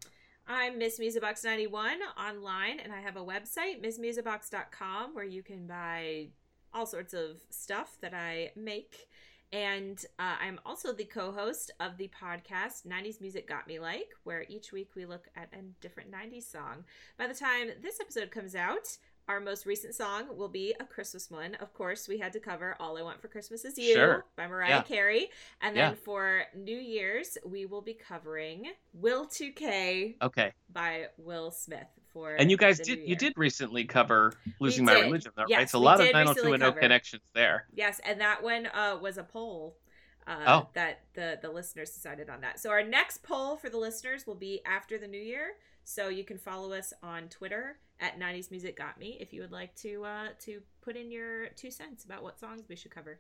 I'm 0.46 0.78
Miss 0.78 1.00
Musibox91 1.00 1.96
online, 2.20 2.82
and 2.82 2.92
I 2.92 3.00
have 3.00 3.16
a 3.16 3.24
website, 3.24 3.82
missmusibox.com, 3.82 5.16
where 5.16 5.24
you 5.24 5.42
can 5.42 5.68
buy 5.68 6.28
all 6.74 6.86
sorts 6.86 7.14
of 7.14 7.38
stuff 7.50 7.98
that 8.02 8.14
I 8.14 8.52
make. 8.58 9.08
And 9.54 10.04
uh, 10.18 10.36
I'm 10.42 10.60
also 10.66 10.92
the 10.92 11.04
co 11.04 11.32
host 11.32 11.70
of 11.80 11.98
the 11.98 12.10
podcast 12.10 12.88
90s 12.88 13.22
Music 13.22 13.48
Got 13.48 13.68
Me 13.68 13.78
Like, 13.80 14.10
where 14.24 14.46
each 14.50 14.72
week 14.72 14.90
we 14.96 15.06
look 15.06 15.28
at 15.36 15.54
a 15.54 15.62
different 15.80 16.12
90s 16.12 16.52
song. 16.52 16.86
By 17.20 17.28
the 17.28 17.36
time 17.36 17.70
this 17.80 18.02
episode 18.02 18.32
comes 18.32 18.56
out, 18.56 18.98
our 19.28 19.40
most 19.40 19.66
recent 19.66 19.96
song 19.96 20.26
will 20.36 20.50
be 20.50 20.74
a 20.80 20.86
Christmas 20.86 21.32
one. 21.32 21.56
Of 21.56 21.74
course, 21.74 22.08
we 22.08 22.18
had 22.18 22.34
to 22.34 22.40
cover 22.40 22.76
All 22.80 22.98
I 22.98 23.02
Want 23.02 23.22
for 23.22 23.28
Christmas 23.30 23.64
Is 23.66 23.78
You 23.78 23.94
Sure. 23.94 24.26
by 24.36 24.48
Mariah 24.48 24.70
Yeah. 24.70 24.82
Carey. 24.84 25.30
And 25.62 25.76
then 25.76 25.92
Yeah. 25.92 25.96
for 26.04 26.44
New 26.56 26.78
Year's, 26.78 27.38
we 27.46 27.66
will 27.66 27.82
be 27.82 27.94
covering 27.94 28.72
Will 28.94 29.26
2K 29.26 30.18
okay 30.22 30.54
by 30.70 31.08
Will 31.18 31.52
Smith 31.52 31.88
for 32.12 32.36
and 32.36 32.52
you 32.52 32.58
guys 32.58 32.80
did 32.80 33.00
you 33.08 33.16
did 33.16 33.34
recently 33.38 33.86
cover 33.86 34.34
losing 34.60 34.86
my 34.86 34.94
religion 35.00 35.32
though, 35.36 35.44
right 35.44 35.50
Yes, 35.50 35.72
so 35.72 35.78
a 35.78 35.80
lot 35.80 36.00
of 36.00 36.06
did 36.06 36.16
recently 36.16 36.52
90210 36.52 36.82
connections 36.82 37.24
there 37.34 37.66
Yes, 37.74 38.00
and 38.06 38.22
that 38.22 38.44
one 38.44 38.68
uh, 38.68 38.98
was 39.02 39.18
a 39.18 39.24
poll. 39.24 39.78
Uh, 40.26 40.44
Oh. 40.48 40.70
that 40.74 41.02
the 41.16 41.38
the 41.42 41.50
listeners 41.50 41.92
decided 41.92 42.30
on 42.30 42.40
that. 42.42 42.58
So 42.58 42.70
our 42.70 42.82
next 42.82 43.24
poll 43.24 43.58
for 43.58 43.70
the 43.70 43.78
listeners 43.78 44.26
will 44.26 44.36
be 44.36 44.62
after 44.66 44.98
the 44.98 45.08
new 45.08 45.20
year. 45.20 45.58
So 45.84 46.08
you 46.08 46.24
can 46.24 46.38
follow 46.38 46.72
us 46.72 46.94
on 47.04 47.28
Twitter 47.28 47.78
at 48.04 48.20
90s 48.20 48.52
Music 48.52 48.78
Got 48.78 49.00
Me 49.00 49.18
if 49.20 49.32
you 49.34 49.42
would 49.42 49.52
like 49.54 49.74
to 49.78 50.04
uh, 50.04 50.28
to 50.42 50.62
put 50.82 50.96
in 50.98 51.10
your 51.10 51.48
two 51.56 51.72
cents 51.72 52.04
about 52.04 52.22
what 52.22 52.38
songs 52.40 52.64
we 52.70 52.76
should 52.76 52.92
cover. 52.92 53.20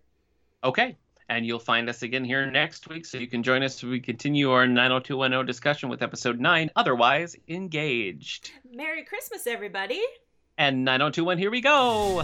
okay 0.63 0.97
and 1.29 1.45
you'll 1.45 1.57
find 1.57 1.87
us 1.89 2.03
again 2.03 2.25
here 2.25 2.45
next 2.51 2.89
week 2.89 3.05
so 3.05 3.17
you 3.17 3.27
can 3.27 3.43
join 3.43 3.63
us 3.63 3.77
as 3.77 3.83
we 3.83 3.99
continue 4.01 4.51
our 4.51 4.67
90210 4.67 5.45
discussion 5.45 5.87
with 5.89 6.01
episode 6.03 6.37
9 6.39 6.69
otherwise 6.75 7.35
engaged 7.47 8.51
Merry 8.71 9.03
Christmas, 9.03 9.47
everybody! 9.47 10.01
and 10.57 10.83
9021 10.83 11.37
here 11.37 11.49
we 11.49 11.61
go 11.61 12.23